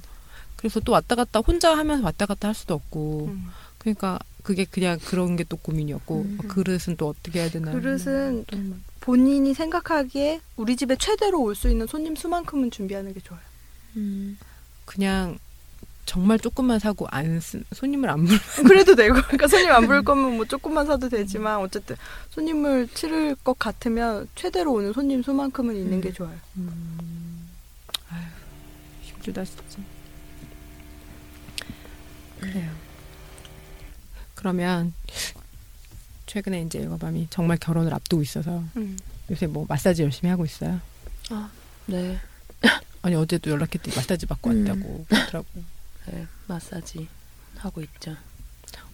[0.56, 3.48] 그래서 또 왔다 갔다 혼자 하면서 왔다 갔다 할 수도 없고, 음.
[3.78, 6.38] 그러니까 그게 그냥 그런 게 또 고민이었고, 음.
[6.48, 7.72] 그릇은 또 어떻게 해야 되나.
[7.74, 8.46] 그릇은
[9.02, 13.42] 본인이 생각하기에 우리 집에 최대로 올 수 있는 손님 수만큼은 준비하는 게 좋아요.
[13.98, 14.38] 음.
[14.86, 15.38] 그냥
[16.06, 18.38] 정말 조금만 사고 안 쓴, 손님을 안 불,
[18.68, 21.96] 그래도 되고 그러니까 손님 안 부를 거면 뭐 조금만 사도 되지만 어쨌든
[22.32, 26.02] 손님을 치를 것 같으면 최대로 오는 손님 수만큼은 있는 음.
[26.02, 26.36] 게 좋아요.
[28.10, 28.24] 아휴,
[29.04, 29.80] 힘들다 진짜.
[32.40, 32.72] 그래요.
[34.36, 34.94] 그러면
[36.26, 38.98] 최근에 이제 여가밤이 정말 결혼을 앞두고 있어서 음.
[39.30, 40.82] 요새 뭐 마사지 열심히 하고 있어요.
[41.86, 42.20] 네,
[43.02, 44.68] 아니 어제도 연락했더니 마사지 받고 음.
[44.68, 45.46] 왔다고 그러더라고.
[46.08, 47.08] 네, 마사지
[47.58, 48.16] 하고 있죠.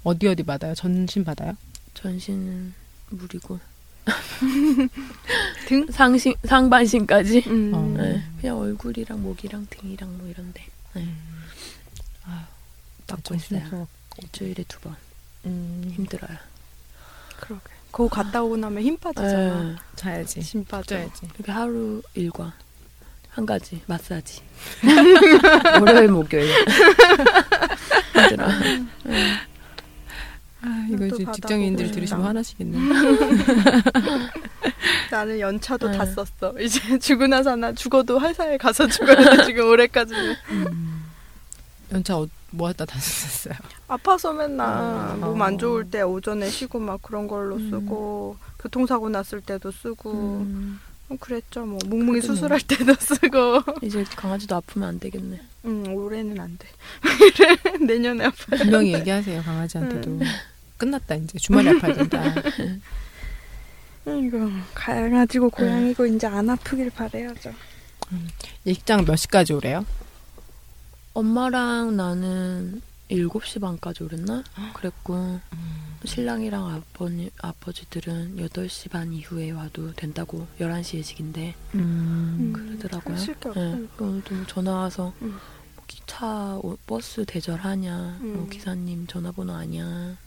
[0.04, 0.74] 어디 어디 받아요?
[0.76, 1.56] 전신 받아요?
[1.94, 2.74] 전신은
[3.10, 3.60] 물이고
[5.68, 5.86] 등?
[5.92, 7.44] 상신 상반신까지.
[7.48, 7.74] 음.
[7.74, 7.82] 어.
[7.98, 10.66] 네, 그냥 얼굴이랑 목이랑 등이랑 뭐 이런데.
[10.94, 11.08] 네.
[12.26, 12.44] 아휴,
[13.08, 13.88] 받고 전신 있어요.
[14.22, 14.96] 일주일에 두 번.
[15.46, 16.38] 음, 힘들어요.
[17.40, 17.64] 그러게.
[17.92, 19.64] 그거 갔다 오고 나면 힘 빠지잖아.
[19.64, 19.76] 네.
[19.96, 20.40] 자야지.
[20.42, 20.96] 힘 빠져.
[20.96, 21.28] 자야지.
[21.36, 22.54] 이렇게 하루 일과
[23.38, 24.42] 한 가지 마사지.
[25.80, 26.50] 월요일 목요일.
[28.16, 28.48] 힘들어.
[30.62, 31.48] 아 이거 또 이제 싶다.
[31.48, 32.80] 들으시면 화나시겠네.
[35.12, 36.12] 나는 연차도 다 네.
[36.14, 36.60] 썼어.
[36.60, 40.36] 이제 죽고 나서 나 죽어도 회사에 가서 죽어야 돼 지금 올해까지는.
[41.94, 43.54] 연차 어, 뭐 하다 다녔었어요.
[43.88, 45.22] 아파서 맨날 음.
[45.22, 47.70] 몸안 좋을 때 오전에 쉬고 막 그런 걸로 음.
[47.70, 50.87] 쓰고 교통사고 났을 때도 쓰고 음, 어,
[51.20, 52.20] 그랬죠 뭐 뭐.
[52.20, 55.40] 수술할 때도 쓰고 이제 강아지도 아프면 안 되겠네.
[55.66, 56.68] 음 올해는 안 돼.
[57.86, 58.56] 내년에 아파.
[58.58, 60.10] 분명히 얘기하세요 강아지한테도.
[60.10, 60.22] 음.
[60.78, 62.24] 끝났다 이제 주말에 아파야 된다.
[64.06, 67.54] 이거 강아지고 고양이고 이제 안 아프길 바래야죠.
[68.66, 69.86] 예식장 몇 시까지 오래요?
[71.14, 74.44] 엄마랑 나는 7시 반까지 오랬나?
[74.74, 75.40] 그랬고
[76.06, 82.54] 신랑이랑 아버님, 아버지들은 8시 반 이후에 와도 된다고 11시 예식인데 음.
[82.54, 83.16] 그러더라고요.
[83.54, 85.38] 네, 오늘도 뭐 전화 와서 음.
[85.76, 88.50] 뭐 기차 오- 버스 대절하냐, 뭐 음.
[88.50, 90.18] 기사님 전화번호 아냐,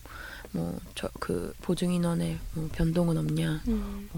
[0.53, 4.09] 뭐 저 그 보증 인원에 뭐 변동은 없냐, 음.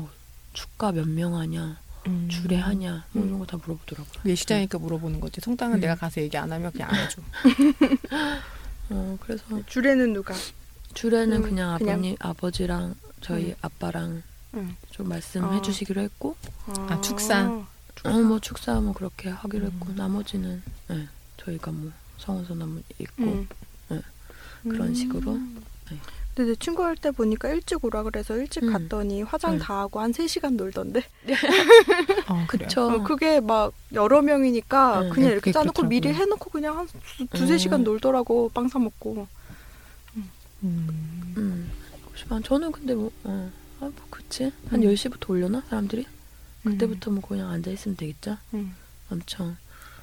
[0.55, 2.29] 축가 몇 명 하냐, 음.
[2.29, 3.29] 주례하냐, 뭐 음.
[3.29, 4.23] 이런 거 다 물어보더라고요.
[4.27, 5.41] 예식장이니까 물어보는 거지.
[5.41, 5.81] 성당은 음.
[5.81, 7.23] 내가 가서 얘기 안 하면 그냥 안 해줘.
[8.91, 10.35] 어 그래서 주례는 누가?
[10.95, 11.95] 주례는 음, 그냥 그냥?
[11.95, 13.55] 아버님 아버지랑 저희 음.
[13.63, 14.23] 아빠랑
[14.55, 14.77] 응.
[14.91, 15.63] 좀 말씀해 어.
[15.63, 16.37] 주시기로 했고,
[16.89, 17.65] 아, 축사.
[18.05, 19.97] 어뭐 축사 뭐 그렇게 하기로 했고 음.
[19.97, 23.49] 나머지는 네, 저희가 뭐 성원선 한번 있고 음.
[23.89, 24.01] 네,
[24.65, 25.35] 그런 식으로.
[25.91, 25.99] 네.
[26.35, 28.73] 근데 내 친구 할 때 보니까 일찍 오라 그래서 일찍 음.
[28.73, 29.59] 갔더니 화장 음.
[29.59, 31.03] 다 하고 한 3시간 놀던데.
[32.29, 32.69] 어, 그래요.
[32.69, 32.91] 그쵸.
[32.91, 35.89] 어, 그게 막 여러 명이니까 음, 그냥 네, 이렇게 짜놓고 그렇더라고요.
[35.89, 36.87] 미리 해놓고 그냥 한
[37.19, 37.59] 두, 두세 음.
[37.59, 39.27] 시간 놀더라고 빵 사 먹고.
[40.17, 40.31] 음.
[41.37, 41.71] 음.
[42.15, 42.43] 9시 반.
[42.43, 44.45] 저는 근데 뭐, 어, 아, 뭐, 그치.
[44.71, 44.89] 한 음.
[44.89, 45.63] 10시부터 올려나?
[45.69, 46.07] 사람들이?
[46.63, 48.39] 그때부터 뭐 그냥 앉아 있으면 되겠죠.
[48.55, 48.75] 음.
[49.11, 49.57] 엄청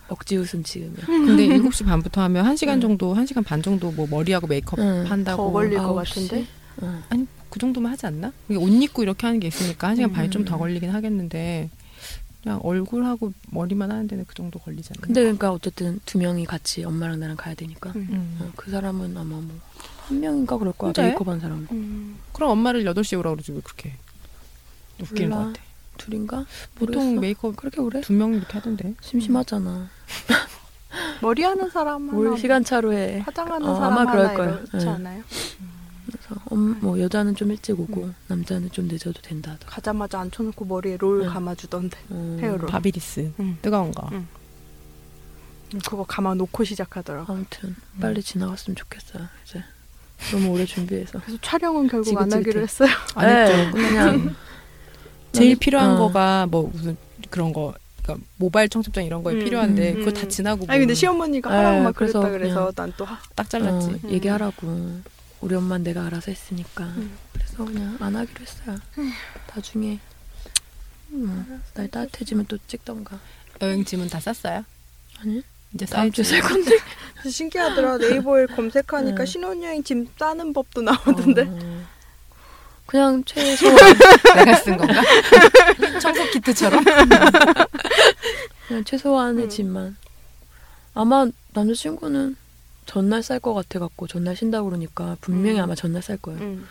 [0.10, 0.96] 억지 웃음 지으면.
[1.06, 2.82] 근데 7시 반부터 하면 1시간 음.
[2.82, 5.06] 정도, 1시간 반 정도 뭐 머리하고 메이크업 음.
[5.06, 5.44] 한다고.
[5.46, 5.94] 더 걸릴 것?
[5.94, 6.46] 같은데?
[6.82, 7.04] 응.
[7.10, 8.32] 아니, 그 정도면 하지 않나?
[8.50, 10.60] 옷 입고 이렇게 하는 게 있으니까 1시간 반이 좀더 음.
[10.60, 11.70] 걸리긴 하겠는데,
[12.42, 15.02] 그냥 얼굴하고 머리만 하는 데는 그 정도 않나?
[15.02, 17.92] 근데 그러니까 어쨌든 두 명이 같이 엄마랑 나랑 가야 되니까.
[17.96, 18.08] 음.
[18.12, 18.38] 음.
[18.42, 19.44] 어, 그 사람은 아마 뭐
[20.08, 20.88] 한 명인가 그럴 거야.
[20.90, 21.10] 혼자해?
[21.10, 21.68] 메이크업 한 사람.
[21.72, 22.16] 음.
[22.34, 23.94] 그럼 엄마를 8시에 오라고 그러지 왜 그렇게
[25.00, 25.44] 웃기는 몰라.
[25.44, 25.62] 것 같아.
[25.98, 26.46] 둘인가?
[26.76, 27.22] 보통 모르겠어.
[27.22, 28.02] 메이크업 그렇게 오래?
[28.02, 28.96] 두 명 이렇게 하던데.
[29.02, 29.88] 심심하잖아.
[31.22, 33.20] 머리 하는 사람 뭘 하나, 시간 차로 해.
[33.26, 34.66] 화장하는 어, 사람 아마 그럴.
[34.72, 34.94] 이렇지 응.
[34.94, 35.24] 않아요?
[36.08, 39.58] 그래서 엄, 뭐 여자는 좀 일찍 오고 남자는 좀 늦어도 된다.
[39.66, 41.30] 가자마자 앉혀놓고 머리에 롤 응.
[41.30, 41.98] 감아주던데.
[42.10, 42.68] 어, 헤어롤.
[42.70, 43.32] 바비리스.
[43.40, 43.58] 응.
[43.62, 44.10] 뜨거운 거.
[44.14, 44.28] 응.
[45.86, 47.32] 그거 감아 놓고 시작하더라고.
[47.32, 49.28] 아무튼 빨리 지나갔으면 좋겠어요.
[49.46, 49.64] 이제
[50.32, 51.20] 너무 오래 준비해서.
[51.20, 52.36] 그래서 촬영은 결국 안 지긋지긋해.
[52.40, 52.90] 하기로 했어요.
[53.16, 53.72] 안 네, 했죠.
[53.72, 54.36] 그냥
[55.32, 55.98] 제일 필요한 어.
[56.00, 56.98] 거가 뭐 무슨
[57.30, 57.74] 그런 거
[58.10, 60.14] 그러니까 모바일 청첩장 이런 거에 음, 필요한데 음, 그거 음.
[60.14, 63.06] 다 지나고 아니 근데 뭐 시어머니가 네, 하라고 막 그래서 그랬다 그래서 난 또
[63.36, 63.88] 딱 잘랐지.
[63.88, 64.10] 어, 음.
[64.10, 65.00] 얘기하라고
[65.42, 67.16] 우리 엄마는 내가 알아서 했으니까 음.
[67.34, 68.78] 그래서 그냥 안 하기로 했어요.
[69.56, 70.00] 나중에
[71.12, 73.20] 음, 날 따뜻해지면 또 찍던가.
[73.62, 74.64] 여행 짐은 다 쌌어요?
[75.20, 75.42] 아니
[75.74, 76.42] 이제 다음 주에 싸야지.
[76.42, 76.78] 살 건데.
[77.30, 77.98] 신기하더라.
[77.98, 79.26] 네이버에 검색하니까 응.
[79.26, 81.42] 신혼여행 짐 싸는 법도 나오던데.
[81.44, 81.60] 어,
[82.90, 83.76] 그냥 최소한
[84.36, 85.00] 내가 쓴 건가?
[86.02, 86.84] 청소 키트처럼?
[88.68, 89.50] 그냥 최소한의 음.
[89.50, 89.98] 짐만.
[90.96, 92.36] 아마 남자친구는
[92.88, 95.64] 전날 쌀 것 같아 갖고 전날 쉰다 고 그러니까 분명히 음.
[95.66, 96.40] 아마 전날 쌀 거예요.
[96.42, 96.66] 응.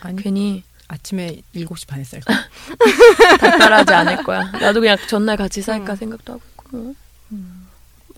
[0.00, 2.20] 아니 괜히 아침에 7시 반에 쌀
[3.38, 4.42] 달달하지 않을 거야.
[4.50, 5.96] 나도 그냥 전날 같이 살까 음.
[5.96, 6.76] 생각도 하고 있고.
[6.76, 6.94] 뭐.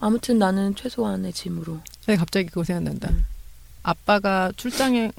[0.01, 1.79] 아무튼 나는 최소한의 짐으로.
[2.07, 3.11] 근데 갑자기 그거 생각난다.
[3.11, 3.27] 음.
[3.83, 5.13] 아빠가 출장에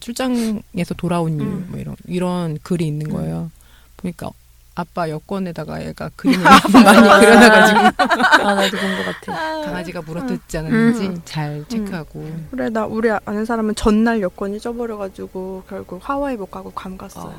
[0.00, 1.66] 출장에서 돌아온 이유 음.
[1.70, 3.12] 뭐 이런 이런 글이 있는 음.
[3.12, 3.50] 거예요.
[3.96, 4.30] 보니까
[4.74, 9.60] 아빠 여권에다가 얘가 그림을 많이 그려놔가지고 아 나도 본 것 같아.
[9.66, 11.20] 강아지가 물어뜯지 않았는지 음.
[11.24, 16.96] 잘 체크하고 그래 나 우리 아는 사람은 전날 여권 잊어버려가지고 결국 하와이 못 가고 괌
[16.96, 17.34] 갔어요.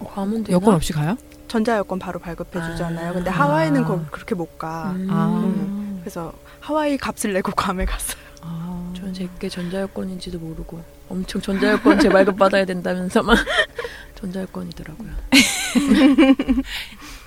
[0.00, 0.54] 아, 가면 되나?
[0.56, 1.16] 여권 없이 가요?
[1.48, 3.10] 전자 여권 바로 발급해 주잖아요.
[3.10, 3.12] 아.
[3.14, 3.86] 근데 하와이는 아.
[3.86, 4.92] 거 그렇게 못 가.
[4.92, 5.08] 음.
[5.10, 5.98] 아.
[6.00, 8.22] 그래서 하와이 값을 내고 괌에 갔어요.
[8.42, 8.92] 아.
[8.96, 13.36] 전 제게 전자 여권인지도 모르고 엄청 전자여권 재발급 받아야 된다면서만
[14.16, 15.08] 전자여권이더라고요.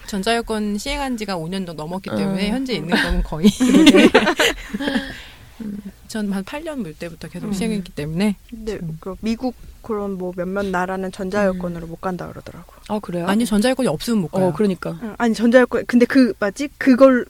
[0.07, 2.53] 전자여권 시행한 지가 5년 정도 넘었기 때문에 어.
[2.53, 3.49] 현재 있는 거는 거의
[6.07, 7.53] 전한 8년 물 때부터 계속 음.
[7.53, 8.97] 시행했기 때문에 근데 음.
[8.99, 12.73] 그 미국 그런 뭐 몇몇 나라는 전자 여권으로 못 간다 그러더라고.
[12.89, 13.25] 아 그래요?
[13.27, 14.47] 아니 전자여권이 없으면 못 가요.
[14.47, 17.25] 어 그러니까 응, 아니 전자 여권 근데 그 뭐지 그걸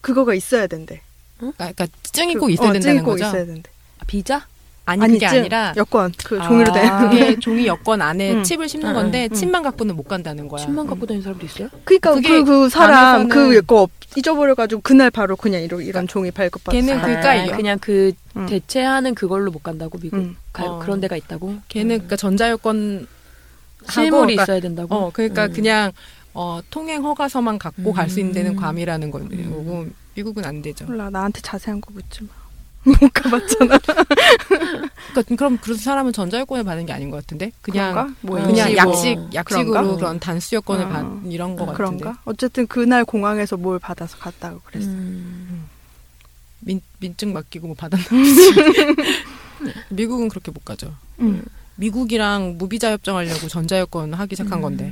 [0.00, 1.00] 그거가 있어야 된대.
[1.38, 3.26] 그러니까 증이 그- 꼭 있어야 어, 된다는 증이 꼭 거죠.
[3.26, 3.70] 있어야 된대.
[3.98, 4.46] 아, 비자?
[4.90, 6.48] 아니, 그게 증, 아니라 여권 그 아.
[6.48, 6.98] 종이로 된.
[6.98, 8.42] 그게 종이 여권 안에 응.
[8.42, 9.34] 칩을 씹는 응, 건데 응.
[9.36, 10.64] 칩만 갖고는 못 간다는 거야.
[10.64, 11.68] 침만 갖고 다니는 사람도 있어요?
[11.84, 16.30] 그러니까 그게 그, 그 사람 그 여권 없- 잊어버려가지고 그날 바로 그냥 이런 이런 종이
[16.32, 16.84] 발급 받았어.
[16.84, 18.46] 걔는 그러니까 아, 여- 그냥 그 응.
[18.46, 20.36] 대체하는 그걸로 못 간다고 미국 응.
[20.52, 20.78] 가- 어.
[20.80, 21.56] 그런 데가 있다고?
[21.68, 23.06] 걔는 그러니까 전자 여권
[23.88, 24.94] 실물이 하고, 그러니까- 있어야 된다고?
[24.94, 25.52] 어 그러니까 음.
[25.52, 25.92] 그냥
[26.34, 28.56] 어 통행 허가서만 갖고 갈 수 있는 데는 음.
[28.56, 30.84] 괌이라는 거고 미국은 안 되죠.
[30.86, 32.28] 몰라 나한테 자세한 거 묻지 마.
[32.84, 33.78] 못 가봤잖아.
[33.78, 38.14] 그러니까 그럼 그런 사람은 전자여권을 받는 게 아닌 것 같은데 그냥?
[38.20, 39.96] 뭐 그냥 임시 약식 뭐 약식으로 그런가?
[39.96, 40.88] 그런 단수 여권을 어.
[40.88, 42.20] 받 이런 거 같은데 그런가?
[42.24, 44.88] 어쨌든 그날 공항에서 뭘 받아서 갔다고 그랬어.
[44.88, 45.68] 음.
[46.60, 48.54] 민 민증 맡기고 뭐 받았나 보지.
[49.90, 50.94] 미국은 그렇게 못 가죠.
[51.20, 51.42] 응.
[51.76, 54.84] 미국이랑 무비자 협정하려고 전자여권 하기 시작한 건데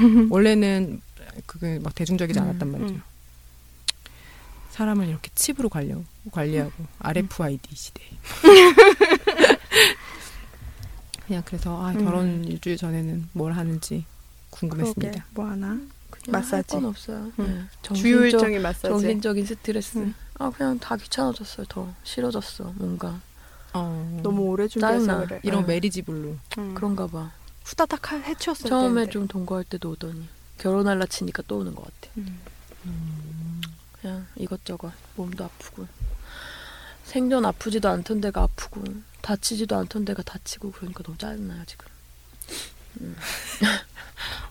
[0.00, 0.28] 음.
[0.30, 1.00] 원래는
[1.46, 3.00] 그게 막 대중적이지 음, 않았단 말이죠.
[4.80, 4.82] 음.
[4.82, 5.94] 사람을 이렇게 칩으로 관리
[6.32, 8.00] 관리하고 RFID 시대.
[11.26, 12.02] 그냥 그래서 아, 음.
[12.04, 14.04] 결혼 일주일 전에는 뭘 하는지
[14.50, 15.10] 궁금했습니다.
[15.12, 15.78] 그러게 뭐 하나?
[16.10, 16.74] 그냥 마사지.
[16.74, 17.30] 할건 없어요.
[17.38, 17.44] 응.
[17.46, 17.46] 네.
[17.46, 18.88] 주요 정신적, 일정이 마사지.
[18.88, 19.98] 정신적인 스트레스.
[19.98, 20.14] 응.
[20.38, 21.66] 아 그냥 다 귀찮아졌어요.
[21.68, 22.72] 더 싫어졌어.
[22.76, 23.20] 뭔가
[23.74, 25.26] 어, 너무 오래 준비해서 짜증나.
[25.26, 25.40] 그래.
[25.44, 25.66] 이런 응.
[25.66, 26.36] marriage blue.
[26.58, 26.74] 응.
[26.74, 27.30] 그런가 봐.
[27.64, 29.10] 후다닥 하- 해치웠어야 처음에 되는데.
[29.12, 30.26] 좀 동거할 때도 오더니
[30.58, 32.12] 결혼할라 치니까 또 오는 것 같아.
[32.16, 32.38] 음.
[34.00, 35.86] 그냥 이것저것 몸도 아프고
[37.04, 38.82] 생전 아프지도 않던 데가 아프고
[39.22, 41.86] 다치지도 않던 데가 다치고 그러니까 너무 짜증나요 지금.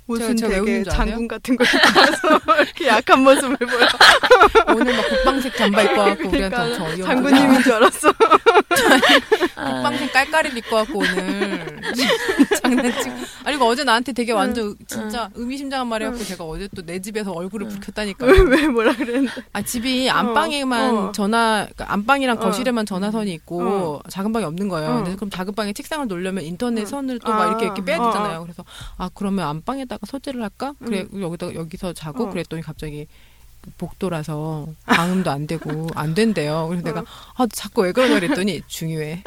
[0.07, 0.83] 옷은 제가 되게?
[0.83, 3.87] 장군 같은 거 입고 이렇게 약한 모습을 보여.
[4.75, 8.09] 오늘 막 국방색 잠바 입고 와갖고 우리한테 그러니까 저 어이없는 장군님인 줄 알았어.
[9.55, 11.79] 아, 국방색 깔깔이를 입고 왔고 오늘
[12.61, 16.99] 장난치고 아니 이거 어제 나한테 되게 완전 진짜 의미심장한 말 해갖고 제가 어제 또 내
[16.99, 19.31] 집에서 얼굴을 붉혔다니까 왜, 왜 뭐라 그랬는데.
[19.53, 21.11] 아 집이 안방에만 어.
[21.11, 22.39] 전화 그러니까 안방이랑 어.
[22.39, 24.89] 거실에만 전화선이 있고 작은 방이 없는 거예요.
[24.89, 24.99] 어.
[25.01, 26.85] 그래서 그럼 작은 방에 책상을 놓으려면 인터넷 어.
[26.85, 27.47] 선을 또막 아.
[27.47, 28.39] 이렇게 이렇게 빼야 어, 되잖아요.
[28.39, 28.41] 어.
[28.41, 28.63] 그래서
[28.97, 30.73] 아 그러면 안방에다가 서재를 할까?
[30.83, 32.29] 그래 여기다 여기서 자고 어.
[32.29, 33.05] 그랬더니 갑자기
[33.77, 36.67] 복도라서 방음도 안 되고 안 된대요.
[36.69, 37.03] 그래서 내가
[37.35, 39.23] 아 자꾸 왜 그러냐 그랬더니 중요해.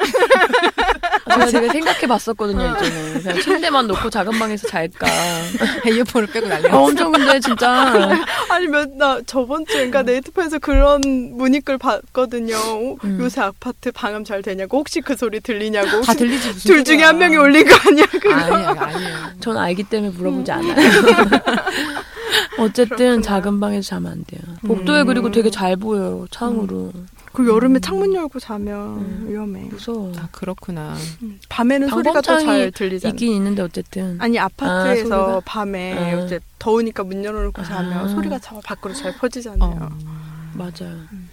[1.33, 3.23] 제가 되게 생각해 봤었거든요, 이제는.
[3.23, 5.07] 그냥 침대만 놓고 작은 방에서 잘까.
[5.89, 6.83] 이어폰을 빼고 난리 아, 났어.
[6.83, 8.11] 엄청 근데 진짜.
[8.49, 12.55] 아니, 몇, 나 저번 주인가 네이트판에서 그런 문의글 봤거든요.
[12.55, 13.17] 어, 음.
[13.19, 14.77] 요새 아파트 방음 잘 되냐고.
[14.77, 16.01] 혹시 그 소리 들리냐고.
[16.01, 17.03] 다 들리지 무슨 둘 중에.
[17.03, 18.05] 한 명이 올린 거 아니야?
[18.05, 18.33] 그거.
[18.33, 19.17] 아니야 아니에요.
[19.39, 20.75] 전 알기 때문에 물어보지 않아요.
[22.59, 23.21] 어쨌든 그렇구나.
[23.21, 24.41] 작은 방에서 자면 안 돼요.
[24.65, 26.91] 복도에 그리고 되게 잘 보여요, 창으로.
[27.31, 29.25] 그 여름에 창문 열고 자면 음.
[29.27, 29.61] 위험해.
[29.63, 30.11] 무서워.
[30.17, 30.93] 아 그렇구나.
[31.23, 31.39] 음.
[31.49, 33.09] 밤에는 소리가 더 잘 들리잖아.
[33.11, 34.21] 있긴 있는데 어쨌든.
[34.21, 35.41] 아니 아, 아파트에서 소리가?
[35.45, 36.23] 밤에 아.
[36.25, 38.07] 이제 더우니까 문 열어놓고 자면 아.
[38.07, 39.79] 소리가 저 밖으로 잘 퍼지잖아요.
[39.81, 39.89] 어.
[40.53, 40.93] 맞아요.
[41.11, 41.29] 음.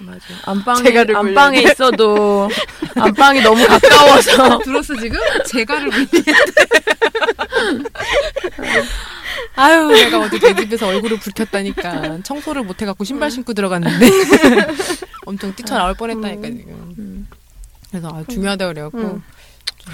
[0.00, 0.20] 맞아요.
[0.44, 1.62] 안방에 안방에.
[1.62, 2.48] 있어도
[2.96, 5.18] 안방이 너무 가까워서 들었어 지금?
[5.46, 6.32] 제가를 물리는데.
[9.56, 14.06] 아유 내가 어제 내 집에서 얼굴을 붉혔다니까 청소를 못 해갖고 신발 신고 들어갔는데
[15.26, 16.94] 엄청 뛰쳐나올 뻔했다니까 지금.
[16.98, 17.26] 음,
[17.90, 18.98] 그래서 아, 중요하다 그래갖고.
[18.98, 19.22] 음.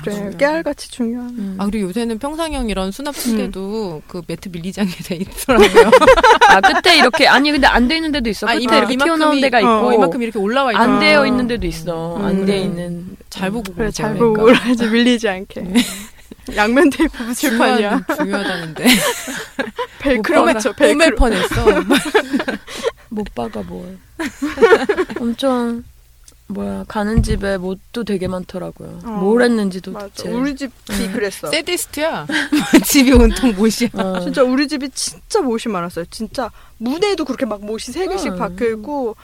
[0.02, 0.30] 그래.
[0.38, 1.28] 깨알같이 중요한.
[1.30, 1.56] 음.
[1.58, 5.90] 아 그리고 요새는 평상형 이런 수납 침대도 그 매트 밀리장에 돼 있더라고요.
[6.48, 8.46] 아 끝에 이렇게 아니 근데 안 돼 있는 데도 있어.
[8.48, 10.98] 아, 이렇게 이만큼이- 튀어나온 데가 있고 어, 어, 이만큼 이렇게 올라와 있는 안 아.
[11.00, 12.16] 되어 있는 데도 있어.
[12.16, 12.58] 음, 안돼 그래.
[12.60, 13.90] 있는 잘 보고 그래.
[13.90, 14.40] 잘 그러니까.
[14.40, 15.72] 보고 올라야지 밀리지 않게.
[16.56, 17.76] 양면 테이프 붙일 판이야.
[18.16, 18.84] 중요한, 중요하다는데
[20.00, 20.44] 벨크로
[20.76, 21.16] 꿰맬 벨크로.
[21.16, 21.64] 뻔했어.
[23.10, 23.98] 못 박아 뭘.
[25.20, 25.84] 엄청
[26.48, 29.00] 뭐야 가는 집에 못도 되게 많더라고요.
[29.04, 29.08] 어.
[29.10, 30.08] 뭘 했는지도 맞아.
[30.08, 30.28] 대체.
[30.30, 30.72] 우리 집이
[31.12, 31.48] 그랬어.
[31.48, 32.26] 세디스트야.
[32.84, 33.88] 집이 온통 못이야.
[33.94, 34.20] 어.
[34.20, 36.04] 진짜 우리 집이 진짜 못이 많았어요.
[36.10, 38.36] 진짜 무대에도 그렇게 막 못이 세 개씩 응.
[38.38, 39.16] 박혀 있고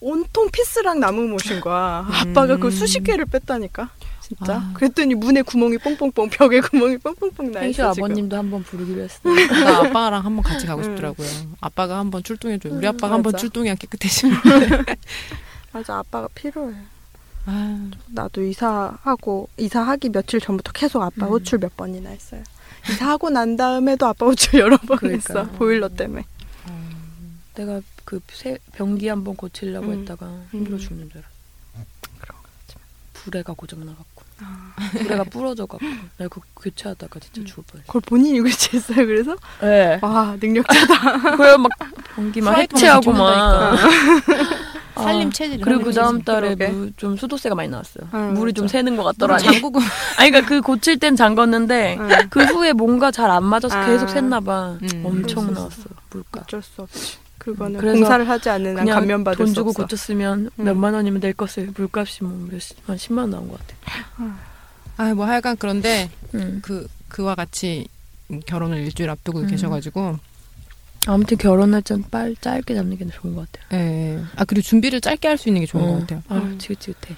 [0.00, 2.06] 온통 피스랑 나무 못인 거야.
[2.10, 3.88] 아빠가 그 수십 개를 뺐다니까.
[4.20, 4.56] 진짜.
[4.56, 4.70] 아.
[4.74, 8.04] 그랬더니 문에 구멍이 뽕뽕뽕, 벽에 구멍이 뽕뽕뽕 나 있어 지금.
[8.08, 9.34] 아버님도 한번 부르기로 했어요.
[9.64, 10.84] 나 아빠랑 한번 같이 가고 응.
[10.84, 11.28] 싶더라고요.
[11.60, 12.68] 아빠가 한번 출동해 줘.
[12.70, 13.38] 우리 응, 아빠가 한번 맞아.
[13.38, 14.36] 출동해야 깨끗해지는.
[15.76, 16.74] 맞아, 아빠가 필요해.
[17.46, 21.30] 아, 나도 이사하고 이사하기 며칠 전부터 계속 아빠 음.
[21.32, 22.42] 호출 몇 번이나 했어요.
[22.90, 25.40] 이사하고 난 다음에도 아빠 호출 여러 번 그러니까.
[25.40, 25.50] 했어.
[25.52, 26.24] 보일러 때문에.
[27.54, 30.00] 내가 그 세- 변기 한 번 고치려고 음.
[30.00, 30.78] 했다가 힘들어 음.
[30.78, 31.84] 죽는 줄 알아.
[32.20, 32.76] 그런 거 같지.
[33.14, 34.72] 불에가 고장 나갖고 아.
[34.92, 35.84] 불에가 부러져갖고
[36.18, 37.44] 내가 그거 교체하다가 진짜 음.
[37.46, 37.86] 죽을 뻔했어.
[37.86, 39.06] 그걸 본인이 교체했어요.
[39.06, 39.98] 그래서 네.
[40.02, 41.36] 와 능력자다.
[41.36, 41.70] 그래 막
[42.32, 43.76] 프라이팬 해체하고 막.
[44.94, 45.60] 아, 살림 체질.
[45.60, 46.54] 그리고 그 다음 달에.
[46.54, 48.08] 무- 좀 수도세가 많이 나왔어요.
[48.12, 48.72] 아, 물이 좀 맞아.
[48.72, 49.36] 새는 것 같더라.
[49.38, 49.78] 장구고
[50.18, 52.08] 아니 그러니까 그 고칠 땐 잠궜는데 응.
[52.30, 53.86] 그 후에 뭔가 잘 안 맞아서 아.
[53.86, 54.78] 계속 샜나 봐.
[54.82, 55.02] 음.
[55.04, 56.40] 엄청 나왔어 물가.
[56.42, 57.18] 어쩔 수 없지.
[57.46, 59.82] 그거는 그래서 공사를 하지 않는 한 그냥 감면받을 돈수 주고 없어.
[59.84, 60.64] 고쳤으면 음.
[60.64, 63.76] 몇만 원이면 낼 것을 물값이 뭐 몇한 10만 원 나온 것 같아.
[64.96, 66.58] 아, 뭐 하여간 그런데 음.
[66.62, 67.86] 그 그와 같이
[68.46, 69.46] 결혼을 일주일 앞두고 음.
[69.46, 70.18] 계셔가지고
[71.06, 73.80] 아무튼 결혼 날짜 빨 짧게 잡는 게 좋은 것 같아요.
[73.80, 74.20] 예.
[74.34, 75.86] 아 그리고 준비를 짧게 할 수 있는 게 좋은 어.
[75.92, 76.22] 것 같아요.
[76.28, 76.58] 아 음.
[76.58, 77.14] 지긋지긋해.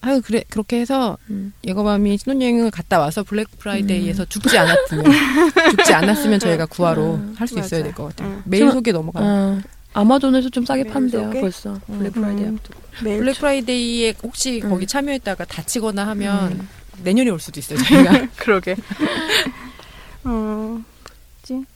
[0.00, 1.52] 아유 그래 그렇게 해서 음.
[1.64, 5.04] 예거밤이 신혼여행을 갔다 와서 블랙 프라이데이에서 죽지 않았으면
[5.76, 7.82] 죽지 않았으면 저희가 구하로 음, 할수 있어야.
[7.82, 8.28] 될 것 같아요.
[8.28, 8.42] 음.
[8.58, 9.24] 저- 소개 넘어가요.
[9.24, 9.60] 어,
[9.94, 11.40] 아마존에서 좀 싸게 판대요 속에?
[11.40, 12.54] 벌써 블랙 프라이데이 음.
[12.56, 12.80] 앞두고.
[13.04, 14.70] 매일 블랙 프라이데이에 혹시 음.
[14.70, 16.68] 거기 참여했다가 다치거나 하면 음.
[17.02, 17.78] 내년에 올 수도 있어요.
[17.78, 18.76] 저희가 그러게.
[20.24, 20.80] 어?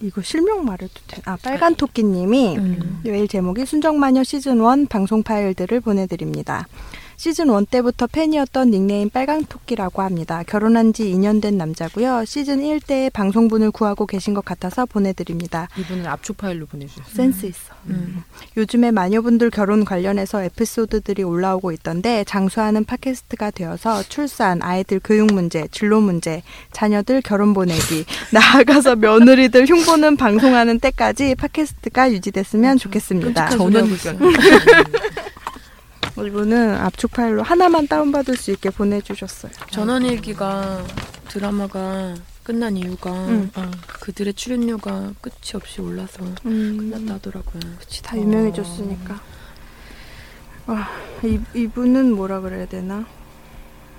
[0.02, 1.22] 이거 실명 말해도 돼.
[1.24, 3.00] 아, 빨간 토끼님이 음.
[3.04, 6.66] 메일 제목이 순정마녀 시즌 1 방송 파일들을 보내드립니다.
[7.16, 10.42] 시즌 1 때부터 팬이었던 닉네임 빨강토끼라고 합니다.
[10.46, 12.24] 결혼한 지 2년 된 남자고요.
[12.24, 15.68] 시즌 1 때 방송분을 구하고 계신 것 같아서 보내드립니다.
[15.78, 17.14] 이분은 압축 파일로 보내주셨어요.
[17.14, 17.74] 센스 있어.
[17.88, 18.22] 음.
[18.56, 26.00] 요즘에 마녀분들 결혼 관련해서 에피소드들이 올라오고 있던데 장수하는 팟캐스트가 되어서 출산, 아이들 교육 문제, 진로
[26.00, 26.42] 문제,
[26.72, 33.50] 자녀들 결혼 보내기, 나아가서 며느리들 흉보는 방송하는 때까지 팟캐스트가 유지됐으면 좋겠습니다.
[33.50, 34.18] 끔찍
[36.16, 39.52] 이분은 압축 파일로 하나만 다운받을 수 있게 보내주셨어요.
[39.70, 40.84] 전원일기가
[41.28, 43.50] 드라마가 끝난 이유가 응.
[43.54, 43.70] 어.
[43.86, 47.60] 그들의 출연료가 끝이 없이 올라서 음, 끝났다 하더라고요.
[47.78, 49.20] 그치, 다 유명해졌으니까.
[50.66, 50.90] 아,
[51.24, 53.04] 이, 이분은 뭐라 그래야 되나?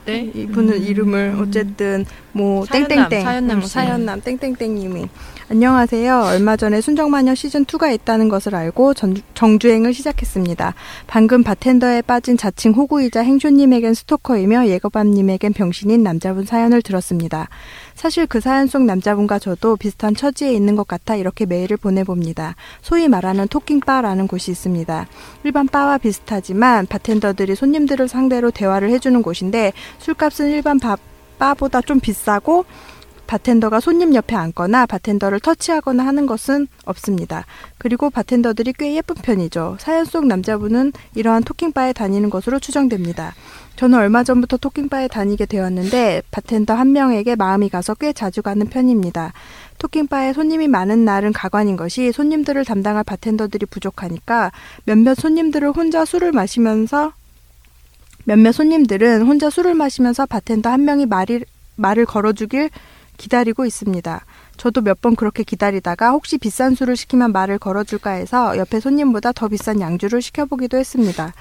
[0.05, 0.31] 네.
[0.35, 0.83] 이분은 음.
[0.83, 3.69] 이름을 어쨌든 뭐 사연남, 땡땡땡 사연남 음, 씨.
[3.69, 5.07] 사연남 땡땡땡님이
[5.49, 6.21] 안녕하세요.
[6.21, 10.73] 얼마 전에 순정마녀 시즌 2가 있다는 것을 알고 전- 정주행을 시작했습니다.
[11.05, 17.49] 방금 바텐더에 빠진 자칭 호구이자 행쇼님에겐 스토커이며 예거밤님에겐 병신인 남자분 사연을 들었습니다.
[17.93, 22.55] 사실 그 사연 속 남자분과 저도 비슷한 처지에 있는 것 같아 이렇게 메일을 보내봅니다.
[22.81, 25.07] 소위 말하는 토킹바라는 곳이 있습니다.
[25.43, 30.97] 일반 바와 비슷하지만 바텐더들이 손님들을 상대로 대화를 해주는 곳인데 술값은 일반 바,
[31.37, 32.63] 바보다 좀 비싸고
[33.27, 37.45] 바텐더가 손님 옆에 앉거나 바텐더를 터치하거나 하는 것은 없습니다.
[37.77, 39.77] 그리고 바텐더들이 꽤 예쁜 편이죠.
[39.79, 43.33] 사연 속 남자분은 이러한 토킹바에 다니는 것으로 추정됩니다.
[43.75, 49.33] 저는 얼마 전부터 토킹바에 다니게 되었는데 바텐더 한 명에게 마음이 가서 꽤 자주 가는 편입니다.
[49.79, 54.51] 토킹바에 손님이 많은 날은 가관인 것이 손님들을 담당할 바텐더들이 부족하니까
[54.85, 57.13] 몇몇 손님들을 혼자 술을 마시면서
[58.25, 61.43] 몇몇 손님들은 혼자 술을 마시면서 바텐더 한 명이 말이,
[61.75, 62.69] 말을 걸어주길
[63.17, 64.25] 기다리고 있습니다.
[64.57, 69.47] 저도 몇 번 그렇게 기다리다가 혹시 비싼 술을 시키면 말을 걸어줄까 해서 옆에 손님보다 더
[69.49, 71.33] 비싼 양주를 시켜보기도 했습니다.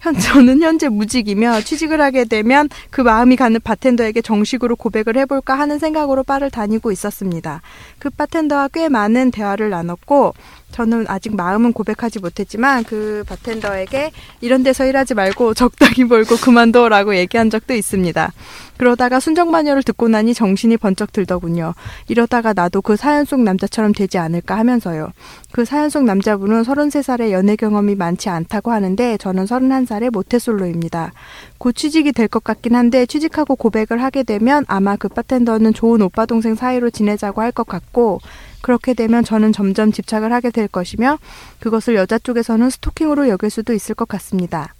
[0.00, 5.78] 현, 저는 현재 무직이며 취직을 하게 되면 그 마음이 가는 바텐더에게 정식으로 고백을 해볼까 하는
[5.78, 7.62] 생각으로 바를 다니고 있었습니다.
[7.98, 10.34] 그 바텐더와 꽤 많은 대화를 나눴고
[10.74, 14.10] 저는 아직 마음은 고백하지 못했지만 그 바텐더에게
[14.40, 18.32] 이런 데서 일하지 말고 적당히 벌고 그만둬라고 얘기한 적도 있습니다.
[18.76, 21.74] 그러다가 순정마녀를 듣고 나니 정신이 번쩍 들더군요.
[22.08, 25.12] 이러다가 나도 그 사연 속 남자처럼 되지 않을까 하면서요.
[25.52, 31.12] 그 사연 속 남자분은 33살의 연애 경험이 많지 않다고 하는데 저는 31살의 모태솔로입니다.
[31.58, 36.26] 곧 취직이 될 것 같긴 한데 취직하고 고백을 하게 되면 아마 그 바텐더는 좋은 오빠
[36.26, 38.20] 동생 사이로 지내자고 할 것 같고
[38.64, 41.18] 그렇게 되면 저는 점점 집착을 하게 될 것이며
[41.60, 44.74] 그것을 여자 쪽에서는 스토킹으로 여길 수도 있을 것 같습니다.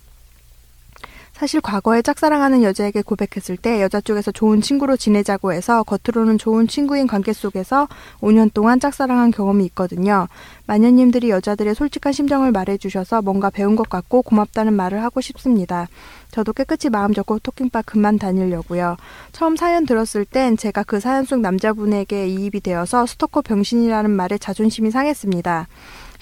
[1.34, 7.08] 사실 과거에 짝사랑하는 여자에게 고백했을 때 여자 쪽에서 좋은 친구로 지내자고 해서 겉으로는 좋은 친구인
[7.08, 7.88] 관계 속에서
[8.20, 10.28] 5년 동안 짝사랑한 경험이 있거든요.
[10.66, 15.88] 마녀님들이 여자들의 솔직한 심정을 말해주셔서 뭔가 배운 것 같고 고맙다는 말을 하고 싶습니다.
[16.30, 18.96] 저도 깨끗이 마음 접고 토킹바 그만 다니려고요.
[19.32, 24.92] 처음 사연 들었을 땐 제가 그 사연 속 남자분에게 이입이 되어서 스토커 병신이라는 말에 자존심이
[24.92, 25.66] 상했습니다.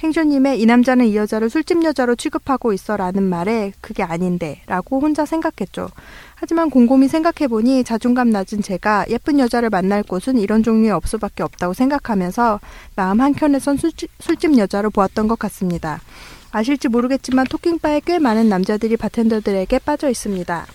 [0.03, 5.89] 행쇼님의 이 남자는 이 여자를 술집 여자로 취급하고 있어라는 말에 그게 아닌데 라고 혼자 생각했죠.
[6.35, 12.59] 하지만 곰곰이 생각해보니 자존감 낮은 제가 예쁜 여자를 만날 곳은 이런 종류의 업소밖에 없다고 생각하면서
[12.97, 16.01] 마음 한켠에선 술집, 술집 여자로 보았던 것 같습니다.
[16.51, 20.67] 아실지 모르겠지만 토킹바에 꽤 많은 남자들이 바텐더들에게 빠져 있습니다.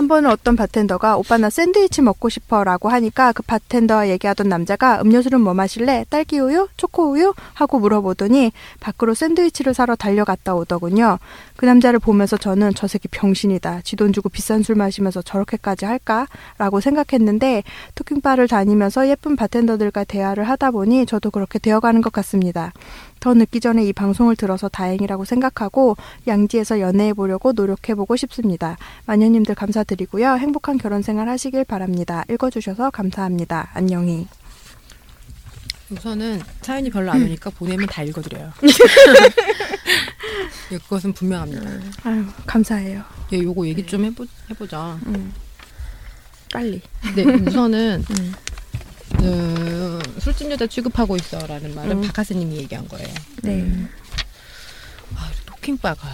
[0.00, 5.02] 한 번은 어떤 바텐더가 오빠 나 샌드위치 먹고 싶어 라고 하니까 그 바텐더와 얘기하던 남자가
[5.02, 6.06] 음료수는 뭐 마실래?
[6.08, 6.68] 딸기우유?
[6.78, 7.34] 초코우유?
[7.52, 8.50] 하고 물어보더니
[8.80, 11.18] 밖으로 샌드위치를 사러 달려갔다 오더군요.
[11.58, 13.82] 그 남자를 보면서 저는 저 새끼 병신이다.
[13.82, 16.26] 지 돈 주고 비싼 술 마시면서 저렇게까지 할까?
[16.56, 17.62] 라고 생각했는데
[17.94, 22.72] 토킹바를 다니면서 예쁜 바텐더들과 대화를 하다 보니 저도 그렇게 되어가는 것 같습니다.
[23.20, 28.78] 더 늦기 전에 이 방송을 들어서 다행이라고 생각하고 양지에서 연애해 보려고 노력해 보고 싶습니다.
[29.04, 30.36] 마녀님들 감사드 리고요.
[30.36, 32.24] 행복한 결혼 생활 하시길 바랍니다.
[32.30, 33.70] 읽어주셔서 감사합니다.
[33.74, 34.26] 안녕히.
[35.90, 38.52] 우선은 사연이 별로 안 오니까 보내면 다 읽어드려요.
[40.72, 41.68] 예, 그것은 분명합니다.
[42.04, 43.02] 아유 감사해요.
[43.32, 44.98] 예, 요거 얘기 좀 해보, 해보자.
[45.06, 45.32] 음.
[46.52, 46.80] 빨리.
[47.14, 48.34] 네, 우선은 음.
[49.18, 52.02] 그, 술집 여자 취급하고 있어 라는 말은 음.
[52.02, 53.08] 박하스님이 얘기한 거예요.
[53.42, 53.86] 네.
[55.16, 56.08] 아, 토킹바가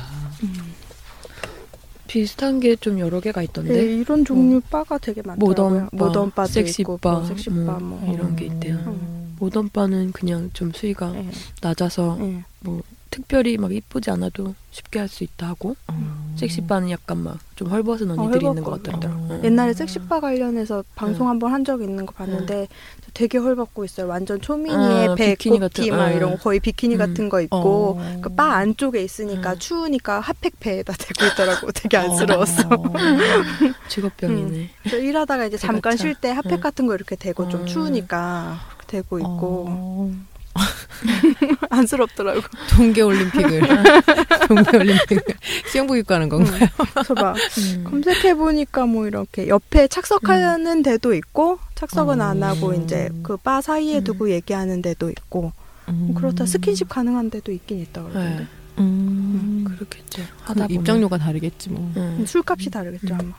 [2.17, 3.75] 비슷한 게 좀 여러 개가 있던데.
[3.75, 5.91] 네, 이런 종류 바가 되게 많더라고요.
[5.93, 8.77] 모던 바, 섹시 바, 뭐 섹시 바, 음, 뭐 이런 게 있대요.
[8.87, 9.37] 음.
[9.39, 11.29] 모던 바는 그냥 좀 수위가 네.
[11.61, 12.43] 낮아서 네.
[12.61, 12.81] 뭐
[13.11, 16.35] 특별히 막 이쁘지 않아도 쉽게 할 수 있다 하고 음.
[16.37, 18.83] 섹시 바는 약간 막 좀 헐벗은 어, 언니들이 있는 것.
[18.83, 19.09] 같더라고요.
[19.19, 19.29] 어.
[19.31, 19.45] 응.
[19.45, 21.31] 옛날에 섹시바 관련해서 방송 응.
[21.31, 22.69] 한번 한 적 있는 거 봤는데
[23.15, 24.09] 되게 헐벗고 있어요.
[24.09, 26.17] 완전 초미니에 어, 배, 비키니 같은, 막 응.
[26.17, 26.99] 이런 거 거의 비키니 음.
[26.99, 28.21] 같은 거 입고 어.
[28.21, 29.59] 그바 안쪽에 있으니까 응.
[29.59, 31.73] 추우니까 핫팩 배에다 대고 있더라고.
[31.73, 32.69] 되게 안쓰러웠어.
[32.69, 32.93] 어.
[33.89, 34.69] 직업병이네.
[34.83, 35.97] 그래서 일하다가 이제 잠깐.
[35.97, 36.61] 쉴 때 핫팩 응.
[36.61, 37.65] 같은 거 이렇게 대고 좀 어.
[37.65, 40.13] 추우니까 대고 있고 어.
[41.71, 42.41] 안쓰럽더라고.
[42.71, 43.61] 동계올림픽을
[44.49, 45.23] 동계올림픽을
[45.71, 46.67] 수영복 입고 하는 건가요?
[46.93, 47.85] 그래서 막 음.
[47.85, 52.83] 검색해 보니까 뭐 이렇게 옆에 착석하는 데도 있고 착석은 안 하고 음.
[52.85, 54.05] 이제 그 바 사이에 음.
[54.05, 55.53] 두고 얘기하는 데도 있고
[55.87, 58.47] 뭐 그렇다 스킨십 가능한 데도 있긴 있다 그러던데 네.
[58.79, 59.65] 음.
[59.69, 60.23] 그렇겠죠.
[60.23, 60.67] 그 하다.
[60.71, 61.93] 입장료가 다르겠지 뭐.
[61.97, 62.25] 응.
[62.27, 63.19] 술값이 다르겠죠 음.
[63.21, 63.33] 아마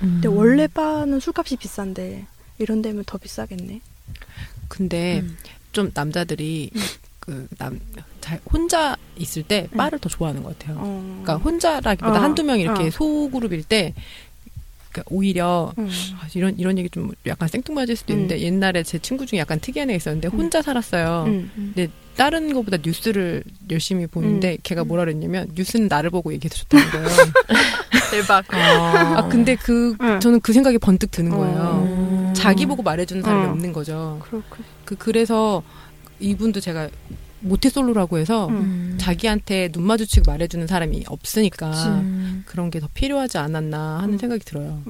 [0.00, 2.26] 근데 원래 바는 술값이 비싼데
[2.58, 3.80] 이런 데면 더 비싸겠네
[4.68, 5.36] 근데 음.
[5.72, 6.70] 좀 남자들이
[7.20, 10.76] 그남잘 혼자 있을 때 바를 더 좋아하는 것 같아요.
[10.78, 11.20] 어.
[11.22, 12.22] 그러니까 혼자라기보다 어.
[12.22, 12.90] 한두 명 이렇게 어.
[12.90, 13.94] 소그룹일 때
[14.90, 15.88] 그러니까 오히려 음.
[16.20, 18.40] 아, 이런 이런 얘기 좀 약간 생뚱맞을 수도 있는데 음.
[18.40, 20.38] 옛날에 제 친구 중에 약간 특이한 애 있었는데 음.
[20.38, 21.24] 혼자 살았어요.
[21.26, 21.74] 음.
[22.16, 24.58] 다른 거보다 뉴스를 열심히 보는데 음.
[24.62, 27.08] 걔가 뭐라 그랬냐면 뉴스는 나를 보고 얘기해서 좋다는 거예요.
[28.10, 28.44] 대박.
[28.52, 30.20] 아 근데 그 응.
[30.20, 31.84] 저는 그 생각이 번뜩 드는 거예요.
[31.86, 32.34] 음.
[32.34, 33.50] 자기 보고 말해주는 사람이 어.
[33.52, 34.20] 없는 거죠.
[34.22, 34.64] 그렇군.
[34.92, 35.62] 그 그래서
[36.20, 36.88] 이분도 제가
[37.40, 38.54] 모태솔로라고 해서 음.
[38.56, 38.98] 음.
[39.00, 41.70] 자기한테 눈 마주치고 말해주는 사람이 없으니까
[42.00, 42.44] 음.
[42.46, 44.18] 그런 게 더 필요하지 않았나 하는 음.
[44.18, 44.82] 생각이 들어요.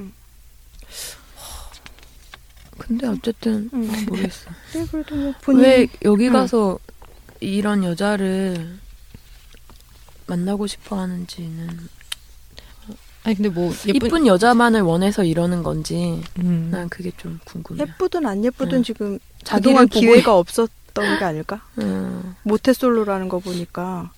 [2.79, 3.91] 근데 어쨌든 음.
[4.09, 4.51] 모르겠어.
[4.75, 6.33] 네, 그래도 뭐 본인 왜 여기 응.
[6.33, 6.79] 가서
[7.41, 8.79] 이런 여자를
[10.27, 11.69] 만나고 싶어 하는지는
[13.25, 16.69] 아니 근데 뭐 예쁜, 이쁜 여자만을 원해서 이러는 건지 음.
[16.73, 17.83] 난 그게 좀 궁금해.
[17.83, 18.83] 예쁘든 안 예쁘든 응.
[18.83, 21.61] 지금 자기를 기회가 없었던 게 아닐까?
[21.79, 24.11] 음, 모태솔로라는 거 보니까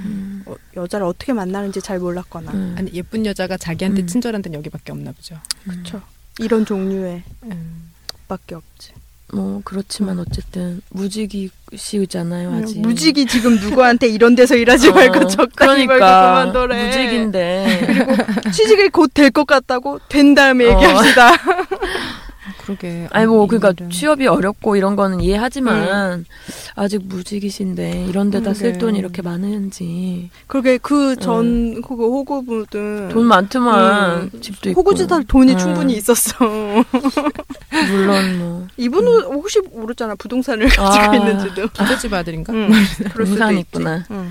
[0.00, 2.74] 음, 어, 여자를 어떻게 만나는지 잘 몰랐거나 음.
[2.78, 4.06] 아니 예쁜 여자가 자기한테 음.
[4.06, 5.36] 친절한 데는 여기밖에 없나 보죠.
[5.64, 6.00] 그렇죠.
[6.38, 7.90] 이런 종류의 음.
[8.28, 8.92] 밖에 없지.
[9.34, 12.76] 뭐 그렇지만 어쨌든 무직이시잖아요 아직.
[12.78, 16.86] 음, 무직이 지금 누구한테 이런 데서 일하지 어, 말고 적당히 말고 그러니까 그만둬래.
[16.86, 20.74] 무직인데 취직이 곧 될 것 같다고 된 다음에 어.
[20.74, 21.30] 얘기합시다.
[22.58, 23.08] 그러게.
[23.12, 23.90] 아니 뭐 그러니까 이분들은.
[23.90, 26.24] 취업이 어렵고 이런 거는 이해하지만
[26.74, 28.78] 아직 무직이신데 이런 데다 쓸 그러게.
[28.78, 35.58] 돈이 이렇게 많은지 그러게 그전 호구 호구분은 돈 많지만 음, 집도 있고 호구지살 돈이 음.
[35.58, 36.34] 충분히 있었어.
[37.90, 41.14] 물론 뭐 이분은 혹시 모르잖아 부동산을 가지고 아.
[41.16, 41.68] 있는지도.
[41.68, 42.52] 부잣집 아들인가?
[42.52, 42.70] 응,
[43.12, 43.50] 그럴 수도.
[43.52, 44.04] 있구나.
[44.10, 44.30] 응.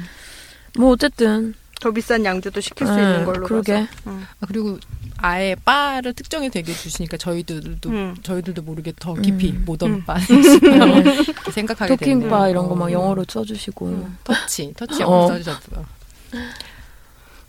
[0.78, 3.88] 뭐 어쨌든 더 비싼 양주도 시킬 수 음, 있는 걸로 그러게.
[4.08, 4.24] 응.
[4.40, 4.78] 아, 그리고
[5.18, 8.16] 아예 바를 특정해서 얘기해 주시니까 저희들도 음.
[8.22, 9.64] 저희들도 모르게 더 깊이 음.
[9.66, 10.04] 모던 음.
[10.06, 12.20] 바 이렇게 생각하게 되네요.
[12.20, 12.92] 토킹 바 이런 거막 어.
[12.92, 14.18] 영어로 써주시고 음.
[14.24, 15.06] 터치 터치 어.
[15.08, 15.86] 영어 써주셨어요.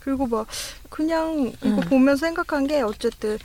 [0.01, 0.47] 그리고 막
[0.89, 1.81] 그냥 이거 음.
[1.83, 3.39] 보면서 생각한 게 어쨌든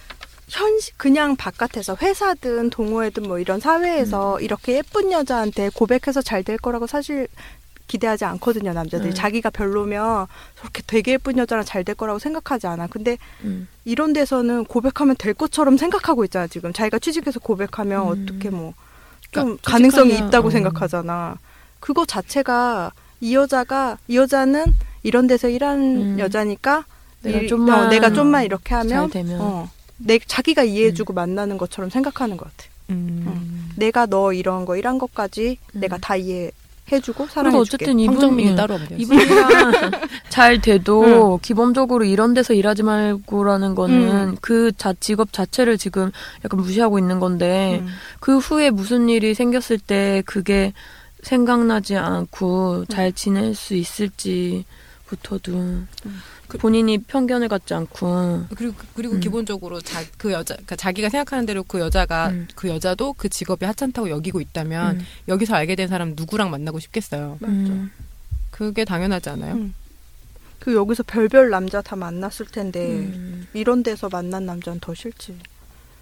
[0.47, 6.87] 현실 그냥 바깥에서 회사든 동호회든 뭐 이런 사회에서 이렇게 예쁜 여자한테 고백해서 잘 될 거라고
[6.87, 7.27] 사실
[7.87, 9.13] 기대하지 않거든요 남자들이 음.
[9.15, 10.27] 자기가 별로면
[10.59, 13.67] 저렇게 되게 예쁜 여자랑 잘 될 거라고 생각하지 않아 근데 음.
[13.85, 18.07] 이런 데서는 고백하면 될 것처럼 생각하고 있잖아 지금 자기가 취직해서 고백하면 음.
[18.25, 18.73] 어떻게 뭐좀
[19.31, 20.51] 그러니까 가능성이 있다고 어.
[20.51, 21.37] 생각하잖아
[21.79, 22.91] 그거 자체가
[23.21, 24.65] 이 여자가 이 여자는
[25.03, 26.19] 이런 데서 일하는 음.
[26.19, 26.83] 여자니까
[27.23, 29.09] 내가 이- 좀만 어, 내가 좀만 이렇게 하면
[29.39, 32.69] 어, 내 자기가 이해해주고 만나는 것처럼 생각하는 것 같아.
[32.89, 33.69] 음.
[33.75, 35.79] 내가 너 이런 거 이런 것까지 음.
[35.79, 36.51] 내가 다 이해
[36.91, 37.85] 해주고 그리고 사랑해줄게.
[37.85, 38.55] 어쨌든 이분 음.
[38.55, 38.97] 따로 없네요.
[38.97, 39.91] 이분이랑
[40.29, 44.37] 잘 돼도 기본적으로 이런 데서 일하지 말고라는 거는 음.
[44.41, 46.11] 그 자, 직업 자체를 지금
[46.45, 47.87] 약간 무시하고 있는 건데 음.
[48.19, 50.73] 그 후에 무슨 일이 생겼을 때 그게
[51.23, 54.63] 생각나지 않고 잘 지낼 수 있을지부터도
[56.47, 59.19] 그 본인이 편견을 갖지 않고 그리고 그리고 음.
[59.19, 62.47] 기본적으로 자, 그 여자 그러니까 자기가 생각하는 대로 그 여자가 음.
[62.55, 65.05] 그 여자도 그 직업이 하찮다고 여기고 있다면 음.
[65.27, 67.37] 여기서 알게 된 사람 누구랑 만나고 싶겠어요.
[67.39, 67.53] 맞죠.
[67.53, 67.91] 음.
[68.51, 69.55] 그게 당연하지 않아요?
[69.55, 69.73] 음.
[70.59, 73.47] 그 여기서 별별 남자 다 만났을 텐데 음.
[73.53, 75.37] 이런 데서 만난 남자는 더 싫지.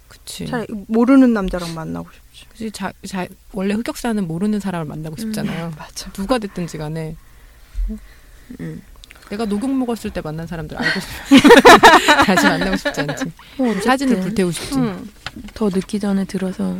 [0.08, 0.46] 그치.
[0.46, 2.46] 차라리 모르는 남자랑 만나고 싶지.
[2.48, 2.70] 그치.
[2.70, 5.72] 자, 자, 원래 흑역사는 모르는 사람을 만나고 싶잖아요.
[5.76, 6.10] 맞아.
[6.12, 7.16] 누가 됐든지 간에.
[8.60, 8.82] 음.
[9.30, 12.24] 내가 녹용 먹었을 때 만난 사람들 알고 싶어.
[12.24, 13.24] 다시 만나고 싶지 않지.
[13.56, 14.74] 뭐 어쨌든 사진을 불태우고 싶지.
[14.76, 15.10] 음.
[15.54, 16.76] 더 늦기 전에 들어서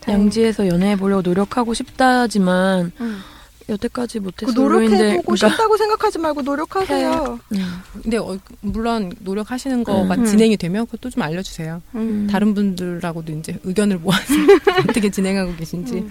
[0.00, 0.20] 다행.
[0.22, 3.22] 양지에서 연애해 보려고 노력하고 싶다지만 음.
[3.68, 7.40] 여태까지 그 못해서 솔로인데 노력해 보고 그러니까 싶다고 생각하지 말고 노력하세요.
[7.52, 7.82] 음.
[8.02, 10.24] 근데 어, 물론 노력하시는 거가 음.
[10.24, 11.82] 진행이 되면 그것도 좀 알려주세요.
[11.96, 12.28] 음.
[12.30, 14.22] 다른 분들하고도 이제 의견을 모아서
[14.88, 16.06] 어떻게 진행하고 계신지.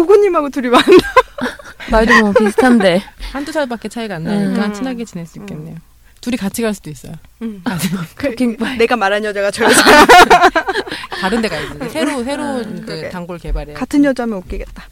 [0.00, 0.06] 음.
[0.06, 0.84] 고고님하고 둘이 만나.
[1.90, 3.02] 말도 뭐 비슷한데
[3.32, 4.74] 한두 살밖에 차이가 안 나니까 음.
[4.74, 5.76] 친하게 지낼 수 있겠네요.
[6.20, 7.14] 둘이 같이 갈 수도 있어요.
[7.42, 7.62] 음.
[7.64, 7.80] 다른,
[8.16, 9.82] 토킹바이 내가 말한 여자가 저 여자
[11.20, 11.88] 다른 데 가야지.
[11.90, 13.08] 새로, 새로 그 그러게.
[13.08, 13.72] 단골 개발해.
[13.74, 14.84] 같은 여자면 웃기겠다.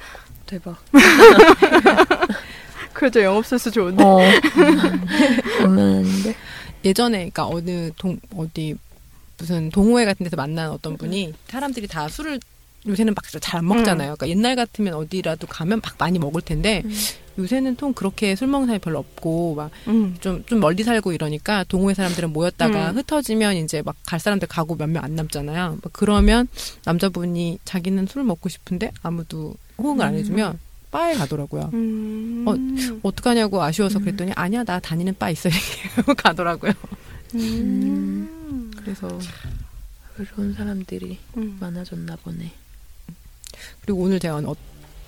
[0.47, 0.77] 대박
[2.95, 4.03] 그래도 영업소수 좋은데.
[4.03, 4.19] 어
[5.59, 6.35] 장난 아닌데
[6.85, 8.75] 예전에 그러니까 어느 동 어디
[9.37, 12.41] 무슨 동호회 같은 데서 만난 어떤 분이 사람들이 다 술을
[12.89, 14.17] 요새는 막 잘 안 먹잖아요.
[14.17, 16.91] 그러니까 옛날 같으면 어디라도 가면 막 많이 먹을 텐데 음.
[17.39, 20.17] 요새는 통 그렇게 술 먹는 사람이 별로 없고 막 음.
[20.21, 22.97] 좀, 좀 멀리 살고 이러니까 동호회 사람들은 모였다가 음.
[22.97, 25.79] 흩어지면 이제 막 갈 사람들 가고 몇 명 안 남잖아요.
[25.83, 26.49] 막 그러면
[26.85, 30.19] 남자분이 자기는 술 먹고 싶은데 아무도 호응을 안 음.
[30.19, 30.59] 해주면
[30.91, 31.71] 바에 가더라고요.
[31.75, 32.45] 음.
[32.49, 32.55] 어,
[33.09, 34.05] 어떡하냐고 아쉬워서 음.
[34.05, 36.73] 그랬더니 아니야 나 다니는 바 있어 이렇게 가더라고요.
[37.35, 38.71] 음.
[38.77, 39.07] 그래서
[40.17, 41.57] 그런 사람들이 음.
[41.61, 42.51] 많아졌나 보네
[43.83, 44.57] 그리고 오늘 제가 어,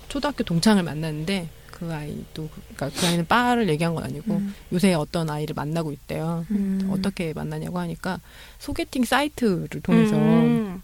[0.09, 4.55] 초등학교 동창을 만났는데 그그 아이도 그러니까 그 아이는 바를 얘기한 건 아니고 음.
[4.73, 6.45] 요새 어떤 아이를 만나고 있대요.
[6.51, 6.89] 음.
[6.93, 8.21] 어떻게 만나냐고 하니까
[8.59, 10.83] 소개팅 사이트를 통해서 음.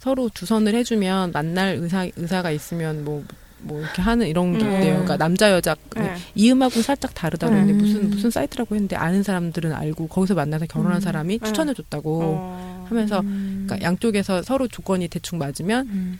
[0.00, 3.24] 서로 주선을 해주면 만날 의사 의사가 있으면 뭐.
[3.64, 4.72] 뭐 이렇게 하는 이런 게 음.
[4.72, 4.92] 있대요.
[4.94, 6.16] 그러니까 남자 여자 네.
[6.34, 7.78] 이음하고는 살짝 다르다고 했는데 음.
[7.78, 11.00] 무슨 무슨 사이트라고 했는데 아는 사람들은 알고 거기서 만나서 결혼한 음.
[11.00, 11.46] 사람이 네.
[11.46, 12.86] 추천해 줬다고 어.
[12.88, 13.66] 하면서 음.
[13.68, 16.18] 그러니까 양쪽에서 서로 조건이 대충 맞으면 음.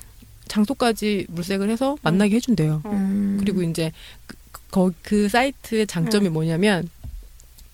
[0.48, 2.82] 장소까지 물색을 해서 만나게 해준대요.
[2.86, 3.36] 음.
[3.40, 3.92] 그리고 이제
[4.26, 4.36] 그,
[4.70, 6.32] 그, 그 사이트의 장점이 음.
[6.32, 6.88] 뭐냐면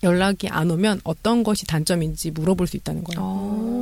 [0.02, 3.20] 연락이 안 오면 어떤 것이 단점인지 물어볼 수 있다는 거예요.
[3.20, 3.78] 어.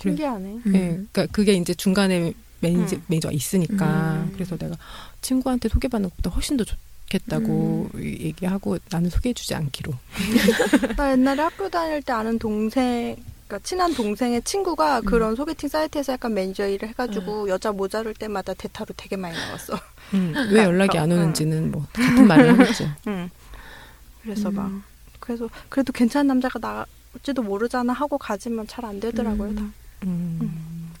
[0.00, 0.12] 그래.
[0.12, 0.58] 신기하네.
[0.66, 0.74] 음.
[0.74, 0.80] 예,
[1.12, 3.02] 그러니까 그게 이제 중간에 매니저, 음.
[3.08, 4.30] 매니저가 있으니까 음.
[4.34, 4.76] 그래서 내가
[5.20, 8.02] 친구한테 소개받는 것보다 훨씬 더 좋겠다고 음.
[8.02, 9.92] 얘기하고 나는 소개해주지 않기로.
[10.96, 13.16] 나 옛날에 학교 다닐 때 아는 동생,
[13.54, 15.04] 그러니까 친한 동생의 친구가 음.
[15.04, 19.78] 그런 소개팅 사이트에서 약간 매니저 일을 해가지고 여자 모자랄 때마다 대타로 되게 많이 나왔어.
[20.14, 21.18] 음, 왜 연락이 안 음.
[21.18, 22.88] 오는지는 뭐 같은 말을 하겠죠.
[23.06, 23.30] 응.
[24.22, 24.54] 그래서 음.
[24.54, 24.72] 막
[25.20, 29.50] 그래서 그래도 괜찮은 남자가 나올지도 모르잖아 하고 가지면 잘 안 되더라고요.
[29.50, 29.56] 음.
[29.56, 30.06] 다.
[30.06, 30.92] 음.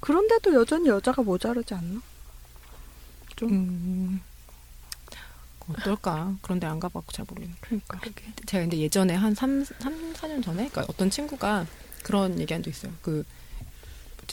[0.00, 2.00] 그런데도 여전히 여자가 모자르지 않나?
[3.36, 4.20] 좀 음.
[5.68, 6.34] 어떨까?
[6.42, 7.54] 그런데 안 가봤고 잘 모르겠네.
[7.60, 8.00] 그러니까.
[8.46, 11.66] 제가 근데 예전에 한 3, 삼 4년 전에 그러니까 어떤 친구가
[12.02, 12.92] 그런 얘기 한 적 있어요.
[13.02, 13.24] 그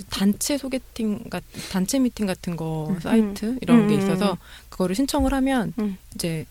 [0.09, 2.99] 단체 소개팅 같 단체 미팅 같은 거 음.
[2.99, 4.37] 사이트 이런 음, 게 음, 있어서 음.
[4.69, 5.97] 그거를 신청을 하면 음.
[6.13, 6.45] 이제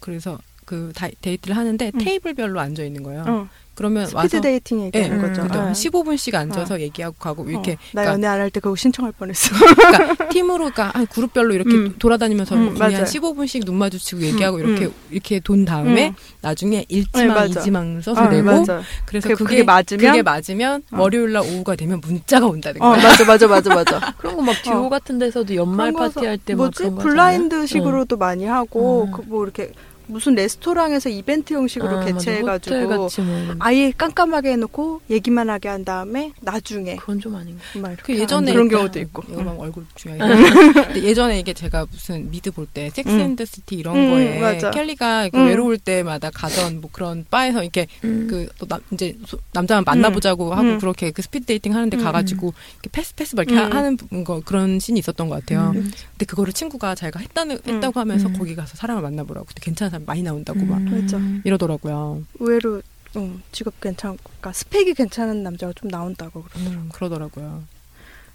[0.00, 1.98] 그래서 그 다- 데이트를 하는데 음.
[1.98, 3.24] 테이블별로 앉아 있는 거예요.
[3.26, 5.42] 어, 그러면 스피드 와서 dating 예, 얘기하는 음, 거죠.
[5.42, 5.58] 그죠.
[5.58, 5.62] 어.
[5.64, 9.12] 한 15분씩 앉아서 얘기하고 가고 이렇게 어, 나 그러니까 연애 안 할 때 그거 신청할
[9.12, 9.54] 뻔했어.
[9.54, 11.94] 그러니까 팀으로 그러니까 한 그룹별로 이렇게 음.
[11.98, 13.04] 돌아다니면서 음, 거의 한 맞아요.
[13.04, 16.14] 15분씩 눈 마주치고 얘기하고 음, 이렇게 이렇게 돈 다음에 음.
[16.40, 17.60] 나중에 네, 1지망, 맞아.
[17.60, 18.82] 2지망 써서 어, 내고 맞아.
[19.04, 20.98] 그래서 그게, 그게, 그게 맞으면 그게 맞으면 어.
[21.02, 23.02] 월요일 날 오후가 되면 문자가 온다는 어 거야.
[23.02, 24.14] 맞아 맞아 맞아 맞아.
[24.16, 24.88] 그런 거막 듀오 어.
[24.88, 29.12] 같은 데서도 연말 파티 할때막 뭐지 그런 거 블라인드식으로도 많이 하고 음.
[29.12, 29.72] 그뭐 이렇게
[30.08, 33.54] 무슨 레스토랑에서 이벤트 형식으로 개최해가지고 같이 뭐.
[33.58, 37.62] 아예 깜깜하게 해놓고 얘기만 하게 한 다음에 나중에 그건 좀 아닌가.
[38.02, 39.22] 그 예전에 그런 경우도 있고.
[39.30, 40.50] 이거 막 얼굴 중요하게.
[40.72, 44.40] 근데 예전에 이게 제가 무슨 미드 볼 때 섹스 앤 더 시티 이런 음, 거에
[44.40, 44.70] 맞아.
[44.72, 45.46] 캐리가 그 음.
[45.46, 48.26] 외로울 때마다 가던 뭐 그런 바에서 이렇게 음.
[48.28, 50.78] 그또 남 이제 소- 남자만 만나보자고 하고 음.
[50.78, 52.02] 그렇게 그 speed dating 하는데 음.
[52.02, 53.72] 가가지고 이렇게 pass pass 막 이렇게 음.
[53.72, 55.72] 하- 하는 거 그런 scene이 있었던 것 같아요.
[55.76, 55.90] 음.
[56.10, 58.32] 근데 그거를 친구가 자기가 했다는 했다고 하면서 음.
[58.38, 61.18] 거기 가서 사람을 만나보라고 근데 괜찮은 사람 많이 나온다고 막 맞아.
[61.44, 62.22] 이러더라고요.
[62.38, 62.82] 의외로
[63.14, 66.70] 어, 직업 괜찮고 그러니까 스펙이 괜찮은 남자가 좀 나온다고 그러더라고.
[66.76, 67.64] 음, 그러더라고요.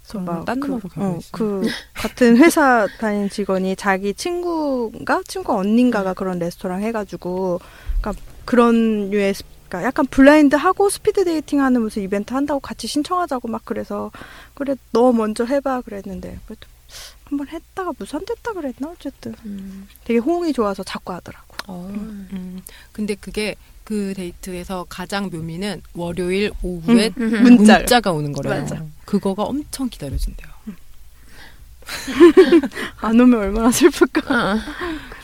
[0.02, 1.18] 그래서 음, 막딴 그, 어.
[1.30, 7.60] 그 같은 회사 다니는 직원이 자기 친구가 친구 언닌가가 그런 레스토랑 해가지고
[8.00, 12.86] 그러니까 그런 류의 스- 그러니까 약간 블라인드 하고 speed dating 하는 무슨 이벤트 한다고 같이
[12.88, 14.10] 신청하자고 막 그래서
[14.54, 16.66] 그래 너 먼저 해봐 그랬는데 그래도
[17.24, 19.88] 한번 했다가 무산됐다 그랬나 어쨌든 음.
[20.04, 21.51] 되게 호응이 좋아서 자꾸 하더라고.
[21.66, 21.88] 어.
[21.92, 22.60] 음,
[22.92, 27.42] 근데 그게 그 데이트에서 가장 묘미는 월요일 오후에 음.
[27.42, 27.78] 문자.
[27.78, 28.62] 문자가 오는 거래요.
[28.62, 28.84] 맞아.
[29.04, 30.48] 그거가 엄청 기다려진대요.
[33.00, 34.22] 안 오면 얼마나 슬플까.
[34.34, 34.58] 아,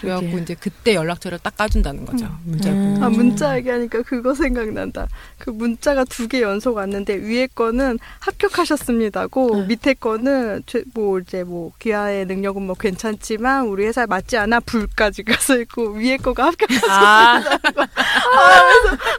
[0.01, 0.43] 그래갖고 그러게.
[0.43, 2.26] 이제 그때 연락처를 딱 까준다는 거죠.
[2.47, 2.59] 음.
[2.60, 3.05] 보내서.
[3.05, 5.09] 아 문자 얘기하니까 그거 생각난다.
[5.39, 9.66] 그 문자가 두 개 연속 왔는데 위에 거는 합격하셨습니다고 응.
[9.66, 15.22] 밑에 거는 죄- 뭐 이제 뭐 귀하의 능력은 뭐 괜찮지만 우리 회사에 맞지 않아 불까지
[15.24, 16.93] 가서 있고 위에 거가 합격하셨습니다.
[16.94, 17.43] 아.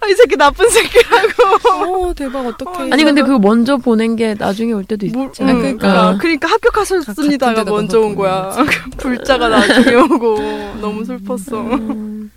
[0.02, 2.08] 아, 이 새끼 나쁜 새끼라고.
[2.10, 2.90] 어 대박 어떡해.
[2.92, 5.44] 아니 근데 그거 먼저 보낸 게 나중에 올 때도 뭘- 있지.
[5.44, 6.18] 응, 아, 그러니까 그러니까.
[6.20, 8.52] 그러니까 합격하셨습니다가 데다 먼저 온 거야.
[8.98, 10.40] 불자가 나중에 오고
[10.82, 11.60] 너무 슬펐어.
[11.62, 12.32] 음.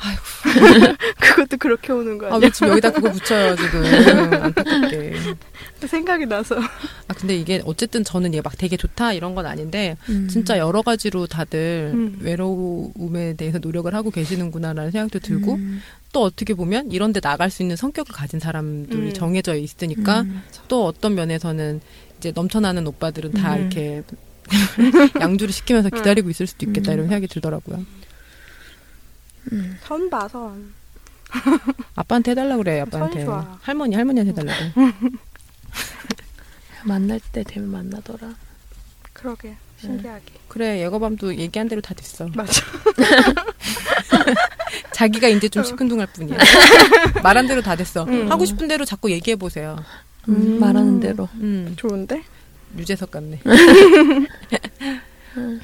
[1.20, 2.32] 그것도 그렇게 오는 거야.
[2.32, 3.84] 아, 왜 지금 여기다 그거 붙여요, 지금.
[4.42, 5.14] 안타깝게.
[5.86, 6.58] 생각이 나서.
[7.08, 10.28] 아, 근데 이게 어쨌든 저는 얘 막 되게 좋다 이런 건 아닌데, 음.
[10.28, 12.18] 진짜 여러 가지로 다들 음.
[12.20, 15.80] 외로움에 대해서 노력을 하고 계시는구나라는 생각도 들고, 음.
[16.12, 19.12] 또 어떻게 보면 이런 데 나갈 수 있는 성격을 가진 사람들이 음.
[19.12, 20.42] 정해져 있으니까, 음.
[20.68, 21.80] 또 어떤 면에서는
[22.18, 23.60] 이제 넘쳐나는 오빠들은 다 음.
[23.60, 24.02] 이렇게
[25.20, 26.94] 양주를 시키면서 기다리고 있을 수도 있겠다 음.
[26.94, 27.84] 이런 생각이 들더라고요.
[29.52, 29.76] 음.
[29.82, 30.72] 선 봐, 선.
[31.94, 33.24] 아빠한테 해달라고 그래, 아빠한테.
[33.62, 34.64] 할머니, 할머니한테 해달라고.
[36.84, 38.34] 만날 때 되면 만나더라.
[39.12, 39.56] 그러게.
[39.78, 40.24] 신기하게.
[40.48, 42.28] 그래, 예거밤도 얘기한 대로 다 됐어.
[42.34, 42.62] 맞아.
[44.92, 46.36] 자기가 이제 좀 시큰둥할 뿐이야.
[47.22, 48.04] 말한 대로 다 됐어.
[48.04, 48.30] 음.
[48.30, 49.82] 하고 싶은 대로 자꾸 얘기해 보세요.
[50.28, 50.60] 음, 음.
[50.60, 51.28] 말하는 대로.
[51.34, 52.22] 음, 좋은데?
[52.76, 53.40] 유재석 같네.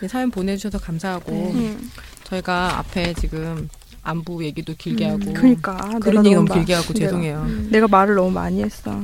[0.01, 1.53] 네, 사연 보내주셔서 감사하고 네.
[1.55, 1.91] 응.
[2.25, 3.69] 저희가 앞에 지금
[4.03, 5.21] 안부 얘기도 길게 음.
[5.21, 5.73] 하고 그니까.
[5.77, 7.43] 내가 그런 얘기 너무 마- 길게 하고 죄송해요.
[7.47, 7.69] 음.
[7.71, 8.99] 내가 말을 너무 많이 했어.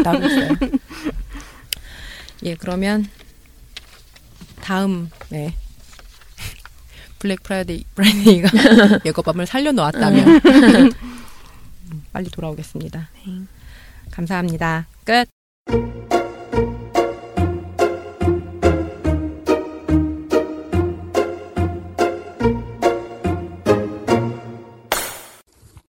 [0.05, 0.51] 따고 있어요.
[2.45, 3.07] 예, 그러면
[4.69, 5.55] 다음 네
[7.19, 8.51] 블랙 프라이데이 프라이데이가
[9.07, 10.91] 예거밤을 살려놓았다면 음,
[12.13, 13.09] 빨리 돌아오겠습니다.
[14.11, 14.87] 감사합니다.
[15.05, 15.27] 끝.